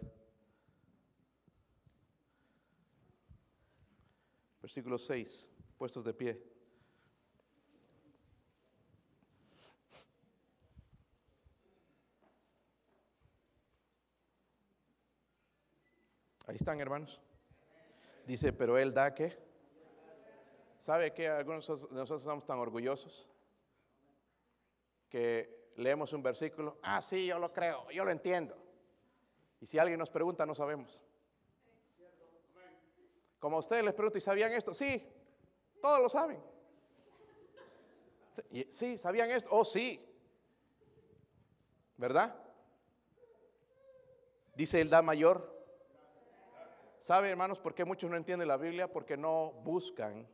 Versículo 4.59 4.97
6, 4.97 5.47
puestos 5.77 6.03
de 6.03 6.13
pie. 6.15 6.50
Ahí 16.51 16.57
están, 16.57 16.81
hermanos. 16.81 17.17
Dice, 18.27 18.51
pero 18.51 18.77
Él 18.77 18.93
da 18.93 19.15
que. 19.15 19.37
¿Sabe 20.77 21.13
que 21.13 21.29
algunos 21.29 21.65
de 21.65 21.95
nosotros 21.95 22.23
estamos 22.23 22.45
tan 22.45 22.59
orgullosos? 22.59 23.25
Que 25.07 25.71
leemos 25.77 26.11
un 26.11 26.21
versículo, 26.21 26.77
ah, 26.81 27.01
sí, 27.01 27.25
yo 27.25 27.39
lo 27.39 27.53
creo, 27.53 27.89
yo 27.91 28.03
lo 28.03 28.11
entiendo. 28.11 28.53
Y 29.61 29.65
si 29.65 29.79
alguien 29.79 29.97
nos 29.97 30.09
pregunta, 30.09 30.45
no 30.45 30.53
sabemos. 30.53 31.05
Como 33.39 33.55
a 33.55 33.59
ustedes 33.59 33.85
les 33.85 33.93
pregunto, 33.93 34.17
¿y 34.17 34.21
sabían 34.21 34.51
esto? 34.51 34.73
Sí, 34.73 35.07
todos 35.81 36.01
lo 36.01 36.09
saben. 36.09 36.43
Sí, 38.67 38.97
¿sabían 38.97 39.31
esto? 39.31 39.47
Oh, 39.53 39.63
sí. 39.63 40.05
¿Verdad? 41.95 42.35
Dice 44.53 44.81
el 44.81 44.89
da 44.89 45.01
mayor. 45.01 45.50
¿Sabe, 47.01 47.31
hermanos, 47.31 47.59
por 47.59 47.73
qué 47.73 47.83
muchos 47.83 48.11
no 48.11 48.15
entienden 48.15 48.47
la 48.47 48.57
Biblia? 48.57 48.87
Porque 48.87 49.17
no 49.17 49.53
buscan 49.63 50.27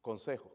consejo. 0.00 0.50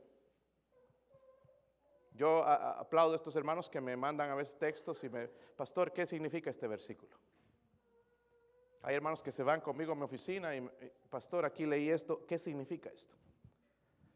Yo 2.15 2.43
aplaudo 2.43 3.13
a 3.13 3.15
estos 3.15 3.35
hermanos 3.35 3.69
que 3.69 3.79
me 3.79 3.95
mandan 3.95 4.31
a 4.31 4.35
veces 4.35 4.57
textos 4.57 5.03
y 5.03 5.09
me, 5.09 5.27
pastor, 5.27 5.93
¿qué 5.93 6.07
significa 6.07 6.49
este 6.49 6.67
versículo? 6.67 7.15
Hay 8.81 8.95
hermanos 8.95 9.21
que 9.21 9.31
se 9.31 9.43
van 9.43 9.61
conmigo 9.61 9.91
a 9.91 9.95
mi 9.95 10.01
oficina 10.01 10.55
y, 10.55 10.67
pastor, 11.07 11.45
aquí 11.45 11.67
leí 11.67 11.91
esto, 11.91 12.25
¿qué 12.25 12.39
significa 12.39 12.89
esto? 12.89 13.15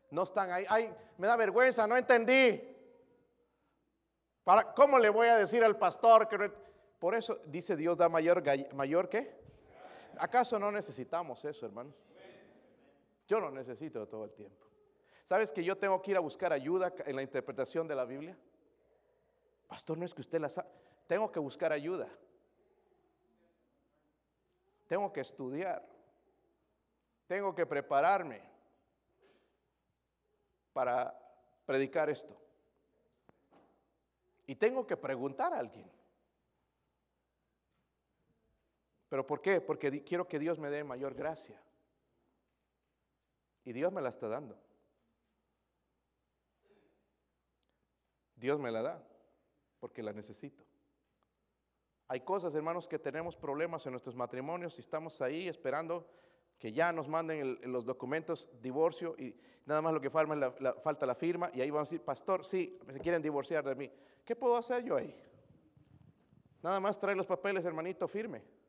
No 0.10 0.24
están 0.24 0.52
ahí, 0.52 0.66
ay, 0.68 0.92
me 1.20 1.28
da 1.28 1.36
vergüenza, 1.38 1.86
no 1.86 1.96
entendí. 1.96 2.76
Para, 4.44 4.74
¿Cómo 4.74 4.98
le 4.98 5.10
voy 5.10 5.28
a 5.28 5.38
decir 5.38 5.64
al 5.64 5.78
pastor 5.78 6.28
que 6.28 6.52
Por 6.98 7.14
eso 7.14 7.40
dice 7.46 7.76
Dios 7.76 7.96
da 7.96 8.10
mayor, 8.10 8.44
mayor 8.74 9.08
que? 9.08 9.43
¿Acaso 10.18 10.60
no 10.60 10.72
necesitamos 10.72 11.44
eso, 11.46 11.66
hermanos? 11.66 11.96
Yo 13.28 13.40
lo 13.40 13.52
necesito 13.52 14.08
todo 14.08 14.26
el 14.26 14.34
tiempo. 14.34 14.66
¿Sabes 15.26 15.52
que 15.52 15.64
yo 15.64 15.78
tengo 15.78 16.02
que 16.02 16.12
ir 16.12 16.18
a 16.18 16.20
buscar 16.20 16.52
ayuda 16.52 16.94
en 17.06 17.16
la 17.16 17.22
interpretación 17.22 17.88
de 17.88 17.96
la 17.96 18.06
Biblia? 18.06 18.38
Pastor, 19.68 19.98
no 19.98 20.06
es 20.06 20.14
que 20.14 20.22
usted 20.22 20.40
la 20.40 20.50
sabe. 20.50 20.70
Tengo 21.08 21.32
que 21.32 21.40
buscar 21.40 21.72
ayuda. 21.72 22.08
Tengo 24.88 25.12
que 25.12 25.22
estudiar. 25.22 25.84
Tengo 27.28 27.56
que 27.56 27.66
prepararme 27.66 28.42
para 30.74 31.18
predicar 31.66 32.10
esto. 32.10 32.38
Y 34.46 34.56
tengo 34.56 34.86
que 34.86 34.98
preguntar 34.98 35.54
a 35.54 35.60
alguien. 35.60 35.90
¿Pero 39.14 39.28
por 39.28 39.42
qué? 39.42 39.62
Porque 39.62 40.04
quiero 40.04 40.28
que 40.28 40.40
Dios 40.40 40.58
me 40.58 40.72
dé 40.72 40.84
mayor 40.84 41.14
gracia. 41.14 41.62
Y 43.64 43.72
Dios 43.72 43.94
me 43.94 44.02
la 44.02 44.10
está 44.10 44.28
dando. 44.28 44.58
Dios 48.36 48.60
me 48.60 48.72
la 48.72 48.82
da 48.82 49.08
porque 49.80 50.02
la 50.02 50.14
necesito. 50.14 50.64
Hay 52.08 52.22
cosas, 52.22 52.56
hermanos, 52.56 52.88
que 52.88 52.98
tenemos 52.98 53.38
problemas 53.38 53.86
en 53.86 53.92
nuestros 53.92 54.16
matrimonios 54.16 54.80
y 54.80 54.82
estamos 54.82 55.22
ahí 55.22 55.48
esperando 55.48 56.10
que 56.58 56.74
ya 56.74 56.92
nos 56.92 57.08
manden 57.08 57.60
los 57.72 57.86
documentos 57.86 58.50
divorcio 58.64 59.16
y 59.20 59.36
nada 59.68 59.84
más 59.84 59.94
lo 59.94 60.02
que 60.02 60.10
falta, 60.10 60.36
la, 60.60 60.74
falta 60.74 61.06
la 61.06 61.14
firma 61.14 61.52
y 61.54 61.62
ahí 61.62 61.70
van 61.70 61.82
a 61.82 61.84
decir, 61.84 62.02
pastor, 62.02 62.44
sí, 62.44 62.80
se 62.92 63.00
quieren 63.00 63.22
divorciar 63.22 63.64
de 63.64 63.76
mí. 63.76 63.92
¿Qué 64.26 64.36
puedo 64.36 64.58
hacer 64.58 64.84
yo 64.84 64.96
ahí? 64.96 65.16
Nada 66.64 66.80
más 66.80 67.00
traer 67.00 67.16
los 67.16 67.28
papeles, 67.28 67.64
hermanito, 67.64 68.08
firme. 68.08 68.63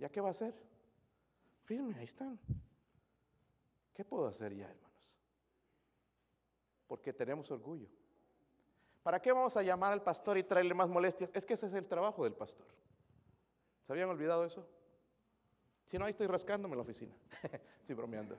¿Ya 0.00 0.08
qué 0.08 0.22
va 0.22 0.28
a 0.28 0.30
hacer? 0.30 0.54
Firme, 1.64 1.94
ahí 1.98 2.04
están. 2.04 2.40
¿Qué 3.92 4.02
puedo 4.02 4.26
hacer 4.26 4.54
ya, 4.54 4.64
hermanos? 4.64 5.20
Porque 6.86 7.12
tenemos 7.12 7.50
orgullo. 7.50 7.86
¿Para 9.02 9.20
qué 9.20 9.30
vamos 9.30 9.58
a 9.58 9.62
llamar 9.62 9.92
al 9.92 10.02
pastor 10.02 10.38
y 10.38 10.42
traerle 10.42 10.72
más 10.72 10.88
molestias? 10.88 11.30
Es 11.34 11.44
que 11.44 11.52
ese 11.52 11.66
es 11.66 11.74
el 11.74 11.86
trabajo 11.86 12.24
del 12.24 12.32
pastor. 12.32 12.66
¿Se 13.86 13.92
habían 13.92 14.08
olvidado 14.08 14.46
eso? 14.46 14.66
Si 15.86 15.98
no, 15.98 16.06
ahí 16.06 16.10
estoy 16.10 16.28
rascándome 16.28 16.76
la 16.76 16.82
oficina. 16.82 17.14
estoy 17.80 17.94
bromeando. 17.94 18.38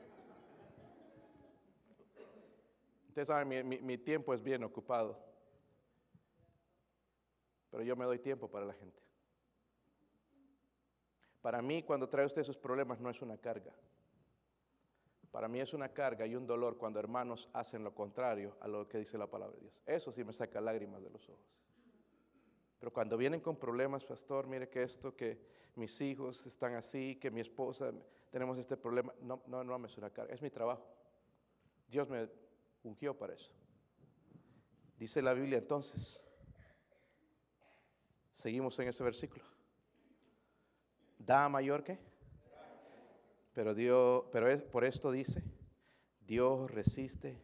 Ustedes 3.09 3.28
saben, 3.28 3.68
mi, 3.68 3.97
tiempo 3.99 4.34
es 4.34 4.41
bien 4.41 4.64
ocupado. 4.64 5.24
Pero 7.70 7.84
yo 7.84 7.95
me 7.95 8.05
doy 8.05 8.18
tiempo 8.18 8.49
para 8.49 8.66
la 8.66 8.74
gente. 8.74 8.99
Para 11.42 11.62
mí, 11.62 11.84
cuando 11.84 12.08
trae 12.08 12.26
usted 12.26 12.44
sus 12.44 12.58
problemas, 12.58 13.00
no 13.00 13.10
es 13.10 13.22
una 13.22 13.38
carga. 13.38 13.74
Para 15.32 15.48
mí 15.48 15.60
es 15.60 15.74
una 15.74 15.89
carga 15.89 16.26
y 16.28 16.36
un 16.36 16.46
dolor 16.46 16.78
cuando 16.78 17.00
hermanos 17.00 17.50
hacen 17.54 17.84
lo 17.84 17.96
contrario 17.96 18.58
a 18.60 18.68
lo 18.68 18.88
que 18.88 18.98
dice 18.98 19.18
la 19.18 19.28
palabra 19.28 19.56
de 19.56 19.62
Dios. 19.62 19.82
Eso 19.86 20.12
sí 20.12 20.24
me 20.24 20.34
saca 20.34 20.60
lágrimas 20.60 21.02
de 21.02 21.10
los 21.10 21.28
ojos. 21.30 21.58
Pero 22.80 22.92
cuando 22.92 23.16
vienen 23.16 23.39
con 23.39 23.56
problemas, 23.56 24.04
pastor, 24.04 24.48
mire 24.48 24.68
que 24.68 24.84
esto, 24.84 25.16
que 25.16 25.39
mis 25.76 26.00
hijos 26.02 26.46
están 26.46 26.76
así, 26.76 27.16
que 27.16 27.32
mi 27.32 27.39
esposa, 27.39 27.94
tenemos 28.30 28.58
este 28.58 28.76
problema, 28.76 29.14
no, 29.22 29.42
no, 29.48 29.64
no 29.64 29.80
me 29.80 29.88
es 29.88 29.98
una 29.98 30.10
carga, 30.10 30.34
es 30.34 30.42
mi 30.42 30.50
trabajo. 30.50 30.86
Dios 31.88 32.10
me 32.10 32.28
ungió 32.84 33.18
para 33.18 33.34
eso. 33.34 33.52
Dice 34.98 35.22
la 35.22 35.34
Biblia 35.34 35.60
entonces, 35.60 36.20
seguimos 38.34 38.78
en 38.80 38.89
ese 38.89 39.04
versículo. 39.04 39.46
Da 41.26 41.49
mayor 41.49 41.84
que 41.84 42.11
pero 43.53 43.76
Dios, 43.76 44.24
pero 44.32 44.47
por 44.69 44.86
esto 44.86 45.11
dice, 45.11 45.43
Dios 46.22 46.72
resiste 46.72 47.38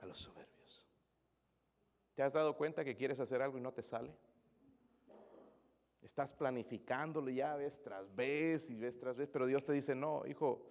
a 0.00 0.06
los 0.06 0.18
soberbios. 0.18 0.86
¿Te 2.14 2.22
has 2.22 2.32
dado 2.32 2.56
cuenta 2.56 2.84
que 2.84 2.96
quieres 2.96 3.18
hacer 3.20 3.40
algo 3.40 3.58
y 3.58 3.60
no 3.60 3.72
te 3.72 3.82
sale? 3.82 4.14
Estás 6.02 6.32
planificándolo 6.32 7.30
ya 7.30 7.56
vez 7.56 7.82
tras 7.82 8.14
vez 8.14 8.70
y 8.70 8.76
vez 8.76 8.98
tras 8.98 9.16
vez, 9.16 9.28
pero 9.28 9.46
Dios 9.46 9.64
te 9.64 9.72
dice, 9.72 9.94
no, 9.94 10.24
hijo, 10.26 10.66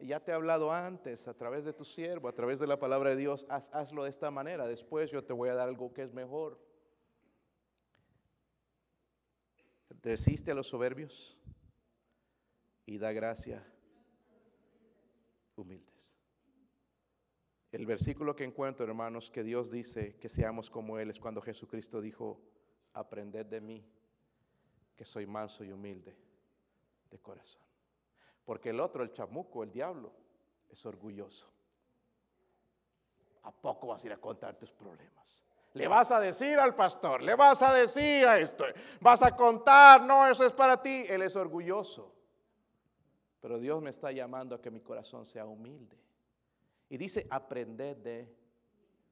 ya 0.00 0.20
te 0.20 0.30
he 0.30 0.34
hablado 0.34 0.70
antes 0.70 1.26
a 1.26 1.34
través 1.34 1.64
de 1.64 1.72
tu 1.72 1.84
siervo, 1.84 2.28
a 2.28 2.32
través 2.34 2.60
de 2.60 2.66
la 2.66 2.78
palabra 2.78 3.10
de 3.10 3.16
Dios, 3.16 3.46
hazlo 3.48 4.04
de 4.04 4.10
esta 4.10 4.30
manera, 4.30 4.68
después 4.68 5.10
yo 5.10 5.24
te 5.24 5.32
voy 5.32 5.48
a 5.48 5.54
dar 5.54 5.68
algo 5.68 5.92
que 5.92 6.02
es 6.02 6.12
mejor. 6.12 6.60
Resiste 10.02 10.50
a 10.50 10.54
los 10.54 10.66
soberbios 10.66 11.38
y 12.86 12.98
da 12.98 13.12
gracia 13.12 13.64
humildes. 15.54 16.14
El 17.70 17.86
versículo 17.86 18.34
que 18.34 18.44
encuentro, 18.44 18.84
hermanos, 18.84 19.30
que 19.30 19.42
Dios 19.42 19.70
dice 19.70 20.16
que 20.18 20.28
seamos 20.28 20.68
como 20.68 20.98
Él 20.98 21.10
es 21.10 21.20
cuando 21.20 21.40
Jesucristo 21.40 22.00
dijo, 22.00 22.42
aprended 22.92 23.46
de 23.46 23.60
mí, 23.60 23.84
que 24.96 25.04
soy 25.04 25.26
manso 25.26 25.64
y 25.64 25.72
humilde 25.72 26.16
de 27.10 27.18
corazón. 27.18 27.62
Porque 28.44 28.70
el 28.70 28.80
otro, 28.80 29.02
el 29.02 29.12
chamuco, 29.12 29.62
el 29.62 29.72
diablo, 29.72 30.12
es 30.68 30.84
orgulloso. 30.84 31.50
¿A 33.44 33.52
poco 33.52 33.86
vas 33.86 34.02
a 34.02 34.06
ir 34.06 34.12
a 34.12 34.20
contar 34.20 34.58
tus 34.58 34.72
problemas? 34.72 35.41
Le 35.74 35.88
vas 35.88 36.10
a 36.10 36.20
decir 36.20 36.58
al 36.58 36.74
pastor, 36.74 37.22
le 37.22 37.34
vas 37.34 37.62
a 37.62 37.72
decir 37.72 38.26
a 38.26 38.38
esto, 38.38 38.64
vas 39.00 39.22
a 39.22 39.34
contar, 39.34 40.02
no, 40.02 40.28
eso 40.28 40.44
es 40.44 40.52
para 40.52 40.82
ti. 40.82 41.06
Él 41.08 41.22
es 41.22 41.34
orgulloso. 41.34 42.14
Pero 43.40 43.58
Dios 43.58 43.82
me 43.82 43.90
está 43.90 44.12
llamando 44.12 44.54
a 44.54 44.60
que 44.60 44.70
mi 44.70 44.80
corazón 44.80 45.24
sea 45.24 45.46
humilde. 45.46 45.98
Y 46.90 46.98
dice, 46.98 47.26
aprender 47.30 47.96
de 47.96 48.28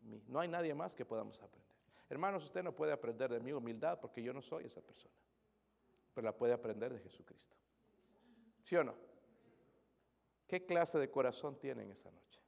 mí. 0.02 0.22
No 0.28 0.38
hay 0.40 0.48
nadie 0.48 0.74
más 0.74 0.94
que 0.94 1.04
podamos 1.04 1.40
aprender. 1.40 1.74
Hermanos, 2.11 2.44
usted 2.44 2.62
no 2.62 2.74
puede 2.74 2.92
aprender 2.92 3.32
de 3.32 3.40
mi 3.40 3.52
humildad 3.52 3.98
porque 3.98 4.22
yo 4.22 4.32
no 4.32 4.42
soy 4.42 4.66
esa 4.66 4.82
persona. 4.82 5.14
Pero 6.14 6.24
la 6.26 6.36
puede 6.36 6.52
aprender 6.52 6.92
de 6.92 7.00
Jesucristo. 7.00 7.56
¿Sí 8.62 8.76
o 8.76 8.84
no? 8.84 8.94
¿Qué 10.46 10.66
clase 10.66 10.98
de 10.98 11.11
corazón 11.11 11.58
tienen 11.58 11.90
esa 11.90 12.11
noche? 12.11 12.42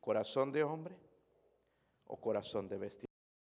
¿Corazón 0.00 0.52
de 0.52 0.62
hombre 0.62 0.96
o 2.06 2.20
corazón 2.20 2.68
de 2.68 2.76
bestia? 2.76 3.08